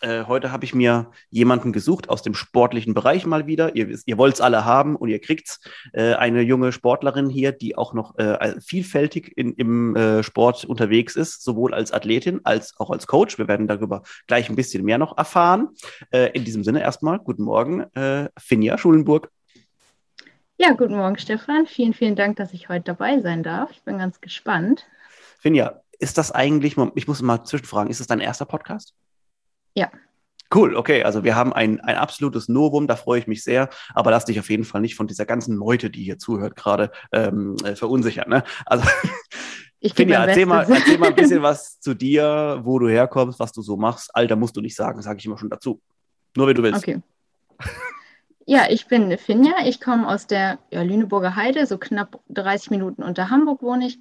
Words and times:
Äh, 0.00 0.24
heute 0.24 0.50
habe 0.50 0.64
ich 0.64 0.74
mir 0.74 1.10
jemanden 1.28 1.72
gesucht 1.72 2.08
aus 2.08 2.22
dem 2.22 2.34
sportlichen 2.34 2.94
Bereich 2.94 3.26
mal 3.26 3.46
wieder. 3.46 3.76
Ihr, 3.76 3.98
ihr 4.04 4.18
wollt 4.18 4.34
es 4.34 4.40
alle 4.40 4.64
haben 4.64 4.96
und 4.96 5.10
ihr 5.10 5.20
kriegt's. 5.20 5.60
Äh, 5.92 6.14
eine 6.14 6.40
junge 6.40 6.72
Sportlerin 6.72 7.28
hier, 7.28 7.52
die 7.52 7.76
auch 7.76 7.92
noch 7.92 8.16
äh, 8.18 8.58
vielfältig 8.60 9.36
in, 9.36 9.52
im 9.54 9.96
äh, 9.96 10.22
Sport 10.22 10.64
unterwegs 10.64 11.16
ist, 11.16 11.42
sowohl 11.42 11.74
als 11.74 11.92
Athletin 11.92 12.40
als 12.44 12.78
auch 12.78 12.90
als 12.90 13.06
Coach. 13.06 13.38
Wir 13.38 13.46
werden 13.46 13.68
darüber 13.68 14.02
gleich 14.26 14.48
ein 14.48 14.56
bisschen 14.56 14.84
mehr 14.84 14.98
noch 14.98 15.18
erfahren. 15.18 15.68
Äh, 16.10 16.30
in 16.32 16.44
diesem 16.44 16.64
Sinne 16.64 16.80
erstmal 16.80 17.18
guten 17.18 17.42
Morgen, 17.42 17.86
Finja 18.38 18.78
Schulenburg. 18.78 19.30
Ja, 20.56 20.72
guten 20.72 20.96
Morgen, 20.96 21.18
Stefan. 21.18 21.66
Vielen, 21.66 21.94
vielen 21.94 22.16
Dank, 22.16 22.36
dass 22.36 22.52
ich 22.52 22.68
heute 22.68 22.84
dabei 22.84 23.20
sein 23.20 23.42
darf. 23.42 23.70
Ich 23.72 23.82
bin 23.82 23.98
ganz 23.98 24.20
gespannt. 24.20 24.86
Finja, 25.38 25.80
ist 25.98 26.18
das 26.18 26.32
eigentlich, 26.32 26.76
ich 26.94 27.08
muss 27.08 27.22
mal 27.22 27.44
zwischenfragen, 27.44 27.90
ist 27.90 28.00
das 28.00 28.06
dein 28.06 28.20
erster 28.20 28.44
Podcast? 28.44 28.94
Ja. 29.74 29.90
Cool, 30.52 30.74
okay. 30.74 31.04
Also 31.04 31.22
wir 31.22 31.36
haben 31.36 31.52
ein, 31.52 31.80
ein 31.80 31.96
absolutes 31.96 32.48
Novum, 32.48 32.88
da 32.88 32.96
freue 32.96 33.20
ich 33.20 33.28
mich 33.28 33.44
sehr. 33.44 33.68
Aber 33.94 34.10
lass 34.10 34.24
dich 34.24 34.40
auf 34.40 34.50
jeden 34.50 34.64
Fall 34.64 34.80
nicht 34.80 34.96
von 34.96 35.06
dieser 35.06 35.24
ganzen 35.24 35.56
Meute, 35.56 35.90
die 35.90 36.02
hier 36.02 36.18
zuhört, 36.18 36.56
gerade 36.56 36.90
ähm, 37.12 37.56
äh, 37.64 37.76
verunsichern. 37.76 38.28
Ne? 38.28 38.42
Also 38.66 38.84
ich 39.78 39.94
finde, 39.94 40.14
erzähl 40.14 40.46
mal, 40.46 40.66
erzähl 40.68 40.98
mal 40.98 41.10
ein 41.10 41.14
bisschen 41.14 41.42
was 41.42 41.78
zu 41.78 41.94
dir, 41.94 42.60
wo 42.64 42.80
du 42.80 42.88
herkommst, 42.88 43.38
was 43.38 43.52
du 43.52 43.62
so 43.62 43.76
machst. 43.76 44.14
Alter 44.14 44.36
musst 44.36 44.56
du 44.56 44.60
nicht 44.60 44.74
sagen, 44.74 45.00
sage 45.02 45.18
ich 45.20 45.26
immer 45.26 45.38
schon 45.38 45.50
dazu. 45.50 45.80
Nur 46.36 46.48
wenn 46.48 46.56
du 46.56 46.62
willst. 46.62 46.82
Okay. 46.82 47.00
Ja, 48.46 48.66
ich 48.68 48.88
bin 48.88 49.16
Finja. 49.16 49.52
Ich 49.64 49.80
komme 49.80 50.08
aus 50.08 50.26
der 50.26 50.58
ja, 50.72 50.82
Lüneburger 50.82 51.36
Heide, 51.36 51.66
so 51.66 51.78
knapp 51.78 52.18
30 52.30 52.70
Minuten 52.70 53.04
unter 53.04 53.30
Hamburg 53.30 53.62
wohne 53.62 53.86
ich. 53.86 53.98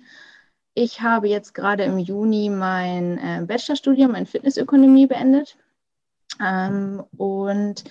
Ich 0.81 1.01
habe 1.01 1.27
jetzt 1.27 1.53
gerade 1.53 1.83
im 1.83 1.99
Juni 1.99 2.49
mein 2.49 3.17
äh, 3.17 3.43
Bachelorstudium 3.45 4.15
in 4.15 4.25
Fitnessökonomie 4.25 5.07
beendet 5.07 5.57
ähm, 6.41 7.03
und 7.17 7.83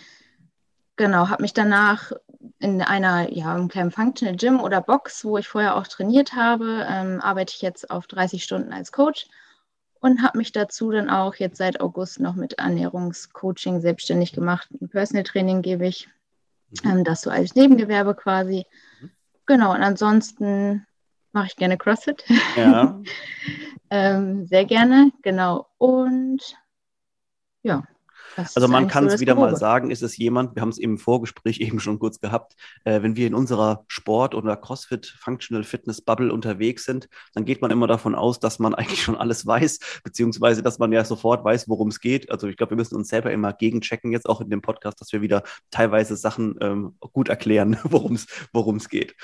genau, 0.97 1.29
habe 1.29 1.43
mich 1.43 1.53
danach 1.53 2.13
in 2.59 2.81
einer, 2.81 3.31
ja, 3.31 3.55
einem 3.55 3.69
kleinen 3.69 3.91
Functional 3.91 4.37
Gym 4.37 4.59
oder 4.59 4.81
Box, 4.81 5.23
wo 5.27 5.37
ich 5.37 5.47
vorher 5.47 5.77
auch 5.77 5.87
trainiert 5.87 6.33
habe, 6.33 6.87
ähm, 6.89 7.21
arbeite 7.21 7.53
ich 7.55 7.61
jetzt 7.61 7.91
auf 7.91 8.07
30 8.07 8.43
Stunden 8.43 8.73
als 8.73 8.91
Coach 8.91 9.27
und 10.01 10.23
habe 10.23 10.39
mich 10.39 10.53
dazu 10.53 10.91
dann 10.91 11.11
auch 11.11 11.35
jetzt 11.35 11.59
seit 11.59 11.83
August 11.83 12.21
noch 12.21 12.37
mit 12.37 12.55
Ernährungscoaching 12.55 13.83
selbstständig 13.83 14.33
gemacht. 14.33 14.67
Ein 14.81 14.89
Personal 14.89 15.25
Training 15.25 15.61
gebe 15.61 15.87
ich, 15.87 16.09
mhm. 16.83 16.91
ähm, 16.91 17.05
das 17.05 17.21
so 17.21 17.29
als 17.29 17.55
Nebengewerbe 17.55 18.15
quasi. 18.15 18.65
Mhm. 19.03 19.11
Genau, 19.45 19.75
und 19.75 19.83
ansonsten 19.83 20.87
mache 21.33 21.47
ich 21.49 21.57
gerne 21.57 21.77
CrossFit. 21.79 22.25
Ja. 22.57 23.01
ähm, 23.91 24.47
sehr 24.47 24.65
gerne, 24.65 25.13
genau. 25.23 25.67
Und 25.79 26.57
ja, 27.63 27.83
das 28.39 28.55
also 28.57 28.69
man 28.69 28.87
kann 28.87 29.09
es 29.09 29.19
wieder 29.19 29.35
Probe. 29.35 29.51
mal 29.51 29.57
sagen, 29.57 29.91
ist 29.91 30.03
es 30.03 30.17
jemand, 30.17 30.55
wir 30.55 30.63
haben 30.63 30.69
es 30.69 30.79
im 30.79 30.97
Vorgespräch 30.97 31.61
eben 31.61 31.81
schon 31.81 31.99
kurz 31.99 32.21
gehabt, 32.21 32.55
äh, 32.85 33.03
wenn 33.03 33.17
wir 33.17 33.27
in 33.27 33.35
unserer 33.35 33.85
Sport- 33.89 34.37
oder 34.37 34.57
CrossFit 34.57 35.07
Functional 35.19 35.65
Fitness 35.65 36.01
Bubble 36.01 36.33
unterwegs 36.33 36.85
sind, 36.85 37.09
dann 37.35 37.45
geht 37.45 37.63
man 37.63 37.73
immer 37.73 37.89
davon 37.89 38.15
aus, 38.15 38.39
dass 38.39 38.61
man 38.61 38.75
eigentlich 38.77 39.03
schon 39.03 39.17
alles 39.17 39.45
weiß, 39.45 39.81
beziehungsweise 40.05 40.63
dass 40.63 40.79
man 40.79 40.93
ja 40.93 41.05
sofort 41.05 41.45
weiß, 41.45 41.69
worum 41.69 41.89
es 41.89 41.99
geht. 41.99 42.31
Also 42.31 42.47
ich 42.47 42.57
glaube, 42.57 42.71
wir 42.71 42.77
müssen 42.77 42.95
uns 42.95 43.09
selber 43.09 43.33
immer 43.33 43.53
gegenchecken, 43.53 44.13
jetzt 44.13 44.29
auch 44.29 44.41
in 44.41 44.51
dem 44.51 44.63
Podcast, 44.63 45.01
dass 45.01 45.13
wir 45.13 45.21
wieder 45.21 45.43
teilweise 45.73 46.17
Sachen 46.17 46.55
ähm, 46.61 46.95
gut 47.13 47.29
erklären, 47.29 47.77
worum 47.83 48.77
es 48.77 48.89
geht. 48.89 49.17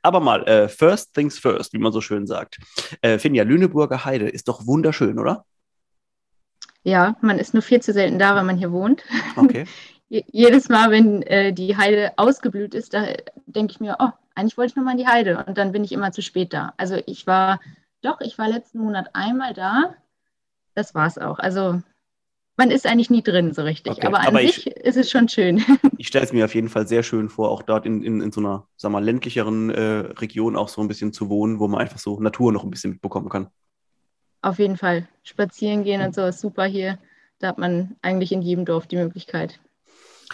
Aber 0.00 0.20
mal, 0.20 0.44
äh, 0.44 0.68
first 0.68 1.12
things 1.12 1.38
first, 1.38 1.74
wie 1.74 1.78
man 1.78 1.92
so 1.92 2.00
schön 2.00 2.26
sagt. 2.26 2.58
Äh, 3.02 3.18
Finja, 3.18 3.44
Lüneburger 3.44 4.06
Heide 4.06 4.30
ist 4.30 4.48
doch 4.48 4.66
wunderschön, 4.66 5.18
oder? 5.18 5.44
Ja, 6.84 7.16
man 7.20 7.38
ist 7.38 7.54
nur 7.54 7.62
viel 7.62 7.80
zu 7.80 7.92
selten 7.92 8.18
da, 8.18 8.34
wenn 8.34 8.46
man 8.46 8.58
hier 8.58 8.72
wohnt. 8.72 9.02
Okay. 9.36 9.66
Jedes 10.08 10.68
Mal, 10.68 10.90
wenn 10.90 11.22
äh, 11.22 11.52
die 11.54 11.76
Heide 11.76 12.12
ausgeblüht 12.16 12.74
ist, 12.74 12.92
da 12.92 13.06
denke 13.46 13.72
ich 13.72 13.80
mir, 13.80 13.96
oh, 13.98 14.10
eigentlich 14.34 14.58
wollte 14.58 14.72
ich 14.72 14.76
nur 14.76 14.84
mal 14.84 14.92
in 14.92 14.98
die 14.98 15.06
Heide 15.06 15.42
und 15.46 15.56
dann 15.56 15.72
bin 15.72 15.84
ich 15.84 15.92
immer 15.92 16.12
zu 16.12 16.20
spät 16.20 16.52
da. 16.52 16.74
Also 16.76 16.98
ich 17.06 17.26
war, 17.26 17.60
doch, 18.02 18.20
ich 18.20 18.36
war 18.36 18.48
letzten 18.48 18.80
Monat 18.80 19.10
einmal 19.14 19.54
da. 19.54 19.94
Das 20.74 20.94
war 20.94 21.06
es 21.06 21.16
auch. 21.16 21.38
Also 21.38 21.80
man 22.56 22.70
ist 22.70 22.86
eigentlich 22.86 23.08
nie 23.08 23.22
drin 23.22 23.54
so 23.54 23.62
richtig, 23.62 23.92
okay. 23.92 24.06
aber 24.06 24.20
an 24.20 24.26
aber 24.26 24.40
sich 24.40 24.66
ich, 24.66 24.76
ist 24.76 24.96
es 24.98 25.10
schon 25.10 25.28
schön. 25.28 25.64
Ich 25.96 26.08
stelle 26.08 26.24
es 26.24 26.32
mir 26.32 26.44
auf 26.44 26.54
jeden 26.54 26.68
Fall 26.68 26.86
sehr 26.86 27.04
schön 27.04 27.28
vor, 27.28 27.50
auch 27.50 27.62
dort 27.62 27.86
in, 27.86 28.02
in, 28.02 28.20
in 28.20 28.32
so 28.32 28.40
einer, 28.40 28.66
sag 28.76 28.90
mal, 28.90 29.02
ländlicheren 29.02 29.70
äh, 29.70 29.80
Region 30.18 30.56
auch 30.56 30.68
so 30.68 30.80
ein 30.80 30.88
bisschen 30.88 31.12
zu 31.12 31.30
wohnen, 31.30 31.60
wo 31.60 31.68
man 31.68 31.80
einfach 31.80 31.98
so 31.98 32.18
Natur 32.18 32.52
noch 32.52 32.64
ein 32.64 32.70
bisschen 32.70 32.90
mitbekommen 32.90 33.28
kann 33.28 33.48
auf 34.42 34.58
jeden 34.58 34.76
Fall 34.76 35.08
spazieren 35.22 35.84
gehen 35.84 36.02
und 36.02 36.14
so 36.14 36.26
ist 36.26 36.40
super 36.40 36.64
hier. 36.64 36.98
Da 37.38 37.48
hat 37.48 37.58
man 37.58 37.96
eigentlich 38.02 38.32
in 38.32 38.42
jedem 38.42 38.64
Dorf 38.64 38.86
die 38.86 38.96
Möglichkeit. 38.96 39.60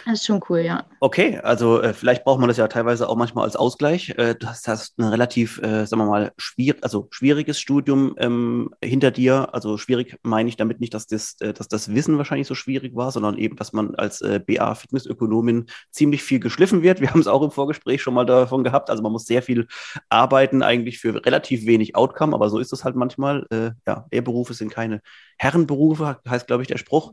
Das 0.04 0.20
ist 0.20 0.26
schon 0.26 0.40
cool, 0.48 0.60
ja. 0.60 0.84
Okay, 1.00 1.38
also 1.38 1.80
äh, 1.80 1.92
vielleicht 1.92 2.24
braucht 2.24 2.40
man 2.40 2.48
das 2.48 2.56
ja 2.56 2.68
teilweise 2.68 3.08
auch 3.08 3.16
manchmal 3.16 3.44
als 3.44 3.56
Ausgleich. 3.56 4.10
Äh, 4.16 4.34
du 4.34 4.46
hast, 4.46 4.68
hast 4.68 4.98
ein 4.98 5.04
relativ, 5.04 5.58
äh, 5.62 5.86
sagen 5.86 6.02
wir 6.02 6.06
mal, 6.06 6.32
schwier 6.36 6.76
also 6.82 7.08
schwieriges 7.10 7.60
Studium 7.60 8.14
ähm, 8.18 8.70
hinter 8.82 9.10
dir. 9.10 9.54
Also 9.54 9.78
schwierig 9.78 10.18
meine 10.22 10.48
ich 10.48 10.56
damit 10.56 10.80
nicht, 10.80 10.94
dass 10.94 11.06
das, 11.06 11.36
äh, 11.40 11.52
dass 11.52 11.68
das 11.68 11.94
Wissen 11.94 12.18
wahrscheinlich 12.18 12.46
so 12.46 12.54
schwierig 12.54 12.94
war, 12.94 13.12
sondern 13.12 13.38
eben, 13.38 13.56
dass 13.56 13.72
man 13.72 13.94
als 13.94 14.20
äh, 14.20 14.40
BA 14.44 14.74
Fitnessökonomin 14.74 15.66
ziemlich 15.90 16.22
viel 16.22 16.40
geschliffen 16.40 16.82
wird. 16.82 17.00
Wir 17.00 17.10
haben 17.10 17.20
es 17.20 17.26
auch 17.26 17.42
im 17.42 17.50
Vorgespräch 17.50 18.02
schon 18.02 18.14
mal 18.14 18.26
davon 18.26 18.64
gehabt. 18.64 18.90
Also 18.90 19.02
man 19.02 19.12
muss 19.12 19.26
sehr 19.26 19.42
viel 19.42 19.66
arbeiten 20.08 20.62
eigentlich 20.62 20.98
für 20.98 21.24
relativ 21.24 21.66
wenig 21.66 21.96
Outcome, 21.96 22.34
aber 22.34 22.50
so 22.50 22.58
ist 22.58 22.72
es 22.72 22.84
halt 22.84 22.96
manchmal. 22.96 23.46
Äh, 23.50 23.70
ja, 23.86 24.06
Lehrberufe 24.10 24.54
sind 24.54 24.72
keine 24.72 25.00
Herrenberufe, 25.38 26.18
heißt 26.28 26.46
glaube 26.46 26.62
ich 26.62 26.68
der 26.68 26.78
Spruch. 26.78 27.12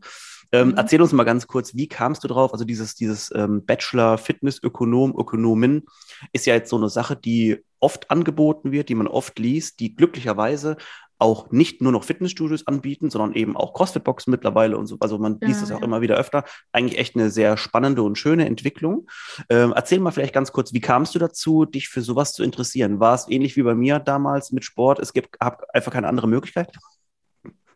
Ähm, 0.56 0.70
mhm. 0.70 0.74
Erzähl 0.78 1.02
uns 1.02 1.12
mal 1.12 1.24
ganz 1.26 1.48
kurz, 1.48 1.76
wie 1.76 1.88
kamst 1.88 2.24
du 2.24 2.28
drauf? 2.30 2.54
Also 2.54 2.64
dieses, 2.64 2.96
dieses 2.96 3.34
ähm, 3.36 3.66
Bachelor 3.66 4.18
Fitnessökonom, 4.18 5.14
Ökonomin 5.18 5.84
ist 6.32 6.46
ja 6.46 6.54
jetzt 6.54 6.70
so 6.70 6.78
eine 6.78 6.90
Sache, 6.90 7.16
die 7.16 7.58
oft 7.80 8.10
angeboten 8.10 8.72
wird, 8.72 8.90
die 8.90 8.96
man 8.96 9.08
oft 9.08 9.38
liest, 9.38 9.80
die 9.80 9.96
glücklicherweise 9.96 10.78
auch 11.18 11.52
nicht 11.52 11.82
nur 11.82 11.92
noch 11.92 12.04
Fitnessstudios 12.04 12.68
anbieten, 12.68 13.10
sondern 13.10 13.34
eben 13.34 13.56
auch 13.56 13.74
CrossFit-Boxen 13.74 14.32
mittlerweile 14.32 14.78
und 14.78 14.88
so. 14.88 14.98
Also 15.00 15.18
man 15.18 15.40
liest 15.42 15.64
es 15.64 15.70
ja, 15.70 15.78
auch 15.78 15.82
immer 15.82 16.02
wieder 16.02 16.16
öfter. 16.16 16.44
Eigentlich 16.74 17.00
echt 17.00 17.16
eine 17.16 17.30
sehr 17.30 17.56
spannende 17.58 18.04
und 18.04 18.18
schöne 18.18 18.46
Entwicklung. 18.46 19.08
Ähm, 19.50 19.74
erzähl 19.76 20.00
mal 20.00 20.12
vielleicht 20.12 20.34
ganz 20.34 20.52
kurz, 20.52 20.74
wie 20.74 20.82
kamst 20.82 21.16
du 21.16 21.20
dazu, 21.20 21.66
dich 21.66 21.88
für 21.88 22.02
sowas 22.02 22.34
zu 22.34 22.44
interessieren? 22.44 23.00
War 23.00 23.16
es 23.16 23.30
ähnlich 23.30 23.56
wie 23.56 23.64
bei 23.64 23.76
mir 23.76 24.00
damals 24.00 24.52
mit 24.52 24.66
Sport? 24.66 25.00
Es 25.00 25.14
gibt 25.14 25.42
einfach 25.42 25.92
keine 25.92 26.08
andere 26.08 26.28
Möglichkeit? 26.28 26.72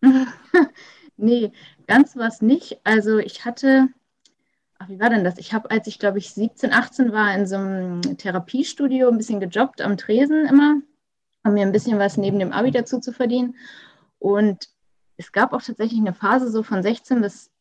Nee, 1.19 1.51
ganz 1.87 2.15
was 2.15 2.41
nicht. 2.41 2.79
Also 2.83 3.17
ich 3.17 3.43
hatte, 3.45 3.89
ach, 4.77 4.87
wie 4.89 4.99
war 4.99 5.09
denn 5.09 5.23
das? 5.23 5.37
Ich 5.37 5.53
habe, 5.53 5.69
als 5.69 5.87
ich 5.87 5.99
glaube 5.99 6.17
ich 6.17 6.31
17, 6.33 6.71
18 6.71 7.11
war, 7.11 7.33
in 7.35 7.45
so 7.45 7.57
einem 7.57 8.01
Therapiestudio 8.17 9.09
ein 9.09 9.17
bisschen 9.17 9.39
gejobbt 9.39 9.81
am 9.81 9.97
Tresen 9.97 10.45
immer, 10.45 10.81
um 11.43 11.53
mir 11.53 11.65
ein 11.65 11.73
bisschen 11.73 11.99
was 11.99 12.17
neben 12.17 12.39
dem 12.39 12.53
Abi 12.53 12.71
dazu 12.71 12.99
zu 12.99 13.11
verdienen. 13.11 13.55
Und 14.17 14.69
es 15.17 15.31
gab 15.31 15.53
auch 15.53 15.61
tatsächlich 15.61 15.99
eine 15.99 16.13
Phase 16.13 16.49
so 16.49 16.63
von 16.63 16.81
16 16.81 17.21
bis 17.21 17.51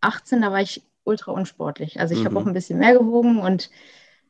18, 0.00 0.40
da 0.40 0.50
war 0.50 0.62
ich 0.62 0.82
ultra 1.04 1.32
unsportlich. 1.32 2.00
Also 2.00 2.14
ich 2.14 2.20
mhm. 2.20 2.26
habe 2.26 2.38
auch 2.38 2.46
ein 2.46 2.54
bisschen 2.54 2.78
mehr 2.78 2.94
gewogen 2.94 3.38
und 3.40 3.70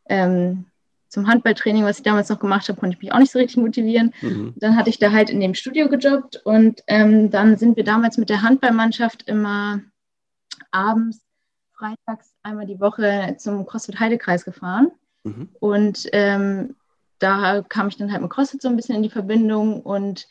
ähm, 0.08 0.66
zum 1.08 1.26
Handballtraining, 1.26 1.84
was 1.84 1.98
ich 1.98 2.04
damals 2.04 2.28
noch 2.28 2.38
gemacht 2.38 2.68
habe, 2.68 2.78
konnte 2.78 2.96
ich 2.96 3.02
mich 3.02 3.12
auch 3.12 3.18
nicht 3.18 3.32
so 3.32 3.38
richtig 3.38 3.56
motivieren. 3.56 4.12
Mhm. 4.20 4.54
Dann 4.56 4.76
hatte 4.76 4.90
ich 4.90 4.98
da 4.98 5.10
halt 5.12 5.30
in 5.30 5.40
dem 5.40 5.54
Studio 5.54 5.88
gejobbt 5.88 6.36
und 6.44 6.82
ähm, 6.86 7.30
dann 7.30 7.56
sind 7.56 7.76
wir 7.76 7.84
damals 7.84 8.18
mit 8.18 8.28
der 8.28 8.42
Handballmannschaft 8.42 9.28
immer 9.28 9.80
abends, 10.70 11.20
freitags 11.76 12.32
einmal 12.42 12.66
die 12.66 12.80
Woche 12.80 13.36
zum 13.38 13.64
CrossFit 13.64 14.00
Heidekreis 14.00 14.44
gefahren. 14.44 14.90
Mhm. 15.24 15.48
Und 15.60 16.08
ähm, 16.12 16.76
da 17.18 17.62
kam 17.62 17.88
ich 17.88 17.96
dann 17.96 18.12
halt 18.12 18.22
mit 18.22 18.30
CrossFit 18.30 18.62
so 18.62 18.68
ein 18.68 18.76
bisschen 18.76 18.96
in 18.96 19.02
die 19.02 19.10
Verbindung 19.10 19.80
und 19.82 20.28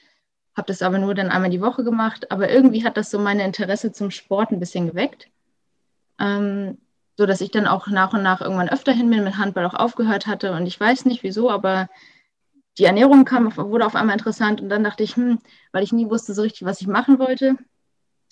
habe 0.56 0.68
das 0.68 0.82
aber 0.82 0.98
nur 0.98 1.14
dann 1.14 1.30
einmal 1.30 1.50
die 1.50 1.62
Woche 1.62 1.84
gemacht. 1.84 2.32
Aber 2.32 2.50
irgendwie 2.50 2.84
hat 2.84 2.98
das 2.98 3.12
so 3.12 3.20
meine 3.20 3.46
Interesse 3.46 3.92
zum 3.92 4.12
Sport 4.12 4.52
ein 4.52 4.60
bisschen 4.60 4.88
geweckt. 4.88 5.30
Ähm, 6.20 6.78
so 7.18 7.26
dass 7.26 7.42
ich 7.42 7.50
dann 7.50 7.68
auch 7.68 7.88
nach 7.88 8.14
und 8.14 8.22
nach 8.22 8.42
irgendwann 8.42 8.70
öfter 8.70 8.94
hin 8.94 9.10
bin, 9.10 9.24
mit 9.24 9.38
Handball 9.38 9.66
auch 9.66 9.74
aufgehört 9.74 10.28
hatte. 10.28 10.54
Und 10.54 10.68
ich 10.68 10.80
weiß 10.80 11.06
nicht 11.06 11.24
wieso, 11.24 11.50
aber 11.50 11.90
die 12.78 12.86
Ernährung 12.86 13.26
kam, 13.26 13.56
wurde 13.58 13.88
auf 13.88 13.96
einmal 13.96 14.16
interessant. 14.16 14.62
Und 14.62 14.70
dann 14.70 14.84
dachte 14.84 15.04
ich, 15.04 15.16
hm, 15.16 15.40
weil 15.72 15.84
ich 15.84 15.92
nie 15.92 16.10
wusste 16.10 16.36
so 16.36 16.44
richtig, 16.44 16.66
was 16.66 16.80
ich 16.80 16.88
machen 16.88 17.18
wollte, 17.18 17.56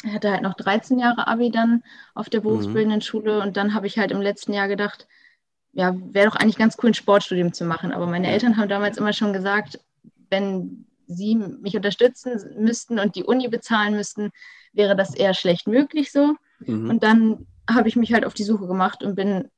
Ich 0.03 0.13
hatte 0.13 0.29
halt 0.29 0.43
noch 0.43 0.53
13 0.53 0.99
Jahre 0.99 1.27
Abi 1.27 1.49
dann 1.49 1.83
auf 2.13 2.29
der 2.29 2.41
mhm. 2.41 2.43
berufsbildenden 2.43 2.99
mhm. 2.99 3.01
Schule 3.03 3.41
und 3.41 3.57
dann 3.57 3.73
habe 3.73 3.87
ich 3.87 3.97
halt 3.97 4.11
im 4.11 4.21
letzten 4.21 4.53
Jahr 4.53 4.67
gedacht, 4.67 5.07
ja, 5.73 5.95
wäre 6.11 6.29
doch 6.29 6.35
eigentlich 6.35 6.57
ganz 6.57 6.77
cool, 6.81 6.91
ein 6.91 6.93
Sportstudium 6.93 7.53
zu 7.53 7.65
machen. 7.65 7.91
Aber 7.91 8.05
meine 8.05 8.27
Eltern 8.27 8.55
haben 8.55 8.69
damals 8.69 8.97
immer 8.97 9.13
schon 9.13 9.33
gesagt, 9.33 9.79
wenn 10.29 10.85
sie 11.07 11.35
mich 11.35 11.75
unterstützen 11.75 12.39
müssten 12.57 12.99
und 12.99 13.15
die 13.15 13.23
Uni 13.23 13.47
bezahlen 13.47 13.95
müssten, 13.95 14.31
wäre 14.73 14.95
das 14.95 15.15
eher 15.15 15.33
schlecht 15.33 15.67
möglich 15.67 16.11
so. 16.11 16.35
Mhm. 16.59 16.89
Und 16.89 17.03
dann 17.03 17.47
habe 17.69 17.88
ich 17.88 17.95
mich 17.95 18.13
halt 18.13 18.25
auf 18.25 18.33
die 18.33 18.44
Suche 18.44 18.65
gemacht 18.67 19.03
und 19.03 19.15
bin 19.15 19.50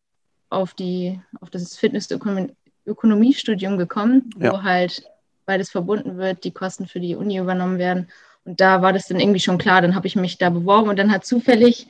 auf, 0.50 0.74
die, 0.74 1.20
auf 1.42 1.50
das 1.50 1.76
Fitnessökonomiestudium 1.78 3.78
gekommen, 3.78 4.30
ja. 4.40 4.54
wo 4.54 4.64
halt 4.64 5.04
beides 5.46 5.70
verbunden 5.70 6.18
wird, 6.18 6.44
die 6.44 6.52
Kosten 6.52 6.88
für 6.88 7.00
die 7.00 7.16
Uni 7.16 7.38
übernommen 7.38 7.78
werden. 7.78 8.08
Und 8.44 8.62
da 8.62 8.82
war 8.82 8.94
das 8.94 9.08
dann 9.08 9.20
irgendwie 9.20 9.40
schon 9.40 9.58
klar. 9.58 9.82
Dann 9.82 9.96
habe 9.96 10.08
ich 10.08 10.16
mich 10.16 10.38
da 10.38 10.50
beworben 10.50 10.90
und 10.90 10.98
dann 10.98 11.12
hat 11.12 11.26
zufällig 11.26 11.88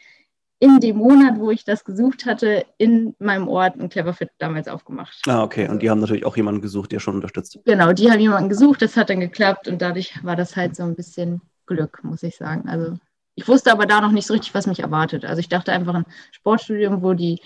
in 0.60 0.80
dem 0.80 0.98
Monat, 0.98 1.38
wo 1.38 1.52
ich 1.52 1.66
das 1.66 1.86
gesucht 1.86 2.26
hatte, 2.26 2.66
in 2.80 3.16
meinem 3.20 3.48
Ort 3.48 3.80
ein 3.80 3.90
Cleverfit 3.90 4.32
damals 4.40 4.68
aufgemacht. 4.68 5.22
Ah, 5.28 5.44
okay. 5.44 5.70
Und 5.70 5.84
die 5.84 5.90
haben 5.90 6.00
natürlich 6.00 6.26
auch 6.26 6.36
jemanden 6.36 6.62
gesucht, 6.62 6.92
der 6.92 7.00
schon 7.00 7.16
unterstützt. 7.16 7.60
Genau, 7.66 7.94
die 7.94 8.10
haben 8.10 8.20
jemanden 8.20 8.50
gesucht, 8.50 8.82
das 8.82 8.98
hat 8.98 9.12
dann 9.12 9.20
geklappt 9.20 9.68
und 9.68 9.82
dadurch 9.82 10.24
war 10.24 10.36
das 10.36 10.56
halt 10.56 10.76
so 10.76 10.84
ein 10.84 10.96
bisschen 10.96 11.42
Glück, 11.68 12.04
muss 12.04 12.24
ich 12.24 12.38
sagen. 12.38 12.68
Also 12.68 12.98
ich 13.38 13.48
wusste 13.48 13.72
aber 13.72 13.86
da 13.86 14.02
noch 14.02 14.12
nicht 14.12 14.26
so 14.26 14.34
richtig, 14.34 14.56
was 14.56 14.66
mich 14.66 14.80
erwartet. 14.80 15.24
Also 15.24 15.40
ich 15.40 15.48
dachte 15.48 15.72
einfach 15.72 15.94
ein 15.94 16.06
Sportstudium, 16.32 17.04
wo 17.04 17.14
die 17.14 17.40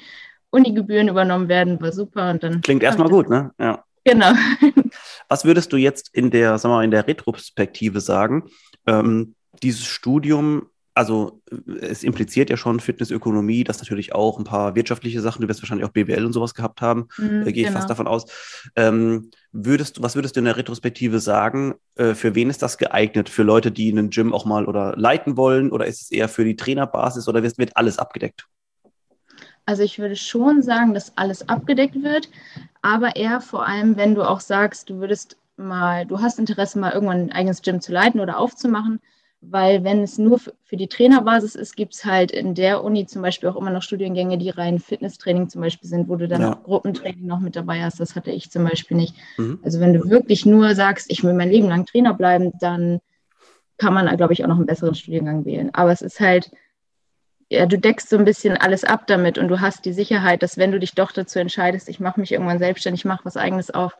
Unigebühren 0.49 1.09
übernommen 1.09 1.49
werden, 1.49 1.81
war 1.81 1.91
super. 1.91 2.31
Und 2.31 2.43
dann 2.43 2.61
Klingt 2.61 2.81
erstmal 2.81 3.09
gut, 3.09 3.29
ne? 3.29 3.51
Ja. 3.59 3.83
Genau. 4.05 4.31
Was 5.27 5.43
würdest 5.43 5.73
du 5.73 5.77
jetzt 5.77 6.09
in 6.13 6.31
der, 6.31 6.57
sagen 6.57 6.71
wir 6.71 6.77
mal, 6.77 6.85
in 6.85 6.91
der 6.91 7.07
Retrospektive 7.07 7.99
sagen? 7.99 8.49
Ähm, 8.87 9.35
dieses 9.61 9.85
Studium 9.85 10.69
also 10.93 11.41
es 11.79 12.03
impliziert 12.03 12.49
ja 12.49 12.57
schon 12.57 12.79
Fitnessökonomie, 12.79 13.63
dass 13.63 13.79
natürlich 13.79 14.13
auch 14.13 14.37
ein 14.37 14.43
paar 14.43 14.75
wirtschaftliche 14.75 15.21
Sachen, 15.21 15.41
du 15.41 15.47
wirst 15.47 15.61
wahrscheinlich 15.61 15.87
auch 15.87 15.91
BWL 15.91 16.25
und 16.25 16.33
sowas 16.33 16.53
gehabt 16.53 16.81
haben, 16.81 17.07
mhm, 17.17 17.47
äh, 17.47 17.51
gehe 17.51 17.63
ich 17.63 17.67
genau. 17.67 17.79
fast 17.79 17.89
davon 17.89 18.07
aus. 18.07 18.25
Ähm, 18.75 19.31
würdest 19.51 20.01
was 20.01 20.15
würdest 20.15 20.35
du 20.35 20.39
in 20.39 20.45
der 20.45 20.57
Retrospektive 20.57 21.19
sagen, 21.19 21.75
äh, 21.95 22.13
für 22.13 22.35
wen 22.35 22.49
ist 22.49 22.61
das 22.61 22.77
geeignet? 22.77 23.29
Für 23.29 23.43
Leute, 23.43 23.71
die 23.71 23.91
einen 23.91 24.09
Gym 24.09 24.33
auch 24.33 24.45
mal 24.45 24.65
oder 24.65 24.95
leiten 24.97 25.37
wollen 25.37 25.71
oder 25.71 25.85
ist 25.85 26.01
es 26.01 26.11
eher 26.11 26.27
für 26.27 26.43
die 26.43 26.55
Trainerbasis 26.55 27.27
oder 27.27 27.41
wird, 27.41 27.57
wird 27.57 27.77
alles 27.77 27.97
abgedeckt? 27.97 28.47
Also 29.65 29.83
ich 29.83 29.99
würde 29.99 30.15
schon 30.15 30.61
sagen, 30.61 30.93
dass 30.93 31.17
alles 31.17 31.47
abgedeckt 31.47 32.01
wird, 32.01 32.29
aber 32.81 33.15
eher 33.15 33.41
vor 33.41 33.65
allem, 33.65 33.95
wenn 33.95 34.15
du 34.15 34.23
auch 34.23 34.39
sagst, 34.39 34.89
du 34.89 34.99
würdest 34.99 35.37
mal, 35.55 36.05
du 36.05 36.19
hast 36.19 36.39
Interesse, 36.39 36.79
mal 36.79 36.91
irgendwann 36.91 37.21
ein 37.21 37.31
eigenes 37.31 37.61
Gym 37.61 37.79
zu 37.79 37.93
leiten 37.93 38.19
oder 38.19 38.39
aufzumachen, 38.39 38.99
weil 39.41 39.83
wenn 39.83 40.03
es 40.03 40.19
nur 40.19 40.39
für 40.39 40.77
die 40.77 40.87
Trainerbasis 40.87 41.55
ist, 41.55 41.75
gibt 41.75 41.95
es 41.95 42.05
halt 42.05 42.31
in 42.31 42.53
der 42.53 42.83
Uni 42.83 43.07
zum 43.07 43.23
Beispiel 43.23 43.49
auch 43.49 43.55
immer 43.55 43.71
noch 43.71 43.81
Studiengänge, 43.81 44.37
die 44.37 44.51
rein 44.51 44.79
Fitnesstraining 44.79 45.49
zum 45.49 45.61
Beispiel 45.61 45.89
sind, 45.89 46.07
wo 46.07 46.15
du 46.15 46.27
dann 46.27 46.41
ja. 46.41 46.53
auch 46.53 46.63
Gruppentraining 46.63 47.25
noch 47.25 47.39
mit 47.39 47.55
dabei 47.55 47.81
hast. 47.81 47.99
Das 47.99 48.15
hatte 48.15 48.29
ich 48.29 48.51
zum 48.51 48.63
Beispiel 48.63 48.97
nicht. 48.97 49.15
Mhm. 49.37 49.59
Also 49.63 49.79
wenn 49.79 49.93
du 49.93 50.09
wirklich 50.09 50.45
nur 50.45 50.75
sagst, 50.75 51.09
ich 51.09 51.23
will 51.23 51.33
mein 51.33 51.49
Leben 51.49 51.67
lang 51.67 51.87
Trainer 51.87 52.13
bleiben, 52.13 52.51
dann 52.59 52.99
kann 53.79 53.95
man, 53.95 54.15
glaube 54.15 54.33
ich, 54.33 54.43
auch 54.43 54.47
noch 54.47 54.57
einen 54.57 54.67
besseren 54.67 54.93
Studiengang 54.93 55.43
wählen. 55.43 55.71
Aber 55.73 55.91
es 55.91 56.03
ist 56.03 56.19
halt, 56.19 56.51
ja, 57.49 57.65
du 57.65 57.79
deckst 57.79 58.09
so 58.09 58.17
ein 58.17 58.25
bisschen 58.25 58.57
alles 58.57 58.83
ab 58.83 59.07
damit 59.07 59.39
und 59.39 59.47
du 59.47 59.59
hast 59.59 59.85
die 59.85 59.93
Sicherheit, 59.93 60.43
dass 60.43 60.57
wenn 60.57 60.71
du 60.71 60.79
dich 60.79 60.93
doch 60.93 61.11
dazu 61.11 61.39
entscheidest, 61.39 61.89
ich 61.89 61.99
mache 61.99 62.19
mich 62.19 62.31
irgendwann 62.31 62.59
selbstständig, 62.59 63.05
mache 63.05 63.25
was 63.25 63.37
eigenes 63.37 63.71
auf, 63.71 63.97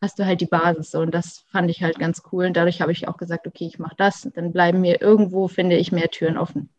hast 0.00 0.18
du 0.18 0.26
halt 0.26 0.40
die 0.40 0.46
Basis. 0.46 0.90
So. 0.90 1.00
Und 1.00 1.14
das 1.14 1.44
fand 1.50 1.70
ich 1.70 1.82
halt 1.82 1.98
ganz 1.98 2.22
cool. 2.32 2.46
Und 2.46 2.56
dadurch 2.56 2.80
habe 2.80 2.92
ich 2.92 3.08
auch 3.08 3.16
gesagt, 3.16 3.46
okay, 3.46 3.66
ich 3.66 3.78
mache 3.78 3.96
das. 3.96 4.28
Dann 4.34 4.52
bleiben 4.52 4.80
mir 4.80 5.00
irgendwo, 5.00 5.48
finde 5.48 5.76
ich, 5.76 5.92
mehr 5.92 6.10
Türen 6.10 6.38
offen. 6.38 6.70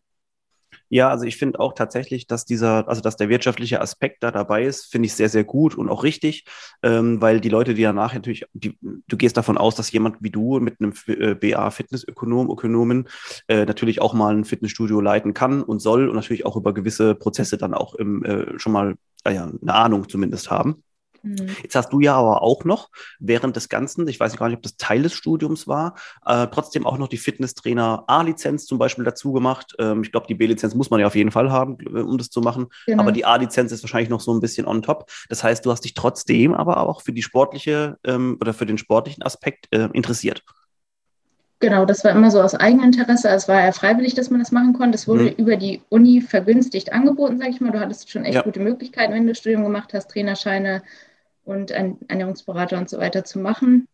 Ja, 0.92 1.10
also 1.10 1.25
ich 1.25 1.38
finde 1.38 1.60
auch 1.60 1.74
tatsächlich, 1.74 2.25
dass 2.25 2.45
dieser, 2.45 2.88
also 2.88 3.01
dass 3.01 3.16
der 3.16 3.30
wirtschaftliche 3.30 3.80
Aspekt 3.80 4.24
da 4.24 4.31
dabei 4.31 4.63
ist, 4.66 4.86
finde 4.86 5.06
ich 5.06 5.13
sehr, 5.13 5.30
sehr 5.30 5.44
gut 5.44 5.75
und 5.75 5.88
auch 5.88 6.04
richtig, 6.04 6.45
ähm, 6.81 7.21
weil 7.21 7.39
die 7.42 7.50
Leute, 7.50 7.75
die 7.75 7.83
danach 7.83 8.13
natürlich, 8.13 8.45
die, 8.54 8.77
du 8.81 9.18
gehst 9.18 9.38
davon 9.38 9.60
aus, 9.60 9.75
dass 9.75 9.92
jemand 9.92 10.18
wie 10.21 10.31
du 10.31 10.60
mit 10.60 10.80
einem 10.80 10.94
äh, 11.07 11.36
BA 11.36 11.69
Fitnessökonom, 11.69 12.50
Ökonomen 12.50 13.07
äh, 13.48 13.66
natürlich 13.66 14.01
auch 14.01 14.13
mal 14.16 14.36
ein 14.36 14.45
Fitnessstudio 14.45 15.00
leiten 15.00 15.36
kann 15.36 15.62
und 15.62 15.80
soll 15.80 16.10
und 16.10 16.16
natürlich 16.16 16.45
auch 16.48 16.56
über 16.56 16.74
gewisse 16.74 17.13
Prozesse 17.13 17.57
dann 17.57 17.75
auch 17.75 17.94
im, 17.94 18.25
äh, 18.25 18.57
schon 18.57 18.74
mal 18.74 18.95
äh, 19.25 19.36
ja, 19.36 19.44
eine 19.62 19.74
Ahnung 19.74 20.10
zumindest 20.10 20.50
haben. 20.50 20.83
Mhm. 21.24 21.56
Jetzt 21.62 21.75
hast 21.75 21.92
du 21.92 22.00
ja 22.00 22.16
aber 22.16 22.42
auch 22.42 22.66
noch 22.66 22.89
während 23.19 23.56
des 23.56 23.69
Ganzen, 23.69 24.07
ich 24.07 24.19
weiß 24.19 24.38
gar 24.38 24.48
nicht, 24.48 24.57
ob 24.57 24.63
das 24.63 24.77
Teil 24.77 25.04
des 25.04 25.13
Studiums 25.13 25.68
war, 25.68 25.95
äh, 26.25 26.48
trotzdem 26.48 26.86
auch 26.86 26.98
noch 26.98 27.07
die 27.07 27.18
Fitnesstrainer 27.18 28.04
A-Lizenz 28.07 28.66
zum 28.66 28.77
Beispiel 28.77 29.06
dazu 29.06 29.33
gemacht. 29.33 29.75
Ähm, 29.80 30.04
ich 30.04 30.12
glaube, 30.12 30.27
die 30.27 30.36
B-Lizenz 30.36 30.75
muss 30.75 30.89
man 30.89 31.00
ja 31.00 31.07
auf 31.07 31.16
jeden 31.16 31.31
Fall 31.31 31.51
haben, 31.51 31.77
äh, 31.86 32.00
um 32.00 32.18
das 32.18 32.30
zu 32.30 32.42
machen. 32.42 32.68
Genau. 32.86 33.01
Aber 33.01 33.12
die 33.12 33.25
A-Lizenz 33.25 33.71
ist 33.71 33.83
wahrscheinlich 33.83 34.10
noch 34.10 34.21
so 34.21 34.33
ein 34.33 34.39
bisschen 34.39 34.68
on 34.68 34.81
top. 34.81 35.10
Das 35.30 35.44
heißt, 35.44 35.66
du 35.66 35.71
hast 35.71 35.86
dich 35.86 35.94
trotzdem 35.94 36.54
aber 36.54 36.77
auch 36.77 37.01
für 37.01 37.13
die 37.13 37.21
sportliche 37.21 37.98
ähm, 38.04 38.38
oder 38.39 38.54
für 38.54 38.66
den 38.66 38.77
sportlichen 38.77 39.24
Aspekt 39.24 39.68
äh, 39.71 39.89
interessiert. 39.94 40.44
Genau, 41.62 41.83
das 41.86 42.06
war 42.06 42.12
immer 42.12 42.31
so 42.31 42.42
aus 42.42 42.56
Eigeninteresse. 42.56 43.27
Es 43.30 43.50
war 43.50 43.62
ja 43.62 43.74
freiwillig, 43.74 44.13
dass 44.13 44.30
man 44.30 44.39
das 44.39 44.54
machen 44.54 44.71
konnte. 44.71 44.95
Es 44.95 45.10
wurde 45.10 45.24
mhm. 45.24 45.33
über 45.38 45.57
die 45.57 45.81
Uni 45.89 46.21
vergünstigt 46.21 46.94
angeboten, 46.94 47.38
sage 47.38 47.50
ich 47.50 47.60
mal. 47.60 47.71
Du 47.71 47.81
hattest 47.81 48.10
schon 48.10 48.24
echt 48.24 48.36
ja. 48.36 48.42
gute 48.44 48.62
Möglichkeiten, 48.62 49.13
wenn 49.13 49.24
du 49.24 49.30
das 49.30 49.39
Studium 49.39 49.63
gemacht 49.63 49.94
hast, 49.94 50.10
Trainerscheine, 50.10 50.81
und 51.50 51.72
Ernährungsberater 51.72 52.78
und 52.78 52.90
so 52.90 53.00
weiter 53.00 53.24
zu 53.24 53.40
machen. 53.40 53.88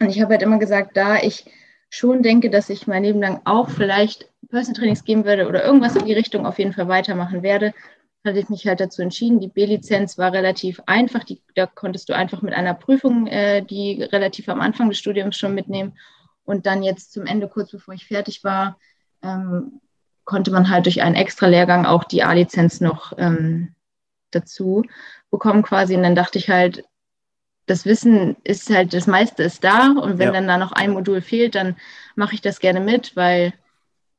Und 0.00 0.10
ich 0.10 0.20
habe 0.20 0.34
halt 0.34 0.42
immer 0.42 0.58
gesagt, 0.58 0.96
da 0.96 1.16
ich 1.16 1.44
schon 1.90 2.22
denke, 2.22 2.50
dass 2.50 2.70
ich 2.70 2.86
mein 2.86 3.04
Leben 3.04 3.20
lang 3.20 3.40
auch 3.44 3.68
vielleicht 3.70 4.30
Personal 4.48 4.78
Trainings 4.78 5.04
geben 5.04 5.24
würde 5.24 5.48
oder 5.48 5.64
irgendwas 5.64 5.96
in 5.96 6.06
die 6.06 6.12
Richtung 6.12 6.46
auf 6.46 6.58
jeden 6.58 6.72
Fall 6.72 6.88
weitermachen 6.88 7.42
werde, 7.42 7.72
hatte 8.24 8.38
ich 8.38 8.48
mich 8.48 8.66
halt 8.66 8.80
dazu 8.80 9.02
entschieden. 9.02 9.40
Die 9.40 9.48
B-Lizenz 9.48 10.16
war 10.18 10.32
relativ 10.32 10.80
einfach. 10.86 11.24
Die, 11.24 11.42
da 11.54 11.66
konntest 11.66 12.08
du 12.08 12.14
einfach 12.14 12.42
mit 12.42 12.54
einer 12.54 12.74
Prüfung, 12.74 13.26
äh, 13.26 13.62
die 13.62 14.02
relativ 14.02 14.48
am 14.48 14.60
Anfang 14.60 14.88
des 14.88 14.98
Studiums 14.98 15.36
schon 15.36 15.54
mitnehmen. 15.54 15.96
Und 16.44 16.66
dann 16.66 16.82
jetzt 16.82 17.12
zum 17.12 17.26
Ende, 17.26 17.48
kurz 17.48 17.70
bevor 17.70 17.94
ich 17.94 18.06
fertig 18.06 18.44
war, 18.44 18.78
ähm, 19.22 19.80
konnte 20.24 20.50
man 20.50 20.70
halt 20.70 20.86
durch 20.86 21.02
einen 21.02 21.14
extra 21.14 21.46
Lehrgang 21.46 21.86
auch 21.86 22.04
die 22.04 22.22
A-Lizenz 22.22 22.80
noch 22.80 23.12
ähm, 23.18 23.74
dazu 24.34 24.84
bekommen 25.30 25.62
quasi. 25.62 25.96
Und 25.96 26.02
dann 26.02 26.14
dachte 26.14 26.38
ich 26.38 26.50
halt, 26.50 26.84
das 27.66 27.86
Wissen 27.86 28.36
ist 28.44 28.70
halt, 28.70 28.92
das 28.92 29.06
meiste 29.06 29.42
ist 29.42 29.64
da. 29.64 29.92
Und 29.92 30.18
wenn 30.18 30.28
ja. 30.28 30.32
dann 30.32 30.46
da 30.46 30.58
noch 30.58 30.72
ein 30.72 30.90
Modul 30.90 31.20
fehlt, 31.20 31.54
dann 31.54 31.76
mache 32.14 32.34
ich 32.34 32.40
das 32.40 32.60
gerne 32.60 32.80
mit, 32.80 33.16
weil 33.16 33.54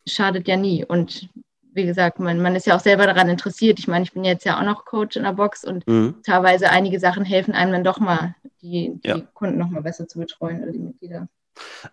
es 0.05 0.13
schadet 0.13 0.47
ja 0.47 0.57
nie. 0.57 0.83
Und 0.83 1.29
wie 1.75 1.85
gesagt, 1.85 2.19
man, 2.19 2.41
man 2.41 2.55
ist 2.55 2.65
ja 2.67 2.75
auch 2.75 2.79
selber 2.79 3.05
daran 3.05 3.29
interessiert. 3.29 3.79
Ich 3.79 3.87
meine, 3.87 4.03
ich 4.03 4.13
bin 4.13 4.23
jetzt 4.23 4.45
ja 4.45 4.57
auch 4.57 4.63
noch 4.63 4.85
Coach 4.85 5.17
in 5.17 5.23
der 5.23 5.33
Box 5.33 5.65
und 5.65 5.85
mhm. 5.87 6.15
teilweise 6.23 6.69
einige 6.69 6.99
Sachen 6.99 7.25
helfen 7.25 7.53
einem 7.53 7.73
dann 7.73 7.83
doch 7.83 7.99
mal, 7.99 8.35
die, 8.61 8.99
die 9.03 9.09
ja. 9.09 9.19
Kunden 9.33 9.57
noch 9.57 9.69
mal 9.69 9.81
besser 9.81 10.07
zu 10.07 10.19
betreuen 10.19 10.63
oder 10.63 10.71
die 10.71 10.79
Mitglieder. 10.79 11.27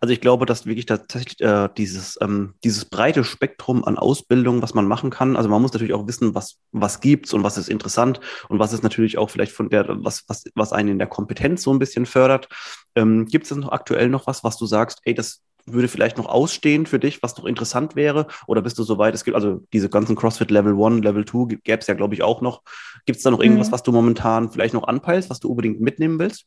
Also 0.01 0.13
ich 0.13 0.21
glaube, 0.21 0.47
dass 0.47 0.67
wirklich 0.67 0.87
tatsächlich 0.87 1.41
äh, 1.41 1.69
dieses, 1.77 2.19
ähm, 2.21 2.55
dieses 2.65 2.85
breite 2.85 3.25
Spektrum 3.25 3.85
an 3.85 3.99
Ausbildung, 3.99 4.63
was 4.63 4.75
man 4.75 4.87
machen 4.87 5.11
kann, 5.11 5.37
also 5.37 5.49
man 5.49 5.63
muss 5.63 5.73
natürlich 5.73 5.95
auch 5.95 6.07
wissen, 6.07 6.35
was, 6.35 6.59
was 6.73 7.01
gibt's 7.01 7.33
und 7.33 7.43
was 7.43 7.59
ist 7.59 7.69
interessant 7.69 8.21
und 8.49 8.59
was 8.59 8.73
ist 8.73 8.83
natürlich 8.83 9.19
auch 9.19 9.31
vielleicht 9.31 9.53
von 9.53 9.71
der, 9.71 9.87
was, 9.89 10.25
was, 10.29 10.45
was 10.55 10.73
einen 10.73 10.91
in 10.91 10.99
der 10.99 11.09
Kompetenz 11.09 11.63
so 11.63 11.73
ein 11.73 11.79
bisschen 11.79 12.07
fördert. 12.07 12.49
Ähm, 12.95 13.27
Gibt 13.27 13.47
es 13.47 13.57
noch 13.57 13.73
aktuell 13.73 14.09
noch 14.09 14.27
was, 14.27 14.45
was 14.45 14.57
du 14.57 14.67
sagst, 14.67 15.01
ey, 15.05 15.15
das 15.15 15.43
würde 15.67 15.89
vielleicht 15.89 16.19
noch 16.19 16.27
ausstehen 16.27 16.87
für 16.87 16.99
dich, 16.99 17.23
was 17.23 17.37
noch 17.37 17.45
interessant 17.45 17.95
wäre? 17.95 18.27
Oder 18.47 18.63
bist 18.63 18.79
du 18.79 18.83
soweit? 18.83 19.15
Es 19.15 19.25
gibt 19.25 19.35
also 19.35 19.63
diese 19.73 19.89
ganzen 19.89 20.17
CrossFit 20.17 20.51
Level 20.51 20.75
1, 20.75 21.05
Level 21.05 21.25
2 21.25 21.59
gäbe 21.63 21.79
es 21.79 21.87
ja, 21.87 21.95
glaube 21.95 22.15
ich, 22.15 22.23
auch 22.23 22.41
noch. 22.41 22.63
Gibt 23.07 23.19
es 23.19 23.23
da 23.23 23.31
noch 23.31 23.41
irgendwas, 23.41 23.69
mhm. 23.69 23.73
was 23.73 23.83
du 23.83 23.93
momentan 23.93 24.51
vielleicht 24.51 24.75
noch 24.75 24.89
anpeilst, 24.89 25.31
was 25.31 25.41
du 25.41 25.49
unbedingt 25.49 25.81
mitnehmen 25.81 26.19
willst? 26.19 26.47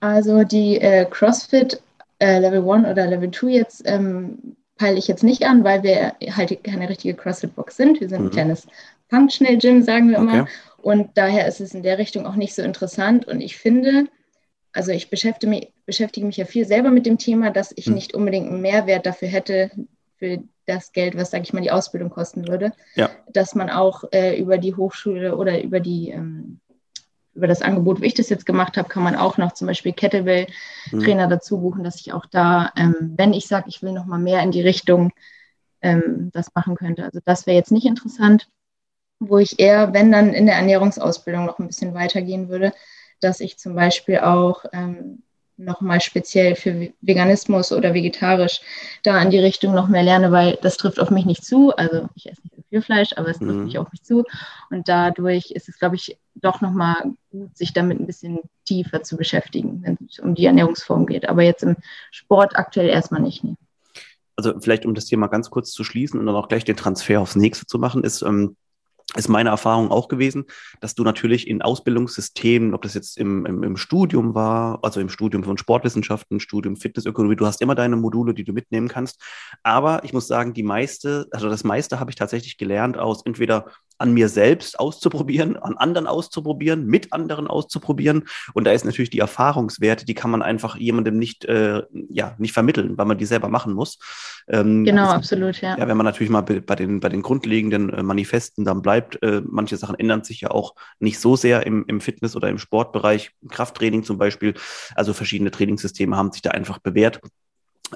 Also 0.00 0.44
die 0.44 0.78
äh, 0.80 1.06
CrossFit 1.06 1.82
äh, 2.18 2.38
Level 2.38 2.68
1 2.68 2.88
oder 2.88 3.06
Level 3.06 3.30
2 3.30 3.46
jetzt 3.48 3.82
ähm, 3.86 4.56
peile 4.76 4.98
ich 4.98 5.08
jetzt 5.08 5.24
nicht 5.24 5.44
an, 5.44 5.64
weil 5.64 5.82
wir 5.82 6.14
halt 6.34 6.62
keine 6.64 6.88
richtige 6.88 7.14
CrossFit-Box 7.14 7.76
sind. 7.76 8.00
Wir 8.00 8.08
sind 8.08 8.20
mhm. 8.20 8.26
ein 8.26 8.32
kleines 8.32 8.66
Functional-Gym, 9.08 9.82
sagen 9.82 10.10
wir 10.10 10.18
immer. 10.18 10.42
Okay. 10.42 10.50
Und 10.78 11.10
daher 11.14 11.46
ist 11.46 11.60
es 11.60 11.74
in 11.74 11.82
der 11.82 11.98
Richtung 11.98 12.26
auch 12.26 12.36
nicht 12.36 12.54
so 12.54 12.62
interessant. 12.62 13.26
Und 13.26 13.40
ich 13.40 13.56
finde, 13.56 14.06
also 14.72 14.92
ich 14.92 15.10
beschäftige 15.10 15.50
mich, 15.50 15.72
beschäftige 15.86 16.26
mich 16.26 16.36
ja 16.36 16.44
viel 16.44 16.66
selber 16.66 16.90
mit 16.90 17.06
dem 17.06 17.18
Thema, 17.18 17.50
dass 17.50 17.72
ich 17.74 17.86
mhm. 17.86 17.94
nicht 17.94 18.14
unbedingt 18.14 18.48
einen 18.48 18.60
Mehrwert 18.60 19.06
dafür 19.06 19.28
hätte, 19.28 19.70
für 20.18 20.38
das 20.66 20.92
Geld, 20.92 21.16
was, 21.16 21.30
sage 21.30 21.44
ich 21.44 21.52
mal, 21.52 21.60
die 21.60 21.70
Ausbildung 21.70 22.10
kosten 22.10 22.48
würde, 22.48 22.72
ja. 22.94 23.10
dass 23.32 23.54
man 23.54 23.70
auch 23.70 24.04
äh, 24.12 24.38
über 24.38 24.58
die 24.58 24.74
Hochschule 24.74 25.36
oder 25.36 25.62
über 25.62 25.80
die 25.80 26.10
ähm, 26.10 26.60
über 27.36 27.46
das 27.46 27.62
Angebot, 27.62 28.00
wie 28.00 28.06
ich 28.06 28.14
das 28.14 28.30
jetzt 28.30 28.46
gemacht 28.46 28.76
habe, 28.76 28.88
kann 28.88 29.02
man 29.02 29.14
auch 29.14 29.36
noch 29.36 29.52
zum 29.52 29.66
Beispiel 29.66 29.92
Kettlebell-Trainer 29.92 31.26
mhm. 31.26 31.30
dazu 31.30 31.60
buchen, 31.60 31.84
dass 31.84 32.00
ich 32.00 32.12
auch 32.12 32.26
da, 32.26 32.72
ähm, 32.76 33.14
wenn 33.16 33.32
ich 33.32 33.46
sage, 33.46 33.66
ich 33.68 33.82
will 33.82 33.92
noch 33.92 34.06
mal 34.06 34.18
mehr 34.18 34.42
in 34.42 34.50
die 34.50 34.62
Richtung 34.62 35.12
ähm, 35.82 36.30
das 36.32 36.54
machen 36.54 36.74
könnte. 36.74 37.04
Also 37.04 37.20
das 37.24 37.46
wäre 37.46 37.56
jetzt 37.56 37.70
nicht 37.70 37.86
interessant, 37.86 38.48
wo 39.20 39.38
ich 39.38 39.58
eher, 39.58 39.92
wenn 39.94 40.12
dann 40.12 40.32
in 40.32 40.46
der 40.46 40.56
Ernährungsausbildung 40.56 41.46
noch 41.46 41.58
ein 41.58 41.66
bisschen 41.66 41.94
weitergehen 41.94 42.48
würde, 42.48 42.72
dass 43.20 43.40
ich 43.40 43.58
zum 43.58 43.74
Beispiel 43.74 44.18
auch 44.18 44.64
ähm, 44.72 45.22
nochmal 45.56 46.00
speziell 46.00 46.54
für 46.54 46.90
Veganismus 47.00 47.72
oder 47.72 47.94
vegetarisch 47.94 48.60
da 49.02 49.20
in 49.22 49.30
die 49.30 49.38
Richtung 49.38 49.74
noch 49.74 49.88
mehr 49.88 50.02
lerne, 50.02 50.32
weil 50.32 50.58
das 50.62 50.76
trifft 50.76 51.00
auf 51.00 51.10
mich 51.10 51.24
nicht 51.24 51.44
zu. 51.44 51.74
Also 51.74 52.08
ich 52.14 52.28
esse 52.30 52.42
nicht 52.42 52.55
viel 52.68 52.82
Fleisch, 52.82 53.10
aber 53.16 53.28
es 53.28 53.38
trifft 53.38 53.54
mhm. 53.54 53.64
nicht 53.64 53.78
auf 53.78 53.90
mich 53.92 54.02
zu. 54.02 54.24
Und 54.70 54.88
dadurch 54.88 55.50
ist 55.50 55.68
es, 55.68 55.78
glaube 55.78 55.96
ich, 55.96 56.18
doch 56.34 56.60
nochmal 56.60 56.96
gut, 57.30 57.56
sich 57.56 57.72
damit 57.72 58.00
ein 58.00 58.06
bisschen 58.06 58.40
tiefer 58.64 59.02
zu 59.02 59.16
beschäftigen, 59.16 59.82
wenn 59.82 59.98
es 60.08 60.18
um 60.18 60.34
die 60.34 60.46
Ernährungsform 60.46 61.06
geht. 61.06 61.28
Aber 61.28 61.42
jetzt 61.42 61.62
im 61.62 61.76
Sport 62.10 62.56
aktuell 62.56 62.88
erstmal 62.88 63.22
nicht. 63.22 63.44
Nee. 63.44 63.56
Also 64.36 64.52
vielleicht, 64.60 64.84
um 64.84 64.94
das 64.94 65.06
Thema 65.06 65.28
ganz 65.28 65.48
kurz 65.48 65.72
zu 65.72 65.82
schließen 65.82 66.20
und 66.20 66.26
dann 66.26 66.36
auch 66.36 66.48
gleich 66.48 66.64
den 66.64 66.76
Transfer 66.76 67.20
aufs 67.20 67.36
nächste 67.36 67.66
zu 67.66 67.78
machen, 67.78 68.04
ist, 68.04 68.22
ähm, 68.22 68.56
ist 69.14 69.28
meine 69.28 69.50
Erfahrung 69.50 69.90
auch 69.90 70.08
gewesen, 70.08 70.44
dass 70.80 70.94
du 70.94 71.04
natürlich 71.04 71.46
in 71.46 71.62
Ausbildungssystemen, 71.62 72.74
ob 72.74 72.82
das 72.82 72.94
jetzt 72.94 73.18
im, 73.18 73.46
im, 73.46 73.62
im, 73.62 73.76
Studium 73.76 74.34
war, 74.34 74.80
also 74.82 75.00
im 75.00 75.08
Studium 75.08 75.44
von 75.44 75.58
Sportwissenschaften, 75.58 76.40
Studium 76.40 76.76
Fitnessökonomie, 76.76 77.36
du 77.36 77.46
hast 77.46 77.62
immer 77.62 77.76
deine 77.76 77.96
Module, 77.96 78.34
die 78.34 78.44
du 78.44 78.52
mitnehmen 78.52 78.88
kannst. 78.88 79.22
Aber 79.62 80.02
ich 80.04 80.12
muss 80.12 80.26
sagen, 80.26 80.54
die 80.54 80.64
meiste, 80.64 81.28
also 81.30 81.48
das 81.48 81.62
meiste 81.62 82.00
habe 82.00 82.10
ich 82.10 82.16
tatsächlich 82.16 82.56
gelernt 82.56 82.98
aus 82.98 83.24
entweder 83.24 83.66
an 83.98 84.12
mir 84.12 84.28
selbst 84.28 84.78
auszuprobieren, 84.78 85.56
an 85.56 85.76
anderen 85.76 86.06
auszuprobieren, 86.06 86.86
mit 86.86 87.12
anderen 87.12 87.46
auszuprobieren. 87.46 88.24
Und 88.54 88.64
da 88.64 88.72
ist 88.72 88.84
natürlich 88.84 89.10
die 89.10 89.18
Erfahrungswerte, 89.18 90.04
die 90.04 90.14
kann 90.14 90.30
man 90.30 90.42
einfach 90.42 90.76
jemandem 90.76 91.16
nicht, 91.18 91.44
äh, 91.44 91.82
ja, 92.10 92.34
nicht 92.38 92.52
vermitteln, 92.52 92.96
weil 92.98 93.06
man 93.06 93.18
die 93.18 93.24
selber 93.24 93.48
machen 93.48 93.72
muss. 93.72 93.98
Ähm, 94.48 94.84
genau, 94.84 95.04
also, 95.04 95.14
absolut, 95.16 95.60
ja. 95.60 95.76
ja. 95.78 95.88
Wenn 95.88 95.96
man 95.96 96.04
natürlich 96.04 96.30
mal 96.30 96.42
bei 96.42 96.74
den, 96.76 97.00
bei 97.00 97.08
den 97.08 97.22
grundlegenden 97.22 97.90
äh, 97.90 98.02
Manifesten 98.02 98.64
dann 98.64 98.82
bleibt, 98.82 99.22
äh, 99.22 99.42
manche 99.44 99.76
Sachen 99.76 99.98
ändern 99.98 100.24
sich 100.24 100.40
ja 100.42 100.50
auch 100.50 100.74
nicht 100.98 101.18
so 101.18 101.36
sehr 101.36 101.66
im, 101.66 101.84
im 101.86 102.00
Fitness- 102.00 102.36
oder 102.36 102.48
im 102.48 102.58
Sportbereich, 102.58 103.32
Krafttraining 103.48 104.04
zum 104.04 104.18
Beispiel. 104.18 104.54
Also 104.94 105.12
verschiedene 105.12 105.50
Trainingssysteme 105.50 106.16
haben 106.16 106.32
sich 106.32 106.42
da 106.42 106.50
einfach 106.50 106.78
bewährt. 106.78 107.20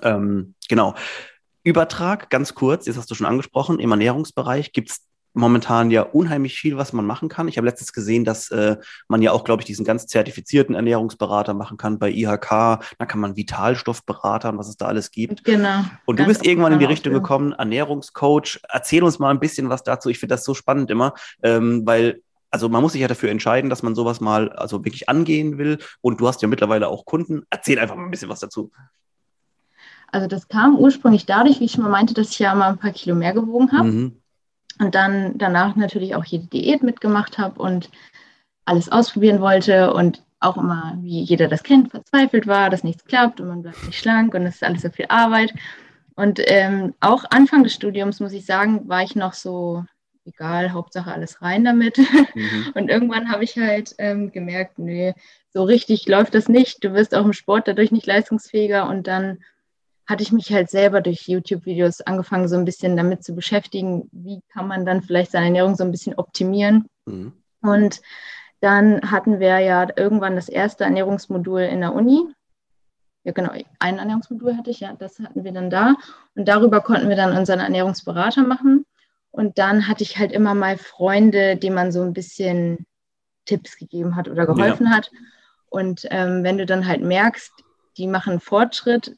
Ähm, 0.02 0.54
genau. 0.69 0.95
Übertrag, 1.62 2.30
ganz 2.30 2.54
kurz, 2.54 2.87
jetzt 2.87 2.97
hast 2.97 3.11
du 3.11 3.14
schon 3.14 3.26
angesprochen, 3.26 3.80
im 3.80 3.90
Ernährungsbereich 3.90 4.73
gibt 4.73 4.90
es 4.90 5.10
momentan 5.33 5.91
ja 5.91 6.03
unheimlich 6.03 6.59
viel, 6.59 6.77
was 6.77 6.93
man 6.93 7.07
machen 7.07 7.29
kann. 7.29 7.49
Ich 7.49 7.57
habe 7.57 7.67
letztens 7.67 7.93
gesehen, 7.93 8.25
dass 8.25 8.51
äh, 8.51 8.77
man 9.09 9.23
ja 9.23 9.33
auch, 9.33 9.45
glaube 9.45 9.63
ich, 9.63 9.67
diesen 9.67 9.85
ganz 9.85 10.07
zertifizierten 10.07 10.75
Ernährungsberater 10.75 11.55
machen 11.55 11.77
kann 11.77 11.99
bei 11.99 12.11
IHK. 12.11 12.49
Da 12.99 13.07
kann 13.07 13.21
man 13.21 13.37
Vitalstoffberater 13.37 14.51
und 14.51 14.59
was 14.59 14.69
es 14.69 14.77
da 14.77 14.87
alles 14.87 15.11
gibt. 15.11 15.45
Genau. 15.45 15.85
Und 16.07 16.19
du 16.19 16.25
bist 16.25 16.45
irgendwann 16.45 16.73
in 16.73 16.79
die 16.79 16.85
Richtung 16.85 17.13
gekommen, 17.13 17.53
Ernährungscoach. 17.53 18.61
Erzähl 18.69 19.03
uns 19.03 19.19
mal 19.19 19.31
ein 19.31 19.41
bisschen 19.41 19.69
was 19.69 19.83
dazu. 19.83 20.09
Ich 20.09 20.19
finde 20.19 20.35
das 20.35 20.45
so 20.45 20.55
spannend 20.55 20.91
immer, 20.91 21.15
ähm, 21.43 21.83
weil 21.87 22.23
also 22.53 22.69
man 22.69 22.83
muss 22.83 22.93
sich 22.93 23.01
ja 23.01 23.07
dafür 23.07 23.31
entscheiden, 23.31 23.71
dass 23.71 23.85
man 23.85 23.95
sowas 23.95 24.21
mal 24.21 24.51
also 24.51 24.85
wirklich 24.85 25.09
angehen 25.09 25.57
will. 25.57 25.79
Und 26.01 26.21
du 26.21 26.27
hast 26.27 26.43
ja 26.43 26.49
mittlerweile 26.49 26.89
auch 26.89 27.05
Kunden. 27.05 27.45
Erzähl 27.49 27.79
einfach 27.79 27.95
mal 27.95 28.05
ein 28.05 28.11
bisschen 28.11 28.29
was 28.29 28.41
dazu. 28.41 28.73
Also 30.09 30.27
das 30.27 30.49
kam 30.49 30.77
ursprünglich 30.77 31.27
dadurch, 31.27 31.61
wie 31.61 31.67
ich 31.67 31.73
schon 31.73 31.85
mal 31.85 31.91
meinte, 31.91 32.15
dass 32.15 32.31
ich 32.31 32.41
ja 32.41 32.53
mal 32.57 32.71
ein 32.71 32.79
paar 32.79 32.91
Kilo 32.91 33.15
mehr 33.15 33.33
gewogen 33.33 33.71
habe. 33.71 33.89
Mhm 33.89 34.20
und 34.81 34.95
dann 34.95 35.37
danach 35.37 35.77
natürlich 35.77 36.15
auch 36.15 36.25
jede 36.25 36.47
Diät 36.47 36.83
mitgemacht 36.83 37.39
habe 37.39 37.61
und 37.61 37.91
alles 38.65 38.91
ausprobieren 38.91 39.41
wollte 39.41 39.93
und 39.93 40.23
auch 40.41 40.57
immer, 40.57 40.97
wie 41.03 41.23
jeder 41.23 41.49
das 41.49 41.63
kennt, 41.63 41.91
verzweifelt 41.91 42.47
war, 42.47 42.71
dass 42.71 42.83
nichts 42.83 43.05
klappt 43.05 43.41
und 43.41 43.49
man 43.49 43.63
bleibt 43.63 43.85
nicht 43.85 43.99
schlank 43.99 44.35
und 44.35 44.47
es 44.47 44.57
ist 44.57 44.65
alles 44.65 44.83
so 44.83 44.91
viel 44.91 45.07
Arbeit. 45.09 45.53
Und 46.17 46.41
ähm, 46.47 46.95
auch 47.01 47.25
Anfang 47.31 47.63
des 47.63 47.75
Studiums, 47.75 48.21
muss 48.21 48.33
ich 48.33 48.47
sagen, 48.47 48.89
war 48.89 49.03
ich 49.03 49.15
noch 49.17 49.35
so, 49.35 49.85
egal, 50.25 50.73
Hauptsache 50.73 51.13
alles 51.13 51.43
rein 51.43 51.65
damit. 51.65 51.99
Mhm. 51.99 52.73
Und 52.75 52.91
irgendwann 52.91 53.31
habe 53.31 53.45
ich 53.45 53.57
halt 53.57 53.95
ähm, 53.99 54.33
gemerkt, 54.33 54.79
nö, 54.79 55.13
so 55.53 55.63
richtig 55.63 56.07
läuft 56.09 56.35
das 56.35 56.49
nicht. 56.49 56.85
Du 56.85 56.93
wirst 56.95 57.15
auch 57.15 57.25
im 57.25 57.33
Sport 57.33 57.69
dadurch 57.69 57.91
nicht 57.91 58.07
leistungsfähiger 58.07 58.89
und 58.89 59.07
dann 59.07 59.39
hatte 60.11 60.25
ich 60.25 60.33
mich 60.33 60.52
halt 60.52 60.69
selber 60.69 61.00
durch 61.00 61.29
YouTube-Videos 61.29 62.00
angefangen, 62.00 62.49
so 62.49 62.57
ein 62.57 62.64
bisschen 62.64 62.97
damit 62.97 63.23
zu 63.23 63.35
beschäftigen, 63.35 64.09
wie 64.11 64.43
kann 64.52 64.67
man 64.67 64.85
dann 64.85 65.02
vielleicht 65.02 65.31
seine 65.31 65.47
Ernährung 65.47 65.76
so 65.76 65.85
ein 65.85 65.93
bisschen 65.93 66.17
optimieren. 66.17 66.87
Mhm. 67.07 67.33
Und 67.62 68.00
dann 68.61 69.11
hatten 69.11 69.38
wir 69.38 69.61
ja 69.61 69.87
irgendwann 69.97 70.35
das 70.35 70.49
erste 70.49 70.85
Ernährungsmodul 70.85 71.61
in 71.61 71.81
der 71.81 71.95
Uni. 71.95 72.26
Ja, 73.23 73.33
genau, 73.33 73.52
ein 73.79 73.99
Ernährungsmodul 73.99 74.57
hatte 74.57 74.71
ich, 74.71 74.81
ja, 74.81 74.95
das 74.95 75.21
hatten 75.21 75.45
wir 75.45 75.52
dann 75.52 75.71
da. 75.71 75.95
Und 76.35 76.49
darüber 76.49 76.81
konnten 76.81 77.09
wir 77.09 77.17
dann 77.17 77.37
unseren 77.37 77.61
Ernährungsberater 77.61 78.43
machen. 78.43 78.87
Und 79.31 79.59
dann 79.59 79.87
hatte 79.87 80.02
ich 80.02 80.19
halt 80.19 80.33
immer 80.33 80.55
mal 80.55 80.76
Freunde, 80.76 81.57
denen 81.57 81.76
man 81.76 81.93
so 81.93 82.02
ein 82.02 82.12
bisschen 82.12 82.85
Tipps 83.45 83.76
gegeben 83.76 84.17
hat 84.17 84.29
oder 84.29 84.47
geholfen 84.47 84.87
ja. 84.87 84.93
hat. 84.93 85.11
Und 85.69 86.07
ähm, 86.11 86.43
wenn 86.43 86.59
du 86.59 86.67
dann 86.67 86.87
halt 86.87 87.00
merkst, 87.00 87.52
die 87.97 88.09
machen 88.09 88.40
Fortschritt, 88.40 89.17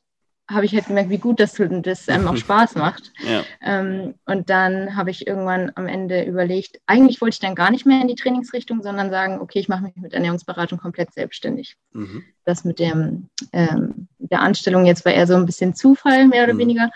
habe 0.50 0.64
ich 0.64 0.74
halt 0.74 0.86
gemerkt, 0.86 1.10
wie 1.10 1.18
gut 1.18 1.40
das, 1.40 1.54
das 1.54 2.08
einem 2.08 2.28
auch 2.28 2.36
Spaß 2.36 2.74
macht. 2.74 3.12
Ja. 3.18 3.42
Ähm, 3.62 4.14
und 4.26 4.50
dann 4.50 4.96
habe 4.96 5.10
ich 5.10 5.26
irgendwann 5.26 5.72
am 5.74 5.86
Ende 5.86 6.24
überlegt, 6.24 6.80
eigentlich 6.86 7.20
wollte 7.20 7.34
ich 7.34 7.40
dann 7.40 7.54
gar 7.54 7.70
nicht 7.70 7.86
mehr 7.86 8.00
in 8.00 8.08
die 8.08 8.14
Trainingsrichtung, 8.14 8.82
sondern 8.82 9.10
sagen, 9.10 9.40
okay, 9.40 9.60
ich 9.60 9.68
mache 9.68 9.82
mich 9.82 9.96
mit 9.96 10.12
Ernährungsberatung 10.12 10.78
komplett 10.78 11.12
selbstständig. 11.12 11.76
Mhm. 11.92 12.24
Das 12.44 12.64
mit 12.64 12.78
dem, 12.78 13.28
ähm, 13.52 14.08
der 14.18 14.40
Anstellung 14.40 14.84
jetzt 14.84 15.04
war 15.04 15.12
eher 15.12 15.26
so 15.26 15.34
ein 15.34 15.46
bisschen 15.46 15.74
Zufall, 15.74 16.26
mehr 16.26 16.44
oder 16.44 16.54
mhm. 16.54 16.58
weniger. 16.58 16.90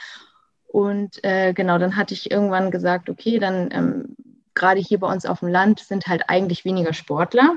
Und 0.67 1.23
äh, 1.25 1.53
genau, 1.53 1.79
dann 1.79 1.97
hatte 1.97 2.15
ich 2.15 2.31
irgendwann 2.31 2.71
gesagt, 2.71 3.09
okay, 3.09 3.39
dann 3.39 3.71
ähm, 3.73 4.17
gerade 4.55 4.81
hier 4.81 4.99
bei 4.99 5.11
uns 5.11 5.25
auf 5.25 5.41
dem 5.41 5.49
Land 5.49 5.81
sind 5.81 6.07
halt 6.07 6.29
eigentlich 6.29 6.65
weniger 6.65 6.93
Sportler, 6.93 7.57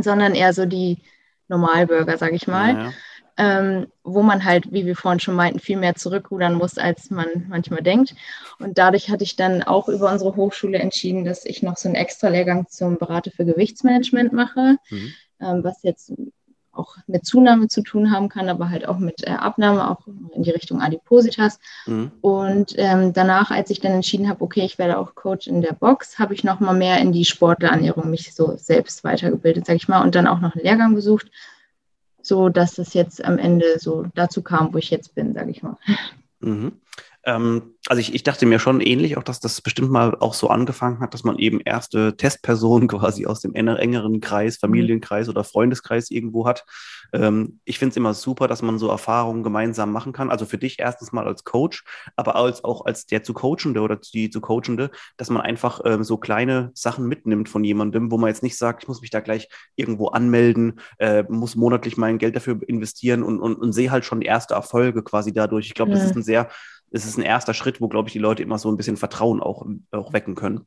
sondern 0.00 0.34
eher 0.34 0.52
so 0.52 0.66
die 0.66 0.98
Normalbürger, 1.46 2.18
sage 2.18 2.34
ich 2.34 2.46
mal. 2.46 2.74
Ja, 2.74 2.84
ja 2.84 2.92
ähm, 3.38 3.86
wo 4.02 4.22
man 4.22 4.44
halt, 4.44 4.72
wie 4.72 4.84
wir 4.84 4.96
vorhin 4.96 5.20
schon 5.20 5.36
meinten, 5.36 5.60
viel 5.60 5.76
mehr 5.76 5.94
zurückrudern 5.94 6.54
muss, 6.54 6.76
als 6.76 7.10
man 7.10 7.46
manchmal 7.48 7.82
denkt. 7.82 8.16
Und 8.58 8.78
dadurch 8.78 9.10
hatte 9.10 9.22
ich 9.22 9.36
dann 9.36 9.62
auch 9.62 9.88
über 9.88 10.10
unsere 10.10 10.34
Hochschule 10.34 10.78
entschieden, 10.78 11.24
dass 11.24 11.44
ich 11.44 11.62
noch 11.62 11.76
so 11.76 11.88
einen 11.88 11.94
extra 11.94 12.28
Lehrgang 12.28 12.66
zum 12.68 12.98
Berater 12.98 13.30
für 13.30 13.44
Gewichtsmanagement 13.44 14.32
mache, 14.32 14.76
mhm. 14.90 15.12
ähm, 15.40 15.64
was 15.64 15.84
jetzt 15.84 16.12
auch 16.72 16.96
mit 17.06 17.26
Zunahme 17.26 17.68
zu 17.68 17.82
tun 17.82 18.12
haben 18.12 18.28
kann, 18.28 18.48
aber 18.48 18.70
halt 18.70 18.86
auch 18.86 18.98
mit 18.98 19.24
äh, 19.24 19.30
Abnahme, 19.30 19.90
auch 19.90 20.06
in 20.34 20.42
die 20.42 20.50
Richtung 20.50 20.80
Adipositas. 20.80 21.60
Mhm. 21.86 22.12
Und 22.20 22.74
ähm, 22.76 23.12
danach, 23.12 23.50
als 23.50 23.70
ich 23.70 23.80
dann 23.80 23.92
entschieden 23.92 24.28
habe, 24.28 24.42
okay, 24.42 24.64
ich 24.64 24.78
werde 24.78 24.98
auch 24.98 25.14
Coach 25.14 25.46
in 25.46 25.60
der 25.60 25.74
Box, 25.74 26.18
habe 26.18 26.34
ich 26.34 26.44
noch 26.44 26.58
mal 26.60 26.74
mehr 26.74 26.98
in 26.98 27.12
die 27.12 27.24
Sportlerernährung 27.24 28.10
mich 28.10 28.34
so 28.34 28.56
selbst 28.56 29.04
weitergebildet, 29.04 29.66
sage 29.66 29.76
ich 29.76 29.88
mal, 29.88 30.02
und 30.02 30.14
dann 30.14 30.26
auch 30.26 30.40
noch 30.40 30.54
einen 30.54 30.64
Lehrgang 30.64 30.94
besucht 30.94 31.30
so 32.28 32.50
dass 32.50 32.78
es 32.78 32.94
jetzt 32.94 33.24
am 33.24 33.38
Ende 33.38 33.78
so 33.78 34.04
dazu 34.14 34.42
kam, 34.42 34.72
wo 34.72 34.78
ich 34.78 34.90
jetzt 34.90 35.14
bin, 35.14 35.34
sage 35.34 35.50
ich 35.50 35.62
mal. 35.62 35.78
Mhm. 36.40 36.72
Ähm, 37.28 37.74
also 37.88 38.00
ich, 38.00 38.14
ich, 38.14 38.22
dachte 38.22 38.46
mir 38.46 38.58
schon 38.58 38.80
ähnlich, 38.80 39.18
auch 39.18 39.22
dass 39.22 39.38
das 39.38 39.60
bestimmt 39.60 39.90
mal 39.90 40.16
auch 40.18 40.32
so 40.32 40.48
angefangen 40.48 41.00
hat, 41.00 41.12
dass 41.12 41.24
man 41.24 41.38
eben 41.38 41.60
erste 41.60 42.16
Testpersonen 42.16 42.88
quasi 42.88 43.26
aus 43.26 43.40
dem 43.40 43.54
engeren 43.54 44.20
Kreis, 44.20 44.56
mhm. 44.56 44.60
Familienkreis 44.60 45.28
oder 45.28 45.44
Freundeskreis 45.44 46.10
irgendwo 46.10 46.46
hat. 46.46 46.64
Ähm, 47.12 47.60
ich 47.66 47.78
finde 47.78 47.90
es 47.90 47.96
immer 47.98 48.14
super, 48.14 48.48
dass 48.48 48.62
man 48.62 48.78
so 48.78 48.88
Erfahrungen 48.88 49.42
gemeinsam 49.42 49.92
machen 49.92 50.14
kann. 50.14 50.30
Also 50.30 50.46
für 50.46 50.56
dich 50.56 50.78
erstens 50.78 51.12
mal 51.12 51.26
als 51.26 51.44
Coach, 51.44 51.84
aber 52.16 52.34
als, 52.34 52.64
auch 52.64 52.86
als 52.86 53.04
der 53.04 53.22
zu 53.22 53.34
Coachende 53.34 53.82
oder 53.82 53.96
die 53.96 54.30
zu 54.30 54.40
Coachende, 54.40 54.90
dass 55.18 55.28
man 55.28 55.42
einfach 55.42 55.82
ähm, 55.84 56.04
so 56.04 56.16
kleine 56.16 56.70
Sachen 56.72 57.06
mitnimmt 57.08 57.50
von 57.50 57.62
jemandem, 57.62 58.10
wo 58.10 58.16
man 58.16 58.28
jetzt 58.28 58.42
nicht 58.42 58.56
sagt, 58.56 58.84
ich 58.84 58.88
muss 58.88 59.02
mich 59.02 59.10
da 59.10 59.20
gleich 59.20 59.48
irgendwo 59.76 60.08
anmelden, 60.08 60.80
äh, 60.98 61.24
muss 61.28 61.56
monatlich 61.56 61.98
mein 61.98 62.16
Geld 62.16 62.36
dafür 62.36 62.58
investieren 62.66 63.22
und, 63.22 63.38
und, 63.38 63.56
und 63.56 63.72
sehe 63.74 63.90
halt 63.90 64.06
schon 64.06 64.22
erste 64.22 64.54
Erfolge 64.54 65.02
quasi 65.02 65.34
dadurch. 65.34 65.66
Ich 65.66 65.74
glaube, 65.74 65.90
ja. 65.90 65.98
das 65.98 66.06
ist 66.06 66.16
ein 66.16 66.22
sehr 66.22 66.48
es 66.90 67.04
ist 67.04 67.18
ein 67.18 67.22
erster 67.22 67.54
Schritt, 67.54 67.80
wo, 67.80 67.88
glaube 67.88 68.08
ich, 68.08 68.12
die 68.12 68.18
Leute 68.18 68.42
immer 68.42 68.58
so 68.58 68.70
ein 68.70 68.76
bisschen 68.76 68.96
Vertrauen 68.96 69.40
auch, 69.40 69.66
auch 69.90 70.12
wecken 70.12 70.34
können. 70.34 70.66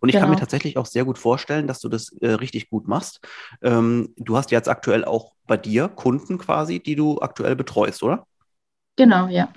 Und 0.00 0.08
ich 0.08 0.12
genau. 0.12 0.22
kann 0.22 0.30
mir 0.30 0.36
genau. 0.36 0.40
tatsächlich 0.40 0.76
auch 0.76 0.86
sehr 0.86 1.04
gut 1.04 1.18
vorstellen, 1.18 1.66
dass 1.66 1.80
du 1.80 1.88
das 1.88 2.12
äh, 2.20 2.28
richtig 2.28 2.68
gut 2.68 2.86
machst. 2.86 3.20
Ähm, 3.62 4.12
du 4.16 4.36
hast 4.36 4.50
jetzt 4.50 4.68
aktuell 4.68 5.04
auch 5.04 5.32
bei 5.46 5.56
dir 5.56 5.88
Kunden 5.88 6.38
quasi, 6.38 6.80
die 6.80 6.96
du 6.96 7.20
aktuell 7.20 7.56
betreust, 7.56 8.02
oder? 8.02 8.26
Genau, 8.96 9.28
ja. 9.28 9.48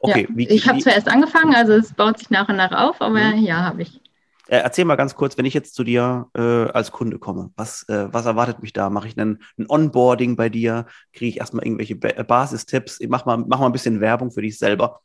Okay, 0.00 0.26
ja. 0.28 0.36
Wie, 0.36 0.48
ich 0.48 0.68
habe 0.68 0.78
zuerst 0.78 1.08
angefangen, 1.08 1.54
also 1.54 1.72
es 1.72 1.92
baut 1.92 2.18
sich 2.18 2.30
nach 2.30 2.48
und 2.48 2.56
nach 2.56 2.72
auf, 2.72 3.00
aber 3.00 3.18
mhm. 3.18 3.42
ja, 3.42 3.62
habe 3.62 3.82
ich. 3.82 4.00
Äh, 4.48 4.58
erzähl 4.58 4.84
mal 4.84 4.96
ganz 4.96 5.14
kurz, 5.14 5.36
wenn 5.36 5.44
ich 5.44 5.54
jetzt 5.54 5.74
zu 5.74 5.84
dir 5.84 6.26
äh, 6.34 6.40
als 6.40 6.90
Kunde 6.90 7.18
komme, 7.18 7.50
was, 7.56 7.86
äh, 7.88 8.08
was 8.10 8.26
erwartet 8.26 8.62
mich 8.62 8.72
da? 8.72 8.90
Mache 8.90 9.08
ich 9.08 9.18
einen, 9.18 9.42
ein 9.58 9.66
Onboarding 9.68 10.36
bei 10.36 10.48
dir? 10.48 10.86
Kriege 11.12 11.28
ich 11.28 11.38
erstmal 11.38 11.64
irgendwelche 11.66 11.96
ba 11.96 12.22
Basistipps? 12.22 12.98
Mach 13.08 13.26
mal, 13.26 13.36
mach 13.36 13.60
mal 13.60 13.66
ein 13.66 13.72
bisschen 13.72 14.00
Werbung 14.00 14.30
für 14.30 14.42
dich 14.42 14.58
selber. 14.58 15.00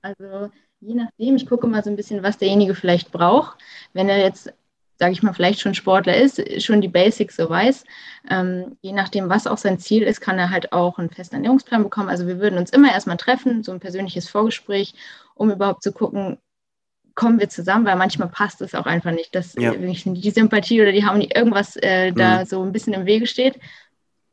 Also 0.00 0.50
je 0.80 0.94
nachdem, 0.94 1.36
ich 1.36 1.46
gucke 1.46 1.66
mal 1.66 1.82
so 1.82 1.90
ein 1.90 1.96
bisschen, 1.96 2.22
was 2.22 2.38
derjenige 2.38 2.74
vielleicht 2.74 3.10
braucht. 3.10 3.58
Wenn 3.92 4.08
er 4.08 4.18
jetzt, 4.18 4.52
sage 4.98 5.12
ich 5.12 5.22
mal, 5.22 5.32
vielleicht 5.32 5.60
schon 5.60 5.74
Sportler 5.74 6.16
ist, 6.16 6.40
schon 6.62 6.80
die 6.80 6.88
Basics 6.88 7.36
so 7.36 7.50
weiß, 7.50 7.84
ähm, 8.30 8.76
je 8.80 8.92
nachdem, 8.92 9.28
was 9.28 9.46
auch 9.46 9.58
sein 9.58 9.78
Ziel 9.78 10.02
ist, 10.02 10.20
kann 10.20 10.38
er 10.38 10.50
halt 10.50 10.72
auch 10.72 10.98
einen 10.98 11.10
festen 11.10 11.36
Ernährungsplan 11.36 11.82
bekommen. 11.82 12.08
Also 12.08 12.26
wir 12.26 12.38
würden 12.38 12.58
uns 12.58 12.70
immer 12.70 12.92
erstmal 12.92 13.16
treffen, 13.16 13.62
so 13.62 13.72
ein 13.72 13.80
persönliches 13.80 14.28
Vorgespräch, 14.28 14.94
um 15.34 15.50
überhaupt 15.50 15.82
zu 15.82 15.92
gucken, 15.92 16.38
kommen 17.14 17.40
wir 17.40 17.48
zusammen, 17.48 17.84
weil 17.84 17.96
manchmal 17.96 18.28
passt 18.28 18.62
es 18.62 18.76
auch 18.76 18.86
einfach 18.86 19.10
nicht, 19.10 19.34
dass 19.34 19.54
ja. 19.54 19.74
die 19.74 20.30
Sympathie 20.30 20.80
oder 20.80 20.92
die 20.92 21.04
Harmonie 21.04 21.30
irgendwas 21.34 21.74
äh, 21.76 22.12
da 22.12 22.40
mhm. 22.40 22.46
so 22.46 22.62
ein 22.62 22.70
bisschen 22.70 22.92
im 22.92 23.06
Wege 23.06 23.26
steht. 23.26 23.58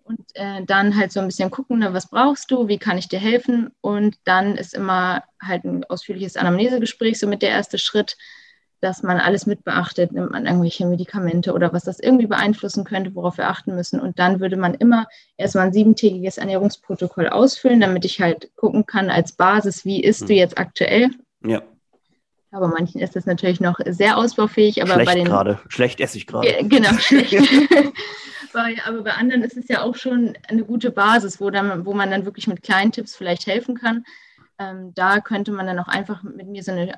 Und 0.05 0.21
äh, 0.35 0.63
dann 0.63 0.95
halt 0.95 1.11
so 1.11 1.19
ein 1.19 1.25
bisschen 1.25 1.49
gucken, 1.49 1.79
ne, 1.79 1.91
was 1.91 2.09
brauchst 2.09 2.51
du, 2.51 2.67
wie 2.67 2.77
kann 2.77 2.99
ich 2.99 3.09
dir 3.09 3.17
helfen? 3.17 3.71
Und 3.81 4.17
dann 4.23 4.55
ist 4.55 4.75
immer 4.75 5.23
halt 5.41 5.63
ein 5.63 5.83
ausführliches 5.85 6.37
Anamnesegespräch, 6.37 7.19
so 7.19 7.25
mit 7.25 7.41
der 7.41 7.49
erste 7.49 7.79
Schritt, 7.79 8.15
dass 8.81 9.01
man 9.01 9.19
alles 9.19 9.47
mit 9.47 9.63
beachtet, 9.63 10.11
nimmt 10.11 10.29
man 10.29 10.45
irgendwelche 10.45 10.85
Medikamente 10.85 11.53
oder 11.53 11.73
was 11.73 11.85
das 11.85 11.99
irgendwie 11.99 12.27
beeinflussen 12.27 12.83
könnte, 12.83 13.15
worauf 13.15 13.39
wir 13.39 13.49
achten 13.49 13.73
müssen. 13.73 13.99
Und 13.99 14.19
dann 14.19 14.39
würde 14.39 14.57
man 14.57 14.75
immer 14.75 15.07
erstmal 15.37 15.65
ein 15.65 15.73
siebentägiges 15.73 16.37
Ernährungsprotokoll 16.37 17.27
ausfüllen, 17.27 17.81
damit 17.81 18.05
ich 18.05 18.21
halt 18.21 18.55
gucken 18.55 18.85
kann 18.85 19.09
als 19.09 19.31
Basis, 19.31 19.85
wie 19.85 20.03
isst 20.03 20.29
du 20.29 20.33
mhm. 20.33 20.39
jetzt 20.39 20.59
aktuell? 20.59 21.09
Ja. 21.43 21.63
Aber 22.55 22.69
manchen 22.69 23.01
ist 23.01 23.17
das 23.17 23.25
natürlich 23.25 23.59
noch 23.59 23.79
sehr 23.85 24.17
ausbaufähig. 24.17 24.81
Aber 24.81 24.93
schlecht 24.93 25.07
bei 25.07 25.15
den 25.15 25.25
gerade, 25.25 25.59
schlecht 25.67 25.99
esse 25.99 26.17
ich 26.17 26.25
gerade. 26.25 26.47
Genau, 26.63 26.93
schlecht. 26.99 27.35
aber 28.53 29.01
bei 29.01 29.11
anderen 29.11 29.43
ist 29.43 29.57
es 29.57 29.67
ja 29.67 29.81
auch 29.81 29.95
schon 29.95 30.37
eine 30.47 30.63
gute 30.63 30.89
Basis, 30.89 31.41
wo, 31.41 31.49
dann, 31.49 31.85
wo 31.85 31.93
man 31.93 32.11
dann 32.11 32.23
wirklich 32.23 32.47
mit 32.47 32.63
kleinen 32.63 32.93
Tipps 32.93 33.13
vielleicht 33.13 33.45
helfen 33.45 33.75
kann. 33.75 34.05
Ähm, 34.57 34.93
da 34.95 35.19
könnte 35.19 35.51
man 35.51 35.67
dann 35.67 35.79
auch 35.79 35.89
einfach 35.89 36.23
mit 36.23 36.47
mir 36.47 36.63
so 36.63 36.71
eine 36.71 36.93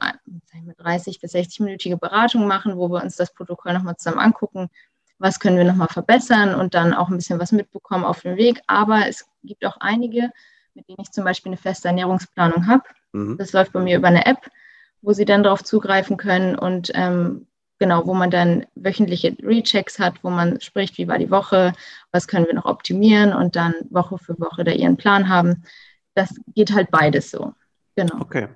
30 0.77 1.19
bis 1.21 1.33
60-minütige 1.33 1.97
Beratung 1.97 2.45
machen, 2.45 2.77
wo 2.77 2.89
wir 2.91 3.01
uns 3.01 3.15
das 3.15 3.33
Protokoll 3.33 3.73
nochmal 3.73 3.97
zusammen 3.97 4.19
angucken, 4.19 4.69
was 5.17 5.39
können 5.39 5.57
wir 5.57 5.63
nochmal 5.63 5.87
verbessern 5.87 6.53
und 6.53 6.75
dann 6.75 6.93
auch 6.93 7.09
ein 7.09 7.17
bisschen 7.17 7.39
was 7.39 7.51
mitbekommen 7.51 8.05
auf 8.05 8.21
dem 8.21 8.37
Weg. 8.37 8.61
Aber 8.67 9.07
es 9.07 9.25
gibt 9.43 9.65
auch 9.65 9.77
einige, 9.79 10.29
mit 10.75 10.87
denen 10.87 10.99
ich 11.01 11.09
zum 11.09 11.23
Beispiel 11.23 11.49
eine 11.49 11.57
feste 11.57 11.87
Ernährungsplanung 11.87 12.67
habe. 12.67 12.83
Mhm. 13.13 13.39
Das 13.39 13.53
läuft 13.53 13.73
bei 13.73 13.79
mir 13.79 13.97
über 13.97 14.09
eine 14.09 14.27
App, 14.27 14.51
wo 15.01 15.13
sie 15.13 15.25
dann 15.25 15.43
darauf 15.43 15.63
zugreifen 15.63 16.17
können 16.17 16.55
und 16.57 16.91
ähm, 16.93 17.47
genau, 17.79 18.05
wo 18.05 18.13
man 18.13 18.31
dann 18.31 18.65
wöchentliche 18.75 19.35
Rechecks 19.41 19.99
hat, 19.99 20.23
wo 20.23 20.29
man 20.29 20.59
spricht, 20.61 20.97
wie 20.97 21.07
war 21.07 21.19
die 21.19 21.31
Woche, 21.31 21.73
was 22.11 22.27
können 22.27 22.47
wir 22.47 22.55
noch 22.55 22.65
optimieren 22.65 23.33
und 23.33 23.55
dann 23.55 23.73
Woche 23.89 24.17
für 24.17 24.39
Woche 24.39 24.63
da 24.63 24.71
ihren 24.71 24.97
Plan 24.97 25.29
haben 25.29 25.63
das 26.17 26.35
geht 26.55 26.73
halt 26.73 26.91
beides 26.91 27.31
so. 27.31 27.53
Genau. 27.95 28.19
Okay. 28.19 28.47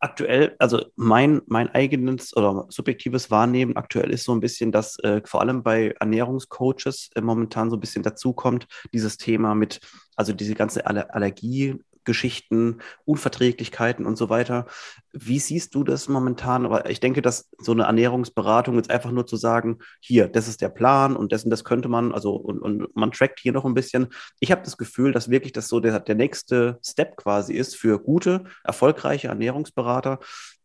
Aktuell, 0.00 0.56
also 0.58 0.84
mein, 0.96 1.42
mein 1.46 1.68
eigenes 1.68 2.36
oder 2.36 2.66
subjektives 2.70 3.30
Wahrnehmen 3.30 3.76
aktuell 3.76 4.10
ist 4.10 4.24
so 4.24 4.32
ein 4.32 4.40
bisschen, 4.40 4.72
dass 4.72 4.98
äh, 4.98 5.22
vor 5.24 5.40
allem 5.40 5.62
bei 5.62 5.94
Ernährungscoaches 6.00 7.10
äh, 7.14 7.20
momentan 7.20 7.70
so 7.70 7.76
ein 7.76 7.80
bisschen 7.80 8.02
dazukommt, 8.02 8.66
dieses 8.92 9.16
Thema 9.16 9.54
mit, 9.54 9.80
also 10.16 10.32
diese 10.32 10.54
ganze 10.54 10.86
Allergie, 10.86 11.78
Geschichten, 12.04 12.78
Unverträglichkeiten 13.04 14.06
und 14.06 14.16
so 14.16 14.28
weiter. 14.28 14.66
Wie 15.12 15.38
siehst 15.38 15.74
du 15.74 15.84
das 15.84 16.08
momentan? 16.08 16.64
Aber 16.66 16.88
ich 16.88 17.00
denke, 17.00 17.20
dass 17.20 17.50
so 17.58 17.72
eine 17.72 17.84
Ernährungsberatung 17.84 18.76
jetzt 18.76 18.90
einfach 18.90 19.10
nur 19.10 19.26
zu 19.26 19.36
sagen, 19.36 19.78
hier, 20.00 20.28
das 20.28 20.48
ist 20.48 20.60
der 20.60 20.68
Plan 20.68 21.16
und 21.16 21.32
und 21.32 21.50
das 21.50 21.64
könnte 21.64 21.88
man, 21.88 22.12
also 22.12 22.34
und, 22.34 22.60
und 22.60 22.94
man 22.94 23.10
trackt 23.10 23.40
hier 23.40 23.52
noch 23.52 23.64
ein 23.64 23.74
bisschen. 23.74 24.08
Ich 24.40 24.52
habe 24.52 24.62
das 24.62 24.76
Gefühl, 24.76 25.12
dass 25.12 25.30
wirklich 25.30 25.52
das 25.52 25.68
so 25.68 25.80
der, 25.80 26.00
der 26.00 26.14
nächste 26.14 26.78
Step 26.84 27.16
quasi 27.16 27.54
ist 27.54 27.76
für 27.76 27.98
gute, 27.98 28.44
erfolgreiche 28.64 29.28
Ernährungsberater, 29.28 30.18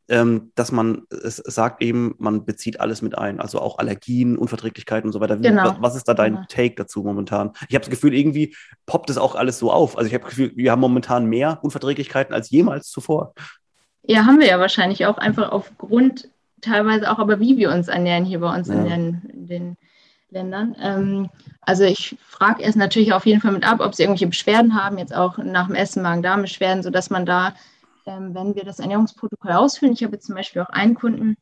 ähm, 0.10 0.52
dass 0.56 0.72
man 0.72 1.04
es 1.10 1.38
sagt 1.38 1.82
eben, 1.82 2.16
man 2.18 2.46
bezieht 2.46 2.80
alles 2.80 3.02
mit 3.02 3.18
ein, 3.18 3.40
also 3.40 3.60
auch 3.60 3.78
Allergien, 3.78 4.38
Unverträglichkeiten 4.38 5.10
und 5.10 5.14
so 5.14 5.20
weiter. 5.20 5.40
Wie, 5.40 5.44
genau. 5.44 5.76
Was 5.80 5.96
ist 5.96 6.08
da 6.08 6.14
dein 6.14 6.36
genau. 6.36 6.46
Take 6.48 6.76
dazu 6.76 7.04
momentan? 7.04 7.52
Ich 7.68 7.76
habe 7.76 7.84
das 7.84 7.90
Gefühl, 7.90 8.14
irgendwie 8.14 8.56
poppt 8.86 9.10
es 9.10 9.18
auch 9.18 9.36
alles 9.36 9.60
so 9.60 9.72
auf. 9.72 9.98
Also 9.98 10.08
ich 10.08 10.14
habe 10.14 10.24
das 10.24 10.32
Gefühl, 10.32 10.52
wir 10.56 10.72
haben 10.72 10.80
momentan 10.80 11.26
mehr 11.26 11.60
Unverträglichkeiten 11.62 12.34
als 12.34 12.50
jemals 12.50 12.90
zuvor. 12.90 13.34
Ja, 14.04 14.26
haben 14.26 14.40
wir 14.40 14.48
ja 14.48 14.60
wahrscheinlich 14.60 15.06
auch 15.06 15.18
einfach 15.18 15.52
aufgrund 15.52 16.30
teilweise 16.62 17.12
auch, 17.12 17.20
aber 17.20 17.40
wie 17.40 17.58
wir 17.58 17.72
uns 17.72 17.88
ernähren 17.88 18.26
hier 18.26 18.40
bei 18.40 18.56
uns 18.56 18.70
ja. 18.70 18.76
in, 18.76 18.86
den, 18.86 19.22
in 19.34 19.48
den 19.48 19.78
Ländern. 20.30 20.76
Ähm, 20.82 21.30
also 21.62 21.84
ich 21.84 22.18
frage 22.26 22.64
erst 22.64 22.78
natürlich 22.78 23.14
auf 23.14 23.26
jeden 23.26 23.42
Fall 23.42 23.52
mit 23.52 23.68
ab, 23.68 23.80
ob 23.82 23.94
sie 23.94 24.04
irgendwelche 24.04 24.28
Beschwerden 24.28 24.82
haben, 24.82 24.98
jetzt 24.98 25.14
auch 25.14 25.38
nach 25.38 25.68
dem 25.68 25.76
Essen 25.76 26.02
Magen-Darm-Beschwerden, 26.02 26.84
sodass 26.84 27.10
man 27.10 27.26
da 27.26 27.54
ähm, 28.08 28.34
wenn 28.34 28.56
wir 28.56 28.64
das 28.64 28.80
Ernährungsprotokoll 28.80 29.52
ausfüllen. 29.52 29.94
Ich 29.94 30.04
habe 30.04 30.14
jetzt 30.14 30.26
zum 30.26 30.36
Beispiel 30.36 30.62
auch 30.62 30.70
einen 30.70 30.96
Kunden, 30.96 31.38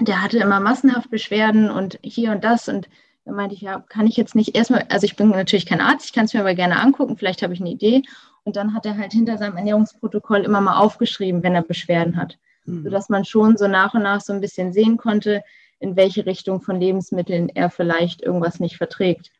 der 0.00 0.22
hatte 0.22 0.38
immer 0.38 0.60
massenhaft 0.60 1.10
Beschwerden 1.10 1.70
und 1.70 1.98
hier 2.02 2.32
und 2.32 2.44
das. 2.44 2.68
Und 2.68 2.88
da 3.24 3.32
meinte 3.32 3.54
ich, 3.54 3.60
ja, 3.60 3.80
kann 3.80 4.06
ich 4.06 4.16
jetzt 4.16 4.34
nicht 4.34 4.56
erstmal, 4.56 4.86
also 4.88 5.04
ich 5.04 5.16
bin 5.16 5.30
natürlich 5.30 5.66
kein 5.66 5.80
Arzt, 5.80 6.06
ich 6.06 6.12
kann 6.12 6.26
es 6.26 6.34
mir 6.34 6.40
aber 6.40 6.54
gerne 6.54 6.80
angucken, 6.80 7.16
vielleicht 7.16 7.42
habe 7.42 7.52
ich 7.52 7.60
eine 7.60 7.70
Idee. 7.70 8.02
Und 8.44 8.56
dann 8.56 8.74
hat 8.74 8.86
er 8.86 8.96
halt 8.96 9.12
hinter 9.12 9.36
seinem 9.36 9.56
Ernährungsprotokoll 9.56 10.44
immer 10.44 10.60
mal 10.60 10.78
aufgeschrieben, 10.78 11.42
wenn 11.42 11.56
er 11.56 11.62
Beschwerden 11.62 12.16
hat, 12.16 12.38
mhm. 12.64 12.84
sodass 12.84 13.08
man 13.08 13.24
schon 13.24 13.56
so 13.56 13.66
nach 13.66 13.94
und 13.94 14.04
nach 14.04 14.20
so 14.20 14.32
ein 14.32 14.40
bisschen 14.40 14.72
sehen 14.72 14.96
konnte, 14.96 15.42
in 15.80 15.96
welche 15.96 16.24
Richtung 16.24 16.60
von 16.62 16.80
Lebensmitteln 16.80 17.48
er 17.48 17.68
vielleicht 17.68 18.22
irgendwas 18.22 18.60
nicht 18.60 18.76
verträgt. 18.76 19.32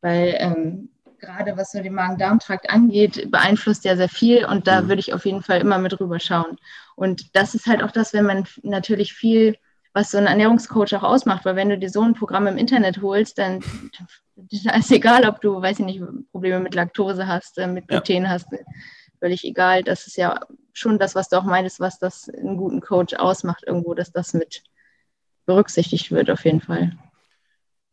Weil 0.00 0.36
ähm, 0.38 0.90
gerade 1.22 1.56
was 1.56 1.70
so 1.70 1.80
den 1.80 1.94
Magen-Darm-Trakt 1.94 2.68
angeht, 2.68 3.30
beeinflusst 3.30 3.84
ja 3.84 3.96
sehr 3.96 4.08
viel 4.08 4.44
und 4.44 4.66
da 4.66 4.82
mhm. 4.82 4.88
würde 4.88 5.00
ich 5.00 5.14
auf 5.14 5.24
jeden 5.24 5.42
Fall 5.42 5.60
immer 5.60 5.78
mit 5.78 5.98
rüber 5.98 6.20
schauen. 6.20 6.58
Und 6.96 7.34
das 7.34 7.54
ist 7.54 7.66
halt 7.66 7.82
auch 7.82 7.92
das, 7.92 8.12
wenn 8.12 8.26
man 8.26 8.44
natürlich 8.62 9.14
viel, 9.14 9.56
was 9.94 10.10
so 10.10 10.18
ein 10.18 10.26
Ernährungscoach 10.26 10.94
auch 10.96 11.02
ausmacht, 11.02 11.44
weil 11.44 11.56
wenn 11.56 11.68
du 11.68 11.78
dir 11.78 11.90
so 11.90 12.02
ein 12.02 12.14
Programm 12.14 12.46
im 12.46 12.58
Internet 12.58 13.00
holst, 13.00 13.38
dann 13.38 13.60
ist 14.50 14.66
es 14.66 14.90
egal, 14.90 15.26
ob 15.26 15.40
du, 15.40 15.62
weiß 15.62 15.78
ich 15.78 15.86
nicht, 15.86 16.02
Probleme 16.32 16.60
mit 16.60 16.74
Laktose 16.74 17.26
hast, 17.26 17.58
äh, 17.58 17.66
mit 17.66 17.88
Gluten 17.88 18.24
ja. 18.24 18.30
hast, 18.30 18.48
völlig 19.18 19.44
egal. 19.44 19.82
Das 19.84 20.06
ist 20.06 20.16
ja 20.16 20.40
schon 20.72 20.98
das, 20.98 21.14
was 21.14 21.28
du 21.28 21.36
auch 21.36 21.44
meinst, 21.44 21.78
was 21.78 21.98
das 21.98 22.28
einen 22.28 22.56
guten 22.56 22.80
Coach 22.80 23.14
ausmacht 23.14 23.64
irgendwo, 23.66 23.94
dass 23.94 24.10
das 24.10 24.34
mit 24.34 24.62
berücksichtigt 25.46 26.10
wird 26.10 26.30
auf 26.30 26.44
jeden 26.44 26.60
Fall. 26.60 26.92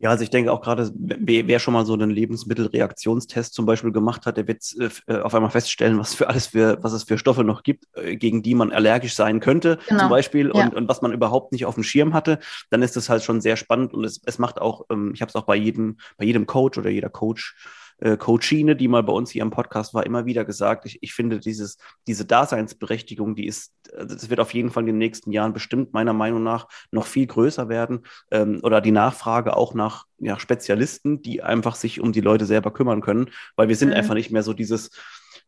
Ja, 0.02 0.12
also 0.12 0.24
ich 0.24 0.30
denke 0.30 0.52
auch 0.54 0.62
gerade, 0.62 0.90
wer 0.96 1.60
schon 1.60 1.74
mal 1.74 1.86
so 1.86 1.94
einen 1.94 2.10
Lebensmittelreaktionstest 2.10 3.54
zum 3.54 3.66
Beispiel 3.66 3.92
gemacht 3.92 4.26
hat, 4.26 4.38
der 4.38 4.48
wird 4.48 4.64
äh, 5.08 5.18
auf 5.18 5.36
einmal 5.36 5.52
feststellen, 5.52 6.00
was 6.00 6.16
für 6.16 6.30
alles 6.30 6.48
für, 6.48 6.82
was 6.82 6.94
es 6.94 7.04
für 7.04 7.18
Stoffe 7.18 7.44
noch 7.44 7.64
gibt, 7.64 7.86
äh, 7.98 8.16
gegen 8.16 8.42
die 8.42 8.56
man 8.56 8.72
allergisch 8.72 9.14
sein 9.14 9.42
könnte, 9.42 9.78
genau. 9.90 10.02
zum 10.02 10.10
Beispiel, 10.10 10.52
ja. 10.54 10.64
und, 10.64 10.74
und 10.74 10.88
was 10.88 11.02
man 11.02 11.12
überhaupt 11.12 11.52
nicht 11.52 11.66
auf 11.66 11.76
dem 11.76 11.84
Schirm 11.84 12.14
hatte, 12.14 12.40
dann 12.70 12.82
ist 12.82 12.96
das 12.96 13.10
halt 13.10 13.24
schon 13.24 13.42
sehr 13.42 13.58
spannend 13.58 13.94
und 13.94 14.06
es, 14.06 14.22
es 14.26 14.40
macht 14.40 14.62
auch, 14.62 14.86
ähm, 14.90 15.12
ich 15.14 15.22
habe 15.22 15.30
es 15.30 15.36
auch 15.36 15.46
bei 15.46 15.58
jedem, 15.58 15.98
bei 16.18 16.24
jedem 16.24 16.46
Coach 16.46 16.78
oder 16.78 16.90
jeder 16.90 17.10
Coach 17.10 17.56
äh, 18.02 18.18
Coachine, 18.18 18.76
die 18.76 18.88
mal 18.88 19.04
bei 19.04 19.14
uns 19.14 19.32
hier 19.32 19.42
im 19.42 19.52
Podcast 19.52 19.94
war, 19.94 20.06
immer 20.06 20.26
wieder 20.26 20.46
gesagt, 20.46 20.86
ich, 20.86 21.00
ich 21.02 21.14
finde 21.14 21.40
dieses, 21.40 21.78
diese 22.08 22.26
Daseinsberechtigung, 22.26 23.36
die 23.36 23.46
ist, 23.46 23.74
also 23.96 24.16
das 24.16 24.30
wird 24.30 24.40
auf 24.40 24.54
jeden 24.54 24.72
Fall 24.72 24.84
in 24.84 24.88
den 24.88 24.98
nächsten 24.98 25.32
Jahren 25.32 25.54
bestimmt 25.54 25.94
meiner 25.94 26.14
Meinung 26.14 26.44
nach 26.44 26.68
noch 26.92 27.06
viel 27.06 27.28
größer 27.28 27.70
werden 27.70 28.06
ähm, 28.32 28.60
oder 28.64 28.82
die 28.82 28.92
Nachfrage 28.92 29.56
auch 29.56 29.74
nach 29.74 30.06
ja, 30.18 30.40
Spezialisten, 30.40 31.22
die 31.22 31.44
einfach 31.44 31.76
sich 31.76 32.00
um 32.02 32.12
die 32.12 32.22
Leute 32.22 32.46
selber 32.46 32.72
kümmern 32.72 33.02
können, 33.02 33.30
weil 33.56 33.68
wir 33.68 33.76
sind 33.76 33.90
mhm. 33.90 33.96
einfach 33.96 34.14
nicht 34.14 34.32
mehr 34.32 34.44
so 34.44 34.54
dieses 34.54 34.92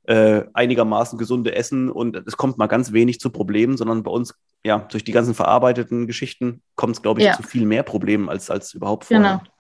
äh, 0.04 0.44
einigermaßen 0.54 1.18
gesunde 1.18 1.56
Essen 1.56 1.90
und 1.90 2.16
es 2.26 2.38
kommt 2.38 2.58
mal 2.58 2.68
ganz 2.68 2.92
wenig 2.92 3.20
zu 3.20 3.30
Problemen, 3.30 3.78
sondern 3.78 4.04
bei 4.04 4.12
uns, 4.12 4.34
ja, 4.64 4.80
durch 4.80 5.04
die 5.04 5.12
ganzen 5.12 5.36
verarbeiteten 5.36 6.08
Geschichten 6.08 6.62
kommt 6.76 6.96
es, 6.96 7.02
glaube 7.02 7.20
ich, 7.20 7.28
ja. 7.28 7.34
zu 7.34 7.44
viel 7.44 7.66
mehr 7.66 7.84
Problemen 7.84 8.30
als, 8.30 8.50
als 8.50 8.74
überhaupt 8.74 9.06
vorher. 9.06 9.40
Genau. 9.40 9.51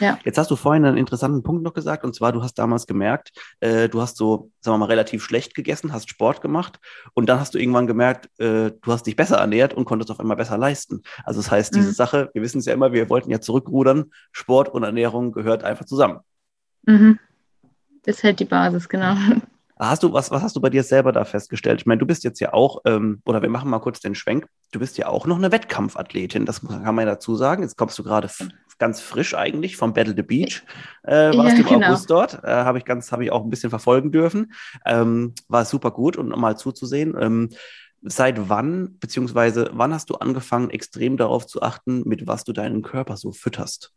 Ja. 0.00 0.18
Jetzt 0.24 0.38
hast 0.38 0.50
du 0.50 0.56
vorhin 0.56 0.84
einen 0.84 0.96
interessanten 0.96 1.42
Punkt 1.42 1.62
noch 1.62 1.74
gesagt, 1.74 2.04
und 2.04 2.14
zwar, 2.14 2.32
du 2.32 2.42
hast 2.42 2.54
damals 2.54 2.86
gemerkt, 2.86 3.32
äh, 3.60 3.88
du 3.88 4.00
hast 4.00 4.16
so, 4.16 4.50
sagen 4.60 4.74
wir 4.74 4.78
mal, 4.78 4.86
relativ 4.86 5.22
schlecht 5.22 5.54
gegessen, 5.54 5.92
hast 5.92 6.08
Sport 6.08 6.40
gemacht 6.40 6.80
und 7.12 7.26
dann 7.28 7.38
hast 7.38 7.54
du 7.54 7.58
irgendwann 7.58 7.86
gemerkt, 7.86 8.28
äh, 8.40 8.70
du 8.80 8.92
hast 8.92 9.06
dich 9.06 9.16
besser 9.16 9.36
ernährt 9.36 9.74
und 9.74 9.84
konntest 9.84 10.10
auf 10.10 10.20
einmal 10.20 10.36
besser 10.36 10.56
leisten. 10.56 11.02
Also 11.24 11.40
das 11.40 11.50
heißt, 11.50 11.74
diese 11.74 11.88
mhm. 11.88 11.94
Sache, 11.94 12.30
wir 12.32 12.42
wissen 12.42 12.58
es 12.58 12.66
ja 12.66 12.72
immer, 12.72 12.92
wir 12.92 13.10
wollten 13.10 13.30
ja 13.30 13.40
zurückrudern, 13.40 14.10
Sport 14.32 14.70
und 14.70 14.84
Ernährung 14.84 15.32
gehört 15.32 15.64
einfach 15.64 15.84
zusammen. 15.84 16.20
Mhm. 16.86 17.18
Das 18.04 18.16
ist 18.16 18.24
halt 18.24 18.40
die 18.40 18.44
Basis, 18.44 18.88
genau. 18.88 19.14
Hast 19.76 20.04
du, 20.04 20.12
was, 20.12 20.30
was 20.30 20.42
hast 20.42 20.54
du 20.54 20.60
bei 20.60 20.70
dir 20.70 20.84
selber 20.84 21.10
da 21.10 21.24
festgestellt? 21.24 21.80
Ich 21.80 21.86
meine, 21.86 21.98
du 21.98 22.06
bist 22.06 22.22
jetzt 22.22 22.38
ja 22.38 22.52
auch, 22.52 22.82
ähm, 22.84 23.20
oder 23.24 23.42
wir 23.42 23.48
machen 23.48 23.68
mal 23.68 23.80
kurz 23.80 23.98
den 23.98 24.14
Schwenk, 24.14 24.46
du 24.70 24.78
bist 24.78 24.96
ja 24.98 25.08
auch 25.08 25.26
noch 25.26 25.36
eine 25.36 25.50
Wettkampfathletin, 25.50 26.46
das 26.46 26.60
kann 26.60 26.94
man 26.94 27.06
ja 27.06 27.12
dazu 27.12 27.34
sagen. 27.34 27.62
Jetzt 27.62 27.76
kommst 27.76 27.98
du 27.98 28.04
gerade 28.04 28.28
ganz 28.78 29.00
frisch 29.00 29.34
eigentlich 29.34 29.76
vom 29.76 29.92
Battle 29.92 30.14
the 30.16 30.22
Beach. 30.22 30.62
Äh, 31.02 31.36
warst 31.36 31.58
ja, 31.58 31.62
im 31.62 31.66
genau. 31.66 31.86
August 31.88 32.10
dort. 32.10 32.44
Äh, 32.44 32.48
habe 32.48 32.78
ich 32.78 32.84
ganz, 32.84 33.12
habe 33.12 33.24
ich 33.24 33.32
auch 33.32 33.42
ein 33.42 33.50
bisschen 33.50 33.70
verfolgen 33.70 34.12
dürfen. 34.12 34.52
Ähm, 34.84 35.34
war 35.48 35.64
super 35.64 35.90
gut 35.90 36.16
und 36.16 36.32
um 36.32 36.40
mal 36.40 36.56
zuzusehen. 36.56 37.14
Ähm, 37.20 37.50
seit 38.04 38.48
wann, 38.48 38.98
beziehungsweise 38.98 39.70
wann 39.72 39.94
hast 39.94 40.10
du 40.10 40.16
angefangen, 40.16 40.70
extrem 40.70 41.16
darauf 41.16 41.46
zu 41.46 41.62
achten, 41.62 42.06
mit 42.06 42.26
was 42.26 42.44
du 42.44 42.52
deinen 42.52 42.82
Körper 42.82 43.16
so 43.16 43.32
fütterst? 43.32 43.92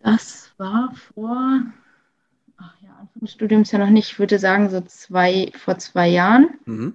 Das 0.00 0.52
war 0.58 0.92
vor, 1.14 1.62
ach 2.56 2.74
ja, 2.82 2.90
Anfang 3.00 3.20
des 3.20 3.32
Studiums 3.32 3.72
ja 3.72 3.78
noch 3.78 3.90
nicht, 3.90 4.12
ich 4.12 4.18
würde 4.18 4.38
sagen 4.38 4.70
so 4.70 4.80
zwei, 4.82 5.52
vor 5.56 5.78
zwei 5.78 6.08
Jahren. 6.08 6.48
Mhm. 6.64 6.94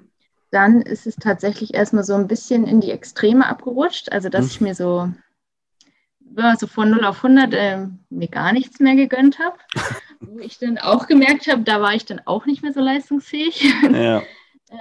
Dann 0.51 0.81
ist 0.81 1.05
es 1.05 1.15
tatsächlich 1.15 1.75
erstmal 1.75 2.03
so 2.03 2.15
ein 2.15 2.27
bisschen 2.27 2.65
in 2.65 2.81
die 2.81 2.91
Extreme 2.91 3.45
abgerutscht, 3.45 4.11
also 4.11 4.29
dass 4.29 4.45
mhm. 4.45 4.49
ich 4.49 4.61
mir 4.61 4.75
so 4.75 5.11
so 6.57 6.67
von 6.67 6.89
0 6.89 7.05
auf 7.05 7.23
100 7.23 7.53
äh, 7.53 7.87
mir 8.09 8.27
gar 8.27 8.53
nichts 8.53 8.79
mehr 8.79 8.95
gegönnt 8.95 9.39
habe. 9.39 9.57
Wo 10.19 10.39
ich 10.39 10.57
dann 10.57 10.77
auch 10.77 11.07
gemerkt 11.07 11.47
habe, 11.47 11.61
da 11.61 11.81
war 11.81 11.93
ich 11.93 12.05
dann 12.05 12.21
auch 12.25 12.45
nicht 12.45 12.63
mehr 12.63 12.73
so 12.73 12.81
leistungsfähig. 12.81 13.73
Ja. 13.91 14.21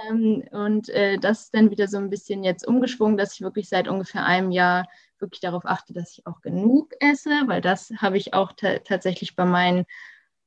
Ähm, 0.07 0.43
und 0.51 0.89
äh, 0.89 1.17
das 1.17 1.45
ist 1.45 1.55
dann 1.55 1.71
wieder 1.71 1.87
so 1.87 1.97
ein 1.97 2.11
bisschen 2.11 2.43
jetzt 2.43 2.67
umgeschwungen, 2.67 3.17
dass 3.17 3.33
ich 3.33 3.41
wirklich 3.41 3.69
seit 3.69 3.87
ungefähr 3.87 4.23
einem 4.23 4.51
Jahr 4.51 4.87
wirklich 5.17 5.39
darauf 5.39 5.65
achte, 5.65 5.93
dass 5.93 6.11
ich 6.11 6.27
auch 6.27 6.41
genug 6.41 6.93
esse, 6.99 7.31
weil 7.47 7.61
das 7.61 7.91
habe 7.97 8.17
ich 8.17 8.35
auch 8.35 8.51
tatsächlich 8.53 9.35
bei 9.35 9.45
meinen 9.45 9.85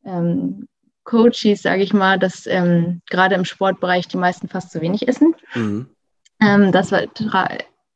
ähm, 0.04 0.68
Coaches, 1.04 1.62
sage 1.62 1.82
ich 1.82 1.92
mal, 1.92 2.18
dass 2.18 2.46
ähm, 2.46 3.02
gerade 3.10 3.34
im 3.34 3.44
Sportbereich 3.44 4.06
die 4.08 4.16
meisten 4.16 4.48
fast 4.48 4.70
zu 4.70 4.80
wenig 4.80 5.08
essen. 5.08 5.34
Mhm. 5.54 5.90
Ähm, 6.40 6.72
das 6.72 6.92
war, 6.92 7.12
tra 7.12 7.48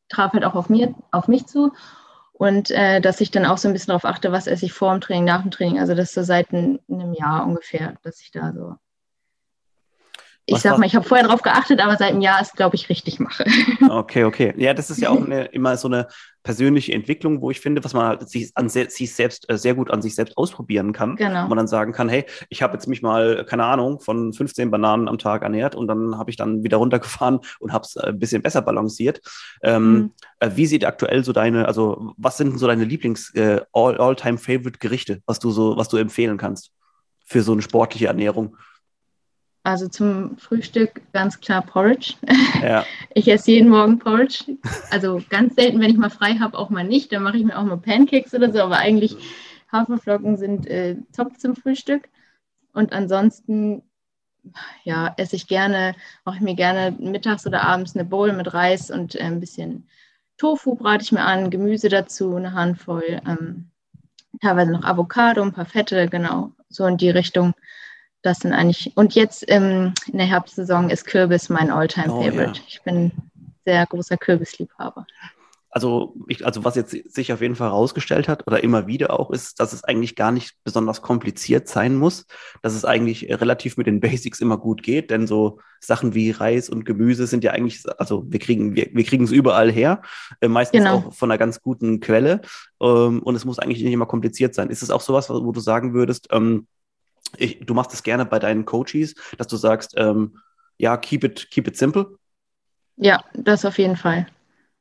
traf 0.09 0.33
halt 0.33 0.45
auch 0.45 0.55
auf, 0.55 0.69
mir, 0.69 0.95
auf 1.11 1.29
mich 1.29 1.47
zu. 1.47 1.73
Und 2.39 2.71
äh, 2.71 3.01
dass 3.01 3.23
ich 3.23 3.31
dann 3.31 3.47
auch 3.47 3.57
so 3.57 3.67
ein 3.67 3.73
bisschen 3.73 3.89
darauf 3.89 4.05
achte, 4.05 4.31
was 4.31 4.47
esse 4.47 4.67
ich 4.67 4.73
vor 4.75 4.93
dem 4.93 5.01
Training, 5.01 5.25
nach 5.25 5.41
dem 5.41 5.51
Training. 5.51 5.81
Also 5.81 5.95
das 5.95 6.13
so 6.13 6.23
seit 6.23 6.53
ein, 6.53 6.79
einem 6.91 7.15
Jahr 7.15 7.47
ungefähr, 7.47 7.97
dass 8.03 8.21
ich 8.21 8.31
da 8.31 8.53
so 8.53 8.75
ich 10.47 10.59
sag 10.59 10.79
mal, 10.79 10.87
ich 10.87 10.95
habe 10.95 11.07
vorher 11.07 11.27
darauf 11.27 11.43
geachtet, 11.43 11.81
aber 11.81 11.97
seit 11.97 12.13
einem 12.13 12.21
Jahr 12.21 12.41
ist, 12.41 12.55
glaube 12.55 12.77
ich, 12.77 12.89
richtig 12.89 13.19
mache. 13.19 13.45
Okay, 13.89 14.25
okay. 14.25 14.55
Ja, 14.57 14.75
das 14.75 14.91
ist 14.91 15.01
ja 15.01 15.11
auch 15.11 15.25
eine, 15.25 15.47
immer 15.47 15.77
so 15.77 15.89
eine 15.89 16.09
persönliche 16.43 16.93
Entwicklung, 16.93 17.41
wo 17.41 17.51
ich 17.51 17.61
finde, 17.61 17.83
was 17.83 17.95
man 17.95 18.07
halt 18.07 18.29
sich, 18.29 18.53
an 18.55 18.69
sich 18.69 19.15
selbst 19.15 19.51
äh, 19.51 19.59
sehr 19.59 19.75
gut 19.75 19.91
an 19.91 20.03
sich 20.03 20.15
selbst 20.15 20.37
ausprobieren 20.37 20.93
kann. 20.93 21.17
Genau. 21.17 21.45
Wo 21.45 21.49
man 21.49 21.59
dann 21.59 21.67
sagen 21.67 21.93
kann, 21.93 22.09
hey, 22.09 22.25
ich 22.49 22.63
habe 22.63 22.75
jetzt 22.75 22.87
mich 22.87 23.03
mal, 23.03 23.45
keine 23.45 23.65
Ahnung, 23.65 24.01
von 24.01 24.33
15 24.33 24.71
Bananen 24.71 25.09
am 25.09 25.19
Tag 25.19 25.43
ernährt 25.43 25.75
und 25.75 25.89
dann 25.89 26.17
habe 26.19 26.31
ich 26.31 26.37
dann 26.37 26.63
wieder 26.63 26.77
runtergefahren 26.77 27.41
und 27.59 27.73
habe 27.73 27.85
es 27.85 27.97
äh, 27.97 28.09
ein 28.09 28.19
bisschen 28.19 28.43
besser 28.43 28.63
balanciert. 28.63 29.21
Ähm, 29.63 29.93
mhm. 29.93 30.13
äh, 30.41 30.51
wie 30.55 30.67
sieht 30.67 30.85
aktuell 30.85 31.25
so 31.25 31.33
deine, 31.33 31.67
also 31.67 32.13
was 32.17 32.37
sind 32.37 32.59
so 32.59 32.67
deine 32.67 32.85
Lieblings 32.85 33.35
äh, 33.35 33.61
All-Time-Favorite-Gerichte, 33.73 35.23
was 35.27 35.39
du 35.39 35.51
so, 35.51 35.77
was 35.77 35.89
du 35.89 35.97
empfehlen 35.97 36.39
kannst 36.39 36.71
für 37.25 37.43
so 37.43 37.53
eine 37.53 37.63
sportliche 37.63 38.07
Ernährung? 38.07 38.57
Also 39.67 39.89
zum 39.89 40.39
Frühstück 40.39 41.03
ganz 41.13 41.41
klar 41.41 41.61
Porridge. 41.61 42.15
Ja. 42.63 42.87
Ich 43.15 43.27
esse 43.27 43.51
jeden 43.51 43.71
Morgen 43.71 43.99
Porridge. 43.99 44.45
Also 44.93 45.21
ganz 45.29 45.57
selten, 45.57 45.81
wenn 45.81 45.91
ich 45.91 45.97
mal 45.97 46.11
frei 46.11 46.35
habe, 46.35 46.57
auch 46.57 46.71
mal 46.71 46.85
nicht. 46.85 47.11
Dann 47.11 47.25
mache 47.25 47.39
ich 47.39 47.45
mir 47.45 47.59
auch 47.59 47.65
mal 47.65 47.77
Pancakes 47.77 48.33
oder 48.33 48.53
so. 48.53 48.61
Aber 48.61 48.77
eigentlich 48.77 49.17
Haferflocken 49.73 50.37
sind 50.37 50.69
äh, 50.69 50.95
top 51.17 51.41
zum 51.41 51.57
Frühstück. 51.57 52.09
Und 52.75 52.93
ansonsten, 52.93 53.83
ja, 54.85 55.13
esse 55.17 55.35
ich 55.35 55.49
gerne, 55.49 55.97
mache 56.25 56.37
ich 56.37 56.43
mir 56.43 56.55
gerne 56.55 56.95
mittags 57.01 57.45
oder 57.45 57.65
abends 57.65 57.97
eine 57.97 58.05
Bowl 58.05 58.33
mit 58.35 58.55
Reis 58.55 58.93
und 58.93 59.17
äh, 59.17 59.25
ein 59.25 59.41
bisschen 59.41 59.89
Tofu 60.37 60.77
brate 60.77 61.03
ich 61.03 61.11
mir 61.11 61.25
an, 61.25 61.51
Gemüse 61.51 61.89
dazu, 61.89 62.37
eine 62.37 62.53
Handvoll, 62.53 63.21
ähm, 63.27 63.71
teilweise 64.41 64.71
noch 64.71 64.85
Avocado, 64.85 65.43
ein 65.43 65.53
paar 65.53 65.67
Fette, 65.67 66.07
genau, 66.09 66.53
so 66.69 66.87
in 66.87 66.99
die 66.99 67.11
Richtung 67.11 67.55
das 68.27 68.41
sind 68.41 68.53
eigentlich, 68.53 68.93
und 68.97 69.15
jetzt 69.15 69.45
ähm, 69.49 69.95
in 70.11 70.19
der 70.19 70.27
Herbstsaison 70.27 70.91
ist 70.91 71.07
Kürbis 71.07 71.49
mein 71.49 71.71
Alltime-Favorite. 71.71 72.51
Oh, 72.51 72.57
ja. 72.57 72.63
Ich 72.67 72.83
bin 72.83 73.13
sehr 73.65 73.87
großer 73.87 74.17
Kürbisliebhaber. 74.17 75.07
Also, 75.71 76.15
ich, 76.27 76.45
also 76.45 76.65
was 76.65 76.75
jetzt 76.75 76.91
sich 77.15 77.33
auf 77.33 77.43
jeden 77.43 77.55
Fall 77.55 77.69
herausgestellt 77.69 78.29
hat 78.29 78.47
oder 78.47 78.65
immer 78.65 78.87
wieder 78.87 79.19
auch 79.19 79.31
ist, 79.31 79.61
dass 79.61 79.75
es 79.75 79.85
eigentlich 79.85 80.17
gar 80.17 80.33
nicht 80.33 80.57
besonders 80.65 81.03
kompliziert 81.03 81.69
sein 81.69 81.95
muss, 81.95 82.27
dass 82.63 82.75
es 82.75 82.85
eigentlich 82.85 83.29
relativ 83.29 83.77
mit 83.77 83.87
den 83.87 84.01
Basics 84.01 84.41
immer 84.41 84.57
gut 84.57 84.83
geht, 84.83 85.11
denn 85.11 85.27
so 85.27 85.61
Sachen 85.79 86.15
wie 86.15 86.31
Reis 86.31 86.71
und 86.71 86.87
Gemüse 86.87 87.27
sind 87.27 87.45
ja 87.45 87.53
eigentlich, 87.53 87.83
also 87.99 88.25
wir 88.27 88.41
kriegen 88.41 88.75
wir, 88.75 88.89
wir 88.93 89.05
kriegen 89.05 89.25
es 89.25 89.33
überall 89.33 89.71
her, 89.71 90.01
äh, 90.41 90.49
meistens 90.49 90.79
genau. 90.79 90.97
auch 90.97 91.13
von 91.13 91.31
einer 91.31 91.39
ganz 91.39 91.61
guten 91.61 92.01
Quelle 92.01 92.41
ähm, 92.81 93.23
und 93.23 93.37
es 93.37 93.45
muss 93.45 93.59
eigentlich 93.59 93.83
nicht 93.83 93.93
immer 93.93 94.07
kompliziert 94.07 94.55
sein. 94.55 94.71
Ist 94.71 94.83
es 94.83 94.91
auch 94.91 95.03
sowas, 95.03 95.29
wo 95.29 95.53
du 95.53 95.61
sagen 95.61 95.93
würdest, 95.93 96.29
ähm, 96.33 96.67
ich, 97.37 97.61
du 97.61 97.75
machst 97.75 97.93
es 97.93 98.03
gerne 98.03 98.25
bei 98.25 98.39
deinen 98.39 98.65
Coaches, 98.65 99.15
dass 99.39 99.47
du 99.47 99.57
sagst, 99.57 99.95
ähm, 99.97 100.39
ja, 100.79 100.97
keep 100.97 101.25
it, 101.25 101.51
keep 101.51 101.67
it 101.69 101.77
simple? 101.77 102.19
Ja, 102.97 103.23
das 103.35 103.65
auf 103.65 103.79
jeden 103.79 103.97
Fall. 103.97 104.27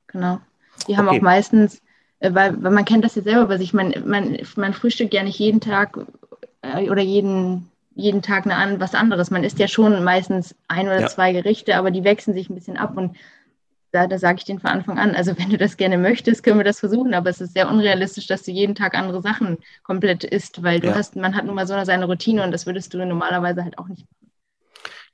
Genau. 0.08 0.40
Die 0.88 0.98
haben 0.98 1.08
okay. 1.08 1.18
auch 1.18 1.22
meistens, 1.22 1.82
äh, 2.20 2.34
weil, 2.34 2.62
weil 2.64 2.72
man 2.72 2.86
kennt 2.86 3.04
das 3.04 3.16
ja 3.16 3.22
selber 3.22 3.46
bei 3.48 3.58
sich, 3.58 3.74
man, 3.74 3.94
man, 4.06 4.38
man 4.56 4.74
frühstückt 4.74 5.14
ja 5.14 5.24
nicht 5.24 5.40
jeden 5.40 5.62
Tag 5.62 5.98
äh, 6.62 6.90
oder 6.90 7.02
jeden, 7.02 7.70
jeden 7.96 8.22
Tag 8.22 8.46
eine, 8.48 8.80
was 8.80 8.96
anderes. 8.96 9.32
Man 9.32 9.44
isst 9.44 9.60
ja 9.60 9.68
schon 9.68 10.04
meistens 10.04 10.56
ein 10.68 10.88
oder 10.88 11.02
ja. 11.02 11.08
zwei 11.08 11.34
Gerichte, 11.34 11.76
aber 11.76 11.92
die 11.92 12.04
wechseln 12.04 12.34
sich 12.34 12.50
ein 12.50 12.56
bisschen 12.56 12.78
ab 12.78 12.98
und 12.98 13.16
da, 13.96 14.08
da 14.08 14.18
sage 14.20 14.40
ich 14.40 14.46
den 14.46 14.60
von 14.60 14.70
Anfang 14.70 15.00
an, 15.00 15.16
also 15.16 15.38
wenn 15.38 15.50
du 15.50 15.58
das 15.58 15.78
gerne 15.78 15.98
möchtest, 15.98 16.44
können 16.44 16.60
wir 16.60 16.66
das 16.66 16.80
versuchen, 16.82 17.14
aber 17.14 17.30
es 17.30 17.40
ist 17.40 17.54
sehr 17.54 17.70
unrealistisch, 17.70 18.28
dass 18.28 18.44
du 18.44 18.52
jeden 18.52 18.76
Tag 18.76 18.96
andere 18.96 19.22
Sachen 19.22 19.58
komplett 19.84 20.24
isst, 20.26 20.64
weil 20.64 20.82
du 20.82 20.88
ja. 20.88 20.96
hast, 20.96 21.16
man 21.16 21.36
hat 21.36 21.46
nun 21.46 21.56
mal 21.56 21.66
so 21.66 21.82
seine 21.86 22.06
Routine 22.06 22.44
und 22.44 22.52
das 22.52 22.66
würdest 22.66 22.94
du 22.94 23.06
normalerweise 23.06 23.64
halt 23.64 23.78
auch 23.78 23.88
nicht 23.88 24.06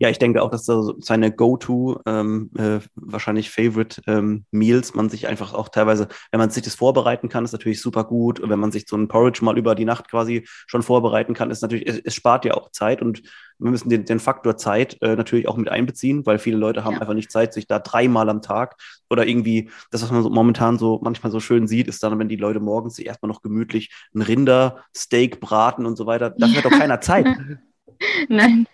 ja, 0.01 0.09
ich 0.09 0.17
denke 0.17 0.41
auch, 0.41 0.49
dass 0.49 0.65
so 0.65 0.95
seine 0.99 1.31
Go-To, 1.31 2.01
ähm, 2.07 2.49
äh, 2.57 2.79
wahrscheinlich 2.95 3.51
Favorite 3.51 4.01
ähm, 4.07 4.45
Meals, 4.49 4.95
man 4.95 5.09
sich 5.09 5.27
einfach 5.27 5.53
auch 5.53 5.69
teilweise, 5.69 6.07
wenn 6.31 6.39
man 6.39 6.49
sich 6.49 6.63
das 6.63 6.73
vorbereiten 6.73 7.29
kann, 7.29 7.45
ist 7.45 7.51
natürlich 7.51 7.81
super 7.81 8.03
gut. 8.05 8.39
Und 8.39 8.49
wenn 8.49 8.57
man 8.57 8.71
sich 8.71 8.85
so 8.87 8.97
ein 8.97 9.07
Porridge 9.07 9.45
mal 9.45 9.59
über 9.59 9.75
die 9.75 9.85
Nacht 9.85 10.09
quasi 10.09 10.47
schon 10.65 10.81
vorbereiten 10.81 11.35
kann, 11.35 11.51
ist 11.51 11.61
natürlich, 11.61 11.87
es, 11.87 11.99
es 11.99 12.15
spart 12.15 12.45
ja 12.45 12.55
auch 12.55 12.71
Zeit 12.71 13.03
und 13.03 13.21
wir 13.59 13.69
müssen 13.69 13.89
den, 13.89 14.03
den 14.05 14.19
Faktor 14.19 14.57
Zeit 14.57 14.97
äh, 15.01 15.15
natürlich 15.15 15.47
auch 15.47 15.55
mit 15.55 15.69
einbeziehen, 15.69 16.25
weil 16.25 16.39
viele 16.39 16.57
Leute 16.57 16.83
haben 16.83 16.95
ja. 16.95 17.01
einfach 17.01 17.13
nicht 17.13 17.31
Zeit, 17.31 17.53
sich 17.53 17.67
da 17.67 17.77
dreimal 17.77 18.27
am 18.31 18.41
Tag 18.41 18.77
oder 19.07 19.27
irgendwie, 19.27 19.69
das, 19.91 20.01
was 20.01 20.09
man 20.09 20.23
so 20.23 20.31
momentan 20.31 20.79
so 20.79 20.99
manchmal 21.03 21.31
so 21.31 21.39
schön 21.39 21.67
sieht, 21.67 21.87
ist 21.87 22.01
dann, 22.01 22.17
wenn 22.17 22.27
die 22.27 22.37
Leute 22.37 22.59
morgens 22.59 22.95
sich 22.95 23.05
erstmal 23.05 23.29
noch 23.29 23.43
gemütlich 23.43 23.93
ein 24.15 24.23
Rindersteak 24.23 25.39
braten 25.39 25.85
und 25.85 25.95
so 25.95 26.07
weiter. 26.07 26.31
Dafür 26.31 26.55
ja. 26.55 26.63
hat 26.63 26.71
doch 26.71 26.79
keiner 26.79 27.01
Zeit. 27.01 27.27
Nein. 28.29 28.67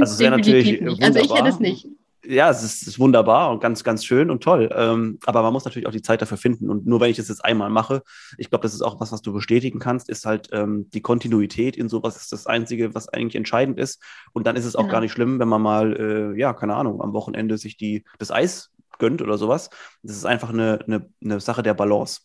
Also 0.00 0.14
es 0.14 0.18
wäre 0.18 0.36
natürlich 0.36 0.80
wunderbar. 0.80 1.06
Also 1.06 1.18
ich 1.20 1.34
hätte 1.34 1.48
es 1.48 1.60
nicht. 1.60 1.88
Ja, 2.24 2.50
es 2.50 2.62
ist, 2.62 2.86
ist, 2.86 3.00
wunderbar 3.00 3.50
und 3.50 3.60
ganz, 3.60 3.82
ganz 3.82 4.04
schön 4.04 4.30
und 4.30 4.44
toll. 4.44 4.70
Ähm, 4.72 5.18
aber 5.26 5.42
man 5.42 5.52
muss 5.52 5.64
natürlich 5.64 5.88
auch 5.88 5.92
die 5.92 6.02
Zeit 6.02 6.22
dafür 6.22 6.36
finden. 6.36 6.70
Und 6.70 6.86
nur 6.86 7.00
wenn 7.00 7.10
ich 7.10 7.16
das 7.16 7.28
jetzt 7.28 7.44
einmal 7.44 7.68
mache, 7.68 8.02
ich 8.38 8.48
glaube, 8.48 8.62
das 8.62 8.74
ist 8.74 8.82
auch 8.82 9.00
was, 9.00 9.10
was 9.10 9.22
du 9.22 9.32
bestätigen 9.32 9.80
kannst, 9.80 10.08
ist 10.08 10.24
halt 10.24 10.48
ähm, 10.52 10.88
die 10.94 11.00
Kontinuität 11.00 11.76
in 11.76 11.88
sowas 11.88 12.16
ist 12.16 12.30
das 12.30 12.46
Einzige, 12.46 12.94
was 12.94 13.08
eigentlich 13.08 13.34
entscheidend 13.34 13.80
ist. 13.80 14.00
Und 14.32 14.46
dann 14.46 14.54
ist 14.54 14.66
es 14.66 14.76
auch 14.76 14.82
genau. 14.82 14.92
gar 14.92 15.00
nicht 15.00 15.10
schlimm, 15.10 15.40
wenn 15.40 15.48
man 15.48 15.62
mal, 15.62 15.96
äh, 15.96 16.38
ja, 16.38 16.52
keine 16.52 16.76
Ahnung, 16.76 17.02
am 17.02 17.12
Wochenende 17.12 17.58
sich 17.58 17.76
die, 17.76 18.04
das 18.20 18.30
Eis 18.30 18.70
gönnt 18.98 19.20
oder 19.20 19.36
sowas. 19.36 19.68
Das 20.04 20.16
ist 20.16 20.24
einfach 20.24 20.50
eine, 20.50 20.78
eine, 20.86 21.08
eine 21.24 21.40
Sache 21.40 21.64
der 21.64 21.74
Balance. 21.74 22.20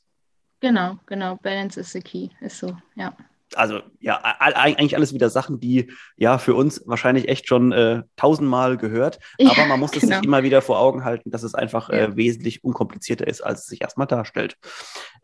Genau, 0.59 0.99
genau. 1.07 1.37
Balance 1.37 1.79
is 1.79 1.91
the 1.91 2.01
key. 2.01 2.29
Ist 2.41 2.59
so, 2.59 2.77
ja 2.95 3.15
also 3.55 3.81
ja, 3.99 4.19
eigentlich 4.39 4.95
alles 4.95 5.13
wieder 5.13 5.29
Sachen, 5.29 5.59
die 5.59 5.91
ja 6.17 6.37
für 6.37 6.55
uns 6.55 6.83
wahrscheinlich 6.85 7.27
echt 7.27 7.47
schon 7.47 7.71
äh, 7.71 8.03
tausendmal 8.15 8.77
gehört. 8.77 9.19
Ja, 9.39 9.51
aber 9.51 9.65
man 9.65 9.79
muss 9.79 9.91
genau. 9.91 10.03
es 10.03 10.09
sich 10.09 10.21
genau. 10.21 10.23
immer 10.23 10.43
wieder 10.43 10.61
vor 10.61 10.79
Augen 10.79 11.03
halten, 11.03 11.31
dass 11.31 11.43
es 11.43 11.55
einfach 11.55 11.89
äh, 11.89 12.15
wesentlich 12.15 12.63
unkomplizierter 12.63 13.27
ist, 13.27 13.41
als 13.41 13.61
es 13.61 13.65
sich 13.67 13.81
erstmal 13.81 14.07
darstellt. 14.07 14.57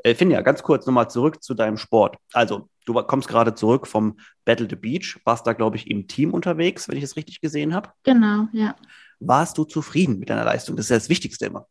Äh, 0.03 0.15
Finja, 0.15 0.41
ganz 0.41 0.63
kurz 0.63 0.85
nochmal 0.85 1.09
zurück 1.09 1.43
zu 1.43 1.53
deinem 1.53 1.77
Sport. 1.77 2.17
Also, 2.31 2.69
du 2.85 2.93
kommst 3.03 3.27
gerade 3.27 3.55
zurück 3.55 3.87
vom 3.87 4.17
Battle 4.45 4.67
the 4.69 4.75
Beach, 4.75 5.19
warst 5.25 5.45
da, 5.47 5.53
glaube 5.53 5.77
ich, 5.77 5.89
im 5.89 6.07
Team 6.07 6.33
unterwegs, 6.33 6.87
wenn 6.87 6.97
ich 6.97 7.03
es 7.03 7.15
richtig 7.15 7.41
gesehen 7.41 7.73
habe. 7.73 7.89
Genau, 8.03 8.47
ja. 8.53 8.75
Warst 9.19 9.57
du 9.57 9.63
zufrieden 9.63 10.19
mit 10.19 10.29
deiner 10.29 10.45
Leistung? 10.45 10.75
Das 10.75 10.85
ist 10.85 10.89
ja 10.89 10.97
das 10.97 11.09
Wichtigste 11.09 11.45
immer. 11.45 11.67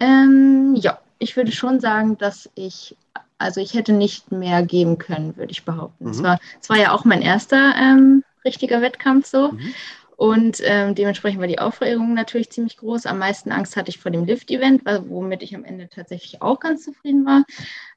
Ähm, 0.00 0.74
ja, 0.76 0.98
ich 1.18 1.36
würde 1.36 1.52
schon 1.52 1.80
sagen, 1.80 2.16
dass 2.16 2.48
ich 2.54 2.96
also 3.40 3.60
ich 3.60 3.74
hätte 3.74 3.92
nicht 3.92 4.30
mehr 4.32 4.62
geben 4.62 4.98
können, 4.98 5.36
würde 5.36 5.52
ich 5.52 5.64
behaupten. 5.64 6.04
Mhm. 6.04 6.10
Es, 6.10 6.22
war, 6.22 6.38
es 6.60 6.68
war 6.68 6.76
ja 6.76 6.92
auch 6.92 7.04
mein 7.04 7.22
erster 7.22 7.74
ähm, 7.76 8.22
richtiger 8.44 8.82
Wettkampf 8.82 9.26
so. 9.26 9.52
Mhm. 9.52 9.74
Und 10.16 10.60
ähm, 10.64 10.94
dementsprechend 10.94 11.40
war 11.40 11.46
die 11.46 11.58
Aufregung 11.58 12.12
natürlich 12.12 12.50
ziemlich 12.50 12.76
groß. 12.76 13.06
Am 13.06 13.18
meisten 13.18 13.52
Angst 13.52 13.76
hatte 13.76 13.88
ich 13.88 13.98
vor 13.98 14.10
dem 14.10 14.26
Lift-Event, 14.26 14.82
womit 14.84 15.42
ich 15.42 15.54
am 15.54 15.64
Ende 15.64 15.88
tatsächlich 15.88 16.42
auch 16.42 16.60
ganz 16.60 16.84
zufrieden 16.84 17.24
war. 17.24 17.44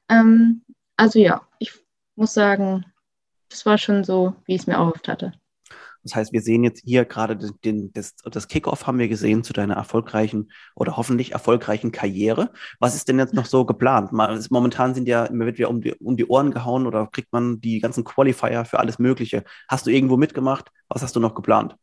Ähm, 0.08 0.62
also 0.96 1.18
ja, 1.18 1.42
ich 1.58 1.72
muss 2.16 2.32
sagen, 2.32 2.86
das 3.50 3.66
war 3.66 3.76
schon 3.76 4.04
so, 4.04 4.34
wie 4.46 4.54
ich 4.54 4.62
es 4.62 4.66
mir 4.66 4.74
erhofft 4.74 5.06
hatte. 5.08 5.34
Das 6.04 6.14
heißt, 6.14 6.32
wir 6.32 6.42
sehen 6.42 6.62
jetzt 6.62 6.82
hier 6.84 7.04
gerade 7.04 7.36
den, 7.64 7.92
das, 7.92 8.14
das 8.16 8.46
Kickoff 8.48 8.86
haben 8.86 8.98
wir 8.98 9.08
gesehen 9.08 9.42
zu 9.42 9.52
deiner 9.52 9.74
erfolgreichen 9.74 10.52
oder 10.74 10.96
hoffentlich 10.96 11.32
erfolgreichen 11.32 11.92
Karriere. 11.92 12.50
Was 12.78 12.94
ist 12.94 13.08
denn 13.08 13.18
jetzt 13.18 13.34
noch 13.34 13.46
so 13.46 13.64
geplant? 13.64 14.12
Momentan 14.12 14.94
sind 14.94 15.08
ja, 15.08 15.24
immer 15.24 15.46
wird 15.46 15.58
ja 15.58 15.68
um 15.68 15.80
die, 15.80 15.94
um 15.94 16.16
die 16.16 16.26
Ohren 16.26 16.50
gehauen 16.50 16.86
oder 16.86 17.08
kriegt 17.10 17.32
man 17.32 17.60
die 17.60 17.80
ganzen 17.80 18.04
Qualifier 18.04 18.64
für 18.64 18.78
alles 18.78 18.98
Mögliche. 18.98 19.44
Hast 19.68 19.86
du 19.86 19.90
irgendwo 19.90 20.16
mitgemacht? 20.16 20.70
Was 20.88 21.02
hast 21.02 21.16
du 21.16 21.20
noch 21.20 21.34
geplant? 21.34 21.74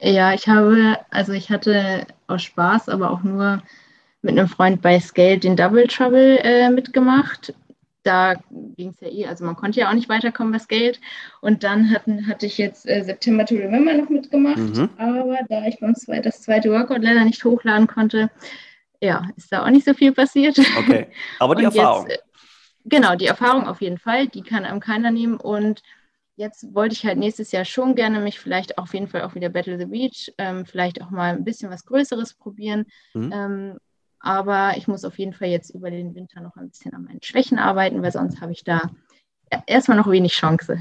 Ja, 0.00 0.34
ich 0.34 0.48
habe, 0.48 0.98
also 1.10 1.32
ich 1.32 1.50
hatte 1.50 2.06
aus 2.26 2.42
Spaß, 2.42 2.88
aber 2.88 3.10
auch 3.10 3.22
nur 3.22 3.62
mit 4.22 4.36
einem 4.36 4.48
Freund 4.48 4.82
bei 4.82 4.98
Scale 5.00 5.38
den 5.38 5.56
Double 5.56 5.86
Trouble 5.86 6.38
äh, 6.38 6.70
mitgemacht 6.70 7.54
da 8.02 8.34
ging 8.76 8.90
es 8.90 9.00
ja 9.00 9.08
eh, 9.08 9.26
also 9.26 9.44
man 9.44 9.56
konnte 9.56 9.80
ja 9.80 9.88
auch 9.90 9.94
nicht 9.94 10.08
weiterkommen, 10.08 10.54
was 10.54 10.68
Geld. 10.68 11.00
Und 11.40 11.64
dann 11.64 11.90
hatten, 11.90 12.26
hatte 12.26 12.46
ich 12.46 12.58
jetzt 12.58 12.88
äh, 12.88 13.02
September 13.02 13.44
to 13.44 13.54
Remember 13.54 13.92
noch 13.94 14.08
mitgemacht, 14.08 14.58
mhm. 14.58 14.90
aber 14.96 15.38
da 15.48 15.66
ich 15.66 15.78
beim 15.80 15.94
zwei, 15.94 16.20
das 16.20 16.42
zweite 16.42 16.70
Workout 16.70 17.02
leider 17.02 17.24
nicht 17.24 17.44
hochladen 17.44 17.86
konnte, 17.86 18.30
ja, 19.00 19.28
ist 19.36 19.52
da 19.52 19.64
auch 19.64 19.70
nicht 19.70 19.84
so 19.84 19.94
viel 19.94 20.12
passiert. 20.12 20.58
Okay, 20.78 21.08
aber 21.38 21.54
die 21.54 21.64
Erfahrung. 21.64 22.08
Jetzt, 22.08 22.24
genau, 22.84 23.14
die 23.14 23.26
Erfahrung 23.26 23.66
auf 23.66 23.80
jeden 23.80 23.98
Fall, 23.98 24.26
die 24.28 24.42
kann 24.42 24.64
einem 24.64 24.80
keiner 24.80 25.10
nehmen. 25.10 25.36
Und 25.36 25.82
jetzt 26.36 26.74
wollte 26.74 26.94
ich 26.94 27.04
halt 27.04 27.18
nächstes 27.18 27.52
Jahr 27.52 27.64
schon 27.64 27.94
gerne 27.94 28.20
mich 28.20 28.40
vielleicht 28.40 28.78
auf 28.78 28.94
jeden 28.94 29.08
Fall 29.08 29.22
auch 29.22 29.34
wieder 29.34 29.48
Battle 29.50 29.78
the 29.78 29.86
Beach, 29.86 30.32
ähm, 30.38 30.66
vielleicht 30.66 31.02
auch 31.02 31.10
mal 31.10 31.34
ein 31.34 31.44
bisschen 31.44 31.70
was 31.70 31.84
Größeres 31.84 32.34
probieren. 32.34 32.86
Mhm. 33.14 33.32
Ähm, 33.32 33.78
aber 34.28 34.76
ich 34.76 34.86
muss 34.86 35.06
auf 35.06 35.18
jeden 35.18 35.32
Fall 35.32 35.48
jetzt 35.48 35.70
über 35.70 35.90
den 35.90 36.14
Winter 36.14 36.42
noch 36.42 36.54
ein 36.56 36.68
bisschen 36.68 36.92
an 36.92 37.04
meinen 37.04 37.22
Schwächen 37.22 37.58
arbeiten, 37.58 38.02
weil 38.02 38.12
sonst 38.12 38.42
habe 38.42 38.52
ich 38.52 38.62
da 38.62 38.82
erstmal 39.66 39.96
noch 39.96 40.10
wenig 40.10 40.34
Chance. 40.34 40.78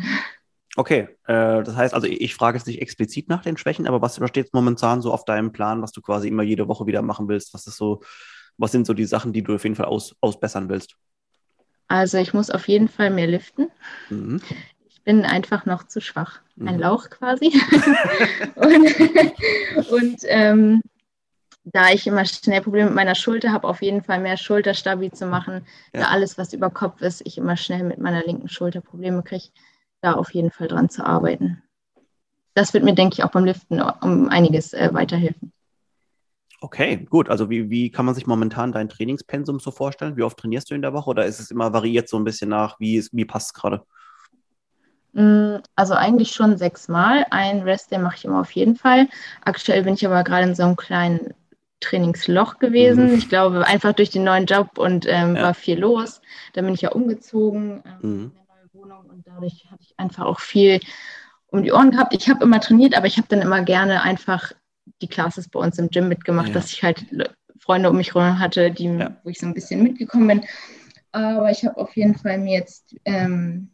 Okay, 0.75 1.07
äh, 1.27 1.63
das 1.63 1.73
heißt, 1.77 1.93
also 1.93 2.07
ich 2.07 2.35
frage 2.35 2.57
jetzt 2.57 2.67
nicht 2.67 2.81
explizit 2.81 3.29
nach 3.29 3.43
den 3.43 3.55
Schwächen, 3.55 3.87
aber 3.87 4.01
was 4.01 4.19
steht 4.27 4.53
momentan 4.53 5.01
so 5.01 5.13
auf 5.13 5.23
deinem 5.23 5.53
Plan, 5.53 5.81
was 5.81 5.93
du 5.93 6.01
quasi 6.01 6.27
immer 6.27 6.43
jede 6.43 6.67
Woche 6.67 6.87
wieder 6.87 7.01
machen 7.01 7.29
willst? 7.29 7.53
Was 7.53 7.67
ist 7.67 7.77
so, 7.77 8.01
was 8.57 8.73
sind 8.73 8.85
so 8.85 8.93
die 8.93 9.05
Sachen, 9.05 9.31
die 9.31 9.43
du 9.43 9.55
auf 9.55 9.63
jeden 9.63 9.77
Fall 9.77 9.85
aus, 9.85 10.13
ausbessern 10.19 10.67
willst? 10.67 10.97
Also 11.87 12.17
ich 12.17 12.33
muss 12.33 12.49
auf 12.49 12.67
jeden 12.67 12.89
Fall 12.89 13.11
mehr 13.11 13.27
liften. 13.27 13.69
Mhm. 14.09 14.41
Ich 14.89 15.01
bin 15.03 15.23
einfach 15.23 15.65
noch 15.65 15.87
zu 15.87 16.01
schwach. 16.01 16.41
Ein 16.59 16.75
mhm. 16.75 16.81
Lauch 16.81 17.09
quasi. 17.09 17.53
und, 18.55 19.89
und 19.89 20.17
ähm, 20.25 20.81
da 21.73 21.89
ich 21.89 22.07
immer 22.07 22.25
schnell 22.25 22.61
Probleme 22.61 22.87
mit 22.87 22.95
meiner 22.95 23.15
Schulter 23.15 23.51
habe, 23.51 23.67
auf 23.67 23.81
jeden 23.81 24.03
Fall 24.03 24.19
mehr 24.19 24.37
Schulterstabi 24.37 25.11
zu 25.11 25.25
machen. 25.25 25.65
Ja. 25.93 26.01
Da 26.01 26.07
alles, 26.07 26.37
was 26.37 26.53
über 26.53 26.69
Kopf 26.69 27.01
ist, 27.01 27.21
ich 27.25 27.37
immer 27.37 27.57
schnell 27.57 27.83
mit 27.83 27.99
meiner 27.99 28.23
linken 28.23 28.49
Schulter 28.49 28.81
Probleme 28.81 29.23
kriege, 29.23 29.49
da 30.01 30.13
auf 30.13 30.33
jeden 30.33 30.51
Fall 30.51 30.67
dran 30.67 30.89
zu 30.89 31.05
arbeiten. 31.05 31.61
Das 32.53 32.73
wird 32.73 32.83
mir, 32.83 32.95
denke 32.95 33.15
ich, 33.15 33.23
auch 33.23 33.31
beim 33.31 33.45
Liften 33.45 33.81
um 33.81 34.29
einiges 34.29 34.73
äh, 34.73 34.89
weiterhelfen. 34.93 35.51
Okay, 36.59 37.05
gut. 37.09 37.29
Also 37.29 37.49
wie, 37.51 37.69
wie 37.69 37.91
kann 37.91 38.05
man 38.05 38.15
sich 38.15 38.25
momentan 38.25 38.71
dein 38.71 38.89
Trainingspensum 38.89 39.59
so 39.59 39.69
vorstellen? 39.69 40.17
Wie 40.17 40.23
oft 40.23 40.37
trainierst 40.37 40.71
du 40.71 40.75
in 40.75 40.81
der 40.81 40.93
Woche 40.93 41.11
oder 41.11 41.25
ist 41.25 41.39
es 41.39 41.51
immer 41.51 41.71
variiert 41.71 42.09
so 42.09 42.17
ein 42.17 42.23
bisschen 42.23 42.49
nach, 42.49 42.79
wie, 42.79 43.05
wie 43.11 43.25
passt 43.25 43.47
es 43.47 43.53
gerade? 43.53 43.83
Mm, 45.13 45.57
also 45.75 45.93
eigentlich 45.93 46.31
schon 46.31 46.57
sechsmal. 46.57 47.27
Ein 47.29 47.61
Rest-Day 47.61 47.99
mache 47.99 48.15
ich 48.15 48.25
immer 48.25 48.39
auf 48.39 48.51
jeden 48.51 48.75
Fall. 48.75 49.07
Aktuell 49.43 49.83
bin 49.83 49.93
ich 49.93 50.05
aber 50.05 50.23
gerade 50.23 50.47
in 50.47 50.55
so 50.55 50.63
einem 50.63 50.77
kleinen 50.77 51.35
Trainingsloch 51.79 52.59
gewesen. 52.59 53.11
Mhm. 53.11 53.17
Ich 53.17 53.29
glaube, 53.29 53.65
einfach 53.65 53.93
durch 53.93 54.09
den 54.09 54.23
neuen 54.23 54.45
Job 54.45 54.77
und 54.77 55.05
ähm, 55.07 55.35
ja. 55.35 55.43
war 55.43 55.53
viel 55.53 55.79
los. 55.79 56.21
Dann 56.53 56.65
bin 56.65 56.73
ich 56.73 56.81
ja 56.81 56.91
umgezogen 56.91 57.83
ähm, 57.85 57.93
mhm. 58.01 58.31
in 58.33 58.37
eine 58.37 58.47
neue 58.47 58.73
Wohnung 58.73 59.09
und 59.09 59.27
dadurch 59.27 59.67
hatte 59.69 59.83
ich 59.83 59.93
einfach 59.97 60.25
auch 60.25 60.39
viel 60.39 60.79
um 61.47 61.63
die 61.63 61.71
Ohren 61.71 61.91
gehabt. 61.91 62.13
Ich 62.13 62.29
habe 62.29 62.43
immer 62.43 62.59
trainiert, 62.59 62.95
aber 62.95 63.07
ich 63.07 63.17
habe 63.17 63.27
dann 63.29 63.41
immer 63.41 63.61
gerne 63.61 64.01
einfach 64.01 64.51
die 65.01 65.07
Classes 65.07 65.49
bei 65.49 65.59
uns 65.59 65.77
im 65.77 65.89
Gym 65.89 66.07
mitgemacht, 66.07 66.49
ja. 66.49 66.53
dass 66.53 66.71
ich 66.71 66.83
halt 66.83 67.05
Freunde 67.59 67.89
um 67.89 67.97
mich 67.97 68.13
herum 68.13 68.39
hatte, 68.39 68.71
die, 68.71 68.85
ja. 68.85 69.15
wo 69.23 69.29
ich 69.29 69.39
so 69.39 69.45
ein 69.45 69.53
bisschen 69.53 69.83
mitgekommen 69.83 70.27
bin. 70.27 70.45
Aber 71.11 71.51
ich 71.51 71.65
habe 71.65 71.77
auf 71.77 71.95
jeden 71.95 72.15
Fall 72.15 72.37
mir 72.37 72.57
jetzt 72.57 72.95
ähm, 73.05 73.69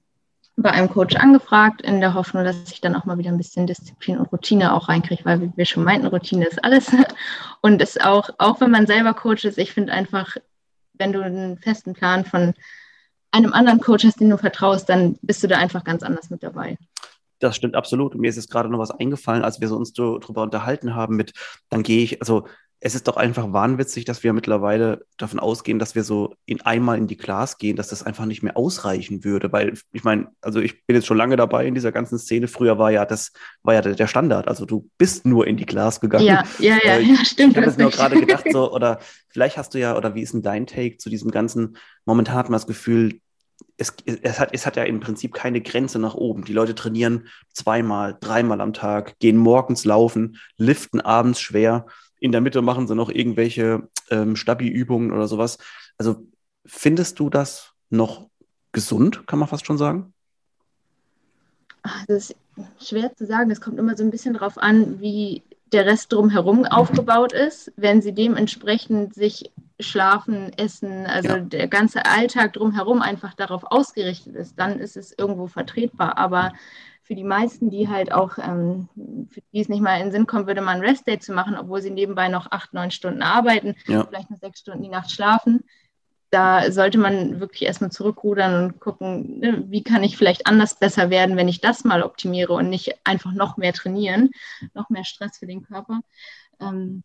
bei 0.56 0.72
einem 0.72 0.90
Coach 0.90 1.16
angefragt, 1.16 1.82
in 1.82 2.00
der 2.00 2.14
Hoffnung, 2.14 2.44
dass 2.44 2.72
ich 2.72 2.82
dann 2.82 2.96
auch 2.96 3.06
mal 3.06 3.18
wieder 3.18 3.32
ein 3.32 3.38
bisschen 3.38 3.66
Disziplin 3.66 4.18
und 4.18 4.32
Routine 4.32 4.74
auch 4.74 4.88
reinkriege, 4.88 5.26
weil 5.26 5.52
wir 5.56 5.66
schon 5.66 5.84
meinten, 5.84 6.08
Routine 6.08 6.46
ist 6.46 6.64
alles. 6.64 6.92
Und 7.62 7.82
es 7.82 8.00
auch, 8.00 8.30
auch 8.38 8.62
wenn 8.62 8.70
man 8.70 8.86
selber 8.86 9.14
Coach 9.14 9.46
ist, 9.46 9.58
ich 9.58 9.72
finde 9.74 9.94
einfach, 9.94 10.38
wenn 10.94 11.12
du 11.12 11.22
einen 11.22 11.58
festen 11.58 11.94
Plan 11.94 12.24
von 12.24 12.54
einem 13.32 13.52
anderen 13.52 13.80
Coach 13.80 14.06
hast, 14.06 14.20
den 14.20 14.30
du 14.30 14.38
vertraust, 14.38 14.88
dann 14.90 15.18
bist 15.24 15.42
du 15.42 15.48
da 15.48 15.58
einfach 15.58 15.84
ganz 15.84 16.04
anders 16.04 16.30
mit 16.30 16.44
dabei. 16.44 16.78
Das 17.40 17.56
stimmt 17.56 17.76
absolut. 17.76 18.14
Und 18.14 18.22
mir 18.22 18.30
ist 18.30 18.36
jetzt 18.36 18.52
gerade 18.52 18.70
noch 18.70 18.80
was 18.80 18.92
eingefallen, 18.92 19.44
als 19.44 19.60
wir 19.60 19.68
so 19.68 19.76
uns 19.76 19.92
so 19.94 20.20
drüber 20.20 20.44
unterhalten 20.44 20.94
haben 20.94 21.16
mit, 21.16 21.34
dann 21.70 21.82
gehe 21.82 22.04
ich, 22.04 22.22
also 22.22 22.48
es 22.86 22.96
ist 22.96 23.08
doch 23.08 23.16
einfach 23.16 23.54
wahnwitzig, 23.54 24.04
dass 24.04 24.24
wir 24.24 24.34
mittlerweile 24.34 25.06
davon 25.18 25.40
ausgehen, 25.40 25.80
dass 25.80 25.96
wir 25.96 26.04
so 26.04 26.36
in 26.46 26.60
einmal 26.64 26.98
in 26.98 27.08
die 27.08 27.16
Class 27.16 27.58
gehen, 27.58 27.78
dass 27.78 27.88
das 27.88 28.04
einfach 28.04 28.26
nicht 28.26 28.44
mehr 28.44 28.58
ausreichen 28.58 29.24
würde. 29.24 29.54
Weil 29.54 29.76
ich 29.94 30.04
meine, 30.04 30.28
also 30.42 30.60
ich 30.60 30.86
bin 30.86 30.98
jetzt 30.98 31.06
schon 31.06 31.16
lange 31.16 31.38
dabei 31.38 31.66
in 31.66 31.76
dieser 31.76 31.94
ganzen 31.94 32.20
Szene. 32.20 32.50
Früher 32.50 32.78
war 32.78 32.92
ja 32.92 33.06
das, 33.06 33.32
war 33.62 33.74
ja 33.74 33.82
der 33.82 34.08
Standard. 34.08 34.50
Also 34.50 34.66
du 34.66 34.90
bist 34.98 35.26
nur 35.26 35.48
in 35.48 35.56
die 35.56 35.66
Class 35.66 36.02
gegangen. 36.02 36.26
Ja, 36.26 36.44
ja, 36.60 36.78
ja, 36.84 36.98
äh, 36.98 37.04
ja 37.04 37.24
stimmt. 37.24 37.56
Ich 37.56 37.66
habe 37.66 37.82
nur 37.82 37.90
gerade 37.90 38.20
gedacht, 38.20 38.44
so, 38.52 38.74
oder 38.74 39.00
vielleicht 39.30 39.56
hast 39.56 39.74
du 39.74 39.80
ja, 39.80 39.96
oder 39.96 40.14
wie 40.14 40.22
ist 40.22 40.34
denn 40.34 40.42
dein 40.42 40.68
Take 40.68 40.98
zu 40.98 41.10
diesem 41.10 41.32
ganzen, 41.32 41.78
momentan 42.04 42.36
hat 42.36 42.50
man 42.50 42.58
das 42.58 42.68
Gefühl, 42.68 43.22
es, 43.78 43.94
es, 44.06 44.42
hat, 44.42 44.50
es 44.52 44.66
hat 44.66 44.76
ja 44.76 44.84
im 44.84 45.00
Prinzip 45.00 45.34
keine 45.34 45.62
Grenze 45.62 46.00
nach 46.00 46.16
oben. 46.16 46.44
Die 46.44 46.54
Leute 46.54 46.76
trainieren 46.76 47.30
zweimal, 47.54 48.18
dreimal 48.20 48.60
am 48.60 48.74
Tag, 48.74 49.18
gehen 49.20 49.38
morgens 49.38 49.86
laufen, 49.86 50.38
liften 50.58 51.00
abends 51.00 51.40
schwer 51.40 51.86
in 52.24 52.32
der 52.32 52.40
Mitte 52.40 52.62
machen 52.62 52.88
sie 52.88 52.96
noch 52.96 53.10
irgendwelche 53.10 53.90
ähm, 54.10 54.38
Stabi-Übungen 54.38 55.12
oder 55.12 55.28
sowas. 55.28 55.58
Also 55.98 56.26
findest 56.66 57.20
du 57.20 57.30
das 57.30 57.74
noch 57.90 58.30
gesund, 58.72 59.28
kann 59.28 59.40
man 59.40 59.50
fast 59.50 59.66
schon 59.66 59.78
sagen? 59.78 60.14
Das 62.08 62.30
ist 62.30 62.36
schwer 62.80 63.14
zu 63.14 63.26
sagen. 63.26 63.52
Es 63.52 63.60
kommt 63.60 63.78
immer 63.78 63.98
so 63.98 64.06
ein 64.06 64.10
bisschen 64.10 64.36
darauf 64.36 64.58
an, 64.58 65.02
wie 65.02 65.44
der 65.74 65.86
Rest 65.86 66.14
drumherum 66.14 66.64
aufgebaut 66.64 67.34
ist. 67.34 67.74
Wenn 67.76 68.02
sie 68.02 68.14
dementsprechend 68.14 69.14
sich 69.14 69.52
schlafen, 69.82 70.54
essen, 70.58 71.06
also 71.06 71.28
ja. 71.28 71.40
der 71.40 71.68
ganze 71.68 72.06
Alltag 72.06 72.54
drumherum 72.54 73.02
einfach 73.02 73.34
darauf 73.34 73.66
ausgerichtet 73.66 74.36
ist, 74.36 74.58
dann 74.58 74.80
ist 74.80 74.96
es 74.96 75.14
irgendwo 75.18 75.48
vertretbar. 75.48 76.18
Aber 76.18 76.54
für 77.04 77.16
die 77.16 77.24
meisten, 77.26 77.70
die 77.70 77.90
halt 77.90 78.12
auch, 78.14 78.38
ähm, 78.38 78.88
für 79.30 79.42
die 79.52 79.60
es 79.60 79.70
nicht 79.70 79.82
mal 79.82 79.98
in 79.98 80.08
den 80.08 80.12
Sinn 80.12 80.26
kommen 80.26 80.48
würde, 80.48 80.62
mal 80.62 80.76
ein 80.76 80.82
Restday 80.82 81.20
zu 81.20 81.34
machen, 81.34 81.58
obwohl 81.58 81.82
sie 81.82 81.92
nebenbei 81.92 82.30
noch 82.30 82.50
acht, 82.52 82.74
neun 82.74 82.92
Stunden 82.92 83.22
arbeiten, 83.22 83.76
ja. 83.88 84.06
vielleicht 84.06 84.30
nur 84.30 84.40
sechs 84.40 84.62
Stunden 84.62 84.84
die 84.84 84.90
Nacht 84.90 85.12
schlafen. 85.12 85.66
Da 86.30 86.72
sollte 86.72 86.98
man 86.98 87.40
wirklich 87.40 87.64
erstmal 87.64 87.92
zurückrudern 87.92 88.64
und 88.64 88.80
gucken, 88.80 89.40
ne, 89.40 89.64
wie 89.68 89.84
kann 89.84 90.04
ich 90.04 90.18
vielleicht 90.18 90.48
anders 90.48 90.80
besser 90.80 91.10
werden, 91.10 91.36
wenn 91.36 91.50
ich 91.50 91.62
das 91.62 91.84
mal 91.84 92.02
optimiere 92.02 92.54
und 92.54 92.70
nicht 92.70 92.96
einfach 93.04 93.34
noch 93.34 93.58
mehr 93.58 93.74
trainieren, 93.74 94.32
noch 94.74 94.90
mehr 94.90 95.04
Stress 95.04 95.38
für 95.38 95.46
den 95.46 95.62
Körper. 95.62 96.00
Ähm, 96.60 97.04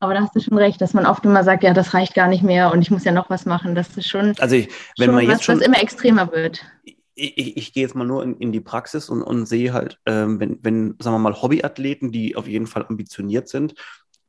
aber 0.00 0.12
da 0.12 0.20
hast 0.20 0.36
du 0.36 0.40
schon 0.40 0.58
recht, 0.58 0.80
dass 0.80 0.92
man 0.92 1.06
oft 1.06 1.24
immer 1.24 1.44
sagt, 1.44 1.62
ja, 1.62 1.72
das 1.72 1.94
reicht 1.94 2.14
gar 2.14 2.26
nicht 2.26 2.42
mehr 2.42 2.72
und 2.72 2.82
ich 2.82 2.90
muss 2.90 3.04
ja 3.04 3.12
noch 3.12 3.30
was 3.30 3.46
machen. 3.46 3.74
Das 3.74 3.96
ist 3.96 4.08
schon, 4.08 4.34
also 4.38 4.56
ich, 4.56 4.68
wenn 4.98 5.06
schon 5.06 5.14
man 5.14 5.24
jetzt 5.24 5.38
was, 5.38 5.44
schon, 5.44 5.60
was 5.60 5.66
immer 5.66 5.80
extremer 5.80 6.30
wird 6.32 6.66
ich, 7.14 7.56
ich 7.56 7.72
gehe 7.72 7.82
jetzt 7.82 7.94
mal 7.94 8.06
nur 8.06 8.22
in, 8.22 8.36
in 8.38 8.52
die 8.52 8.60
Praxis 8.60 9.08
und, 9.08 9.22
und 9.22 9.46
sehe 9.46 9.72
halt, 9.72 10.00
ähm, 10.06 10.40
wenn, 10.40 10.58
wenn, 10.62 10.96
sagen 11.00 11.14
wir 11.14 11.18
mal, 11.20 11.40
Hobbyathleten, 11.40 12.12
die 12.12 12.36
auf 12.36 12.48
jeden 12.48 12.66
Fall 12.66 12.86
ambitioniert 12.88 13.48
sind, 13.48 13.74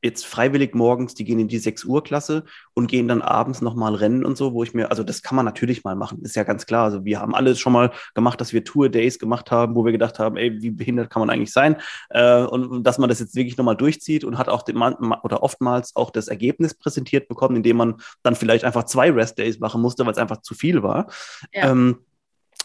jetzt 0.06 0.26
freiwillig 0.26 0.76
morgens, 0.76 1.16
die 1.16 1.24
gehen 1.24 1.40
in 1.40 1.48
die 1.48 1.58
6 1.58 1.84
Uhr 1.84 2.04
Klasse 2.04 2.44
und 2.76 2.88
gehen 2.88 3.08
dann 3.08 3.24
abends 3.24 3.62
nochmal 3.62 3.96
rennen 3.96 4.24
und 4.24 4.38
so, 4.38 4.54
wo 4.54 4.62
ich 4.62 4.76
mir, 4.76 4.92
also 4.92 5.04
das 5.04 5.24
kann 5.24 5.36
man 5.36 5.46
natürlich 5.46 5.84
mal 5.84 5.96
machen, 5.96 6.22
ist 6.22 6.36
ja 6.36 6.44
ganz 6.44 6.68
klar. 6.68 6.86
Also 6.86 7.04
wir 7.06 7.20
haben 7.20 7.34
alles 7.34 7.60
schon 7.60 7.74
mal 7.74 7.92
gemacht, 8.14 8.40
dass 8.40 8.54
wir 8.54 8.64
Tour 8.64 8.90
Days 8.90 9.18
gemacht 9.18 9.50
haben, 9.50 9.74
wo 9.74 9.84
wir 9.84 9.92
gedacht 9.92 10.20
haben, 10.20 10.38
ey, 10.38 10.62
wie 10.62 10.70
behindert 10.70 11.10
kann 11.10 11.22
man 11.22 11.32
eigentlich 11.32 11.52
sein? 11.52 11.78
Äh, 12.10 12.44
und, 12.44 12.68
und, 12.68 12.84
dass 12.84 13.00
man 13.00 13.10
das 13.10 13.20
jetzt 13.20 13.36
wirklich 13.36 13.58
nochmal 13.58 13.78
durchzieht 13.78 14.24
und 14.24 14.38
hat 14.38 14.48
auch 14.48 14.62
den, 14.62 14.78
oder 14.78 15.42
oftmals 15.42 15.96
auch 15.96 16.12
das 16.12 16.28
Ergebnis 16.28 16.76
präsentiert 16.76 17.28
bekommen, 17.28 17.56
indem 17.56 17.78
man 17.78 17.96
dann 18.22 18.36
vielleicht 18.36 18.64
einfach 18.64 18.84
zwei 18.84 19.10
Rest 19.10 19.40
Days 19.40 19.60
machen 19.60 19.82
musste, 19.82 20.06
weil 20.06 20.14
es 20.14 20.20
einfach 20.20 20.42
zu 20.42 20.54
viel 20.54 20.84
war. 20.84 21.08
Ja. 21.52 21.72
Ähm, 21.72 21.98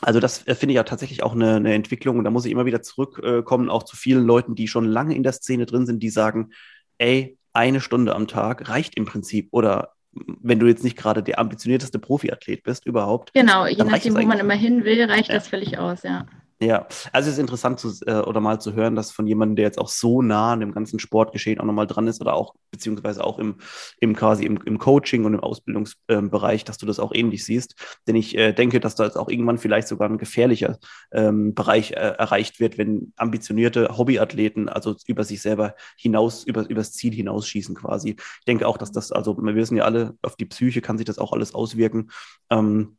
also 0.03 0.21
das 0.21 0.47
äh, 0.47 0.55
finde 0.55 0.73
ich 0.73 0.77
ja 0.77 0.85
tatsächlich 0.85 1.23
auch 1.23 1.35
eine, 1.35 1.57
eine, 1.57 1.75
Entwicklung 1.75 2.19
und 2.19 2.25
da 2.25 2.31
muss 2.31 2.45
ich 2.45 2.53
immer 2.53 2.67
wieder 2.67 2.83
zurückkommen, 2.83 3.71
auch 3.71 3.83
zu 3.83 3.97
vielen 3.97 4.25
Leuten, 4.25 4.55
die 4.55 4.69
schon 4.69 4.87
lange 4.87 5.15
in 5.15 5.23
der 5.23 5.33
Szene 5.33 5.67
drin 5.67 5.87
sind, 5.87 6.03
die 6.03 6.11
sagen, 6.11 6.51
ey, 6.99 7.39
eine 7.53 7.81
Stunde 7.81 8.15
am 8.15 8.29
Tag 8.29 8.69
reicht 8.69 8.97
im 8.97 9.05
Prinzip 9.05 9.49
oder 9.51 9.95
wenn 10.13 10.59
du 10.59 10.67
jetzt 10.67 10.83
nicht 10.83 10.97
gerade 10.97 11.23
der 11.23 11.39
ambitionierteste 11.39 11.99
Profiathlet 11.99 12.65
bist 12.65 12.85
überhaupt. 12.87 13.33
Genau, 13.33 13.67
je 13.67 13.85
nachdem, 13.85 14.17
wo 14.17 14.23
man 14.23 14.41
immer 14.41 14.55
hin 14.55 14.85
will, 14.85 15.05
reicht 15.05 15.29
ja. 15.29 15.37
das 15.37 15.49
völlig 15.49 15.79
aus, 15.79 16.03
ja. 16.03 16.27
Ja, 16.63 16.87
also 17.15 17.29
es 17.31 17.37
ist 17.37 17.41
interessant 17.41 17.81
zu, 17.81 17.91
äh, 18.07 18.21
oder 18.21 18.41
mal 18.41 18.61
zu 18.61 18.75
hören, 18.75 18.95
dass 18.95 19.11
von 19.13 19.27
jemandem, 19.27 19.57
der 19.57 19.65
jetzt 19.65 19.79
auch 19.79 19.89
so 19.89 20.21
nah 20.21 20.53
an 20.53 20.61
dem 20.61 20.73
ganzen 20.73 20.99
Sportgeschehen 20.99 21.59
auch 21.59 21.65
nochmal 21.65 21.87
dran 21.87 22.07
ist 22.07 22.21
oder 22.21 22.35
auch 22.35 22.55
beziehungsweise 22.71 23.25
auch 23.25 23.39
im, 23.39 23.57
im 23.99 24.15
quasi 24.15 24.45
im, 24.45 24.59
im 24.67 24.79
Coaching 24.79 25.25
und 25.25 25.33
im 25.33 25.41
Ausbildungsbereich, 25.41 26.61
ähm, 26.61 26.65
dass 26.67 26.77
du 26.77 26.85
das 26.85 27.01
auch 27.01 27.15
ähnlich 27.15 27.47
siehst. 27.47 27.77
Denn 28.07 28.15
ich 28.15 28.37
äh, 28.37 28.53
denke, 28.53 28.79
dass 28.79 28.95
da 28.95 29.05
jetzt 29.05 29.17
auch 29.17 29.31
irgendwann 29.31 29.57
vielleicht 29.57 29.89
sogar 29.89 30.11
ein 30.11 30.19
gefährlicher 30.19 30.79
ähm, 31.13 31.55
Bereich 31.55 31.93
äh, 31.93 31.95
erreicht 31.95 32.61
wird, 32.61 32.77
wenn 32.77 33.15
ambitionierte 33.17 33.97
Hobbyathleten 33.97 34.69
also 34.69 34.95
über 35.07 35.25
sich 35.25 35.41
selber 35.41 35.75
hinaus, 35.97 36.45
über, 36.45 36.69
übers 36.69 36.93
Ziel 36.93 37.15
hinausschießen 37.15 37.75
quasi. 37.75 38.11
Ich 38.11 38.45
denke 38.47 38.69
auch, 38.69 38.77
dass 38.77 38.93
das, 38.93 39.13
also 39.13 39.35
wir 39.39 39.55
wissen 39.55 39.79
ja 39.79 39.85
alle, 39.85 40.15
auf 40.21 40.37
die 40.37 40.45
Psyche 40.45 40.83
kann 40.83 40.99
sich 40.99 41.07
das 41.07 41.19
auch 41.19 41.33
alles 41.33 41.55
auswirken, 41.55 42.11
ähm, 42.51 42.99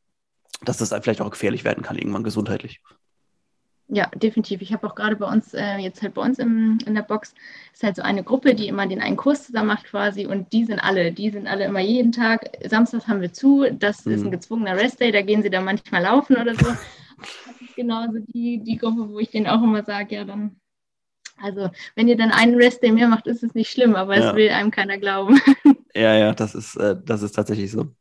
dass 0.65 0.78
das 0.78 0.89
vielleicht 1.04 1.21
auch 1.21 1.30
gefährlich 1.30 1.63
werden 1.63 1.84
kann, 1.84 1.97
irgendwann 1.97 2.24
gesundheitlich. 2.24 2.82
Ja, 3.94 4.10
definitiv. 4.16 4.62
Ich 4.62 4.72
habe 4.72 4.88
auch 4.88 4.96
gerade 4.96 5.18
bei 5.18 5.28
uns, 5.28 5.54
äh, 5.54 5.76
jetzt 5.80 6.02
halt 6.02 6.14
bei 6.14 6.22
uns 6.22 6.40
im, 6.40 6.78
in 6.86 6.96
der 6.96 7.02
Box, 7.02 7.34
ist 7.74 7.84
halt 7.84 7.98
so 7.98 8.02
eine 8.02 8.24
Gruppe, 8.24 8.56
die 8.56 8.70
immer 8.70 8.88
den 8.88 9.02
einen 9.02 9.18
Kurs 9.18 9.48
zusammen 9.48 9.68
macht 9.68 9.84
quasi 9.84 10.26
und 10.26 10.54
die 10.54 10.64
sind 10.64 10.80
alle, 10.80 11.12
die 11.12 11.30
sind 11.30 11.46
alle 11.46 11.66
immer 11.66 11.82
jeden 11.82 12.14
Tag. 12.14 12.58
Samstags 12.66 13.10
haben 13.10 13.20
wir 13.20 13.34
zu, 13.34 13.66
das 13.70 14.06
mhm. 14.06 14.14
ist 14.14 14.22
ein 14.22 14.28
mhm. 14.28 14.32
gezwungener 14.32 14.78
Restday, 14.78 15.12
da 15.12 15.22
gehen 15.22 15.44
sie 15.44 15.50
dann 15.50 15.66
manchmal 15.66 16.04
laufen 16.04 16.38
oder 16.38 16.56
so. 16.56 16.66
Das 17.22 17.62
ist 17.62 17.76
genauso 17.76 18.18
die, 18.34 18.64
die 18.64 18.78
Gruppe, 18.78 19.08
wo 19.08 19.20
ich 19.20 19.30
denen 19.30 19.46
auch 19.46 19.62
immer 19.62 19.84
sage, 19.84 20.16
ja, 20.16 20.24
dann, 20.24 20.56
also 21.40 21.70
wenn 21.96 22.08
ihr 22.08 22.18
dann 22.18 22.32
einen 22.32 22.56
Restday 22.56 22.92
mehr 22.92 23.08
macht, 23.08 23.28
ist 23.28 23.44
es 23.44 23.54
nicht 23.54 23.70
schlimm, 23.70 23.94
aber 23.94 24.18
ja. 24.18 24.30
es 24.30 24.36
will 24.36 24.50
einem 24.50 24.72
keiner 24.72 24.98
glauben. 24.98 25.40
Ja, 25.94 26.16
ja, 26.16 26.34
das 26.34 26.56
ist, 26.56 26.78
äh, 26.78 26.96
das 27.04 27.22
ist 27.22 27.34
tatsächlich 27.34 27.70
so. 27.70 27.94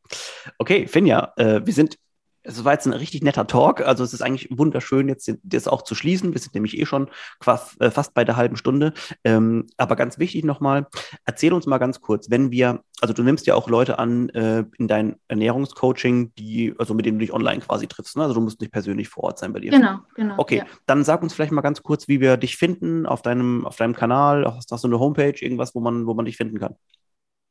Okay, 0.59 0.87
Finja, 0.87 1.33
äh, 1.37 1.61
wir 1.66 1.72
sind 1.72 1.98
es 2.42 2.64
war 2.64 2.72
jetzt 2.72 2.87
ein 2.87 2.92
richtig 2.92 3.22
netter 3.22 3.46
Talk. 3.46 3.83
Also 3.83 4.03
es 4.03 4.12
ist 4.12 4.22
eigentlich 4.22 4.48
wunderschön, 4.50 5.09
jetzt 5.09 5.31
das 5.42 5.68
auch 5.68 5.83
zu 5.83 5.94
schließen. 5.94 6.33
Wir 6.33 6.40
sind 6.40 6.55
nämlich 6.55 6.79
eh 6.79 6.87
schon 6.87 7.09
äh, 7.46 7.90
fast 7.90 8.14
bei 8.14 8.24
der 8.24 8.37
halben 8.37 8.57
Stunde. 8.57 8.92
Ähm, 9.24 9.66
aber 9.76 9.96
ganz 9.96 10.18
wichtig 10.18 10.44
nochmal, 10.44 10.87
erzähl 11.24 11.53
uns 11.53 11.66
mal 11.66 11.79
ganz 11.79 12.00
kurz, 12.00 12.31
wenn 12.31 12.50
wir, 12.50 12.83
also 13.00 13.12
du 13.12 13.22
nimmst 13.22 13.46
ja 13.46 13.55
auch 13.55 13.68
Leute 13.68 13.98
an 13.98 14.31
äh, 14.31 14.64
in 14.79 14.88
dein 14.88 15.16
Ernährungscoaching, 15.29 16.33
die, 16.37 16.74
also 16.79 16.94
mit 16.94 17.05
denen 17.05 17.18
du 17.18 17.24
dich 17.24 17.35
online 17.35 17.61
quasi 17.61 17.87
triffst. 17.87 18.16
Ne? 18.16 18.22
Also 18.22 18.35
du 18.35 18.40
musst 18.40 18.61
nicht 18.61 18.72
persönlich 18.72 19.09
vor 19.09 19.24
Ort 19.24 19.38
sein 19.38 19.53
bei 19.53 19.61
dir. 19.61 19.70
Genau, 19.70 19.98
genau. 20.14 20.35
Okay, 20.38 20.59
ja. 20.59 20.66
dann 20.87 21.05
sag 21.05 21.22
uns 21.22 21.35
vielleicht 21.35 21.53
mal 21.53 21.61
ganz 21.61 21.83
kurz, 21.83 22.09
wie 22.09 22.20
wir 22.20 22.37
dich 22.37 22.57
finden 22.57 23.07
auf 23.07 23.22
deinem, 23.22 23.66
auf 23.66 23.76
deinem 23.76 23.94
Kanal. 23.94 24.46
Hast, 24.46 24.72
hast 24.72 24.85
du 24.85 24.88
eine 24.88 24.98
Homepage, 24.98 25.35
irgendwas, 25.38 25.74
wo 25.74 25.81
man, 25.81 26.07
wo 26.07 26.14
man 26.14 26.24
dich 26.24 26.37
finden 26.37 26.59
kann? 26.59 26.76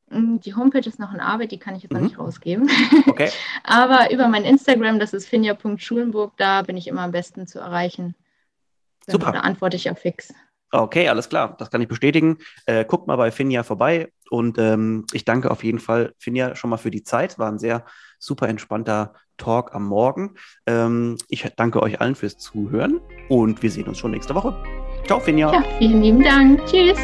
Mm, 0.10 0.38
die 0.38 0.56
Homepage 0.56 0.88
ist 0.88 1.00
noch 1.00 1.14
in 1.14 1.20
Arbeit, 1.20 1.52
die 1.52 1.60
kann 1.60 1.76
ich 1.76 1.84
jetzt 1.84 1.92
noch 1.92 2.00
mhm. 2.00 2.08
nicht 2.08 2.20
rausgeben. 2.20 2.70
Okay. 3.08 3.30
Aber 3.64 4.12
über 4.12 4.28
mein 4.28 4.46
Instagram, 4.46 5.00
das 5.00 5.14
ist 5.14 5.28
finja.schulenburg, 5.28 6.34
da 6.38 6.62
bin 6.62 6.78
ich 6.78 6.88
immer 6.88 7.02
am 7.02 7.12
besten 7.12 7.48
zu 7.48 7.60
erreichen. 7.60 8.16
Super. 9.08 9.32
Da 9.32 9.40
antworte 9.42 9.76
ich 9.76 9.86
ja 9.86 9.96
fix. 9.96 10.34
Okay, 10.72 11.10
alles 11.10 11.30
klar, 11.30 11.56
das 11.58 11.72
kann 11.72 11.82
ich 11.82 11.88
bestätigen. 11.88 12.38
Äh, 12.66 12.86
guckt 12.86 13.08
mal 13.08 13.16
bei 13.16 13.32
Finja 13.32 13.64
vorbei 13.64 14.12
und 14.30 14.60
ähm, 14.60 15.06
ich 15.14 15.26
danke 15.26 15.50
auf 15.50 15.64
jeden 15.64 15.80
Fall 15.80 16.14
Finja 16.20 16.56
schon 16.56 16.70
mal 16.70 16.78
für 16.78 16.92
die 16.92 17.04
Zeit. 17.04 17.40
War 17.40 17.52
ein 17.52 17.58
sehr 17.58 17.86
super 18.20 18.48
entspannter 18.48 19.14
Talk 19.38 19.74
am 19.74 19.86
Morgen. 19.86 20.36
Ähm, 20.68 21.18
ich 21.28 21.44
danke 21.56 21.82
euch 21.82 22.02
allen 22.02 22.14
fürs 22.14 22.38
Zuhören 22.38 23.02
und 23.30 23.64
wir 23.64 23.72
sehen 23.72 23.88
uns 23.88 23.98
schon 23.98 24.12
nächste 24.12 24.36
Woche. 24.36 24.56
Ciao, 25.06 25.20
Finja. 25.20 25.52
Ja, 25.52 25.64
vielen 25.80 26.04
lieben 26.04 26.24
Dank. 26.24 26.64
Tschüss. 26.68 27.00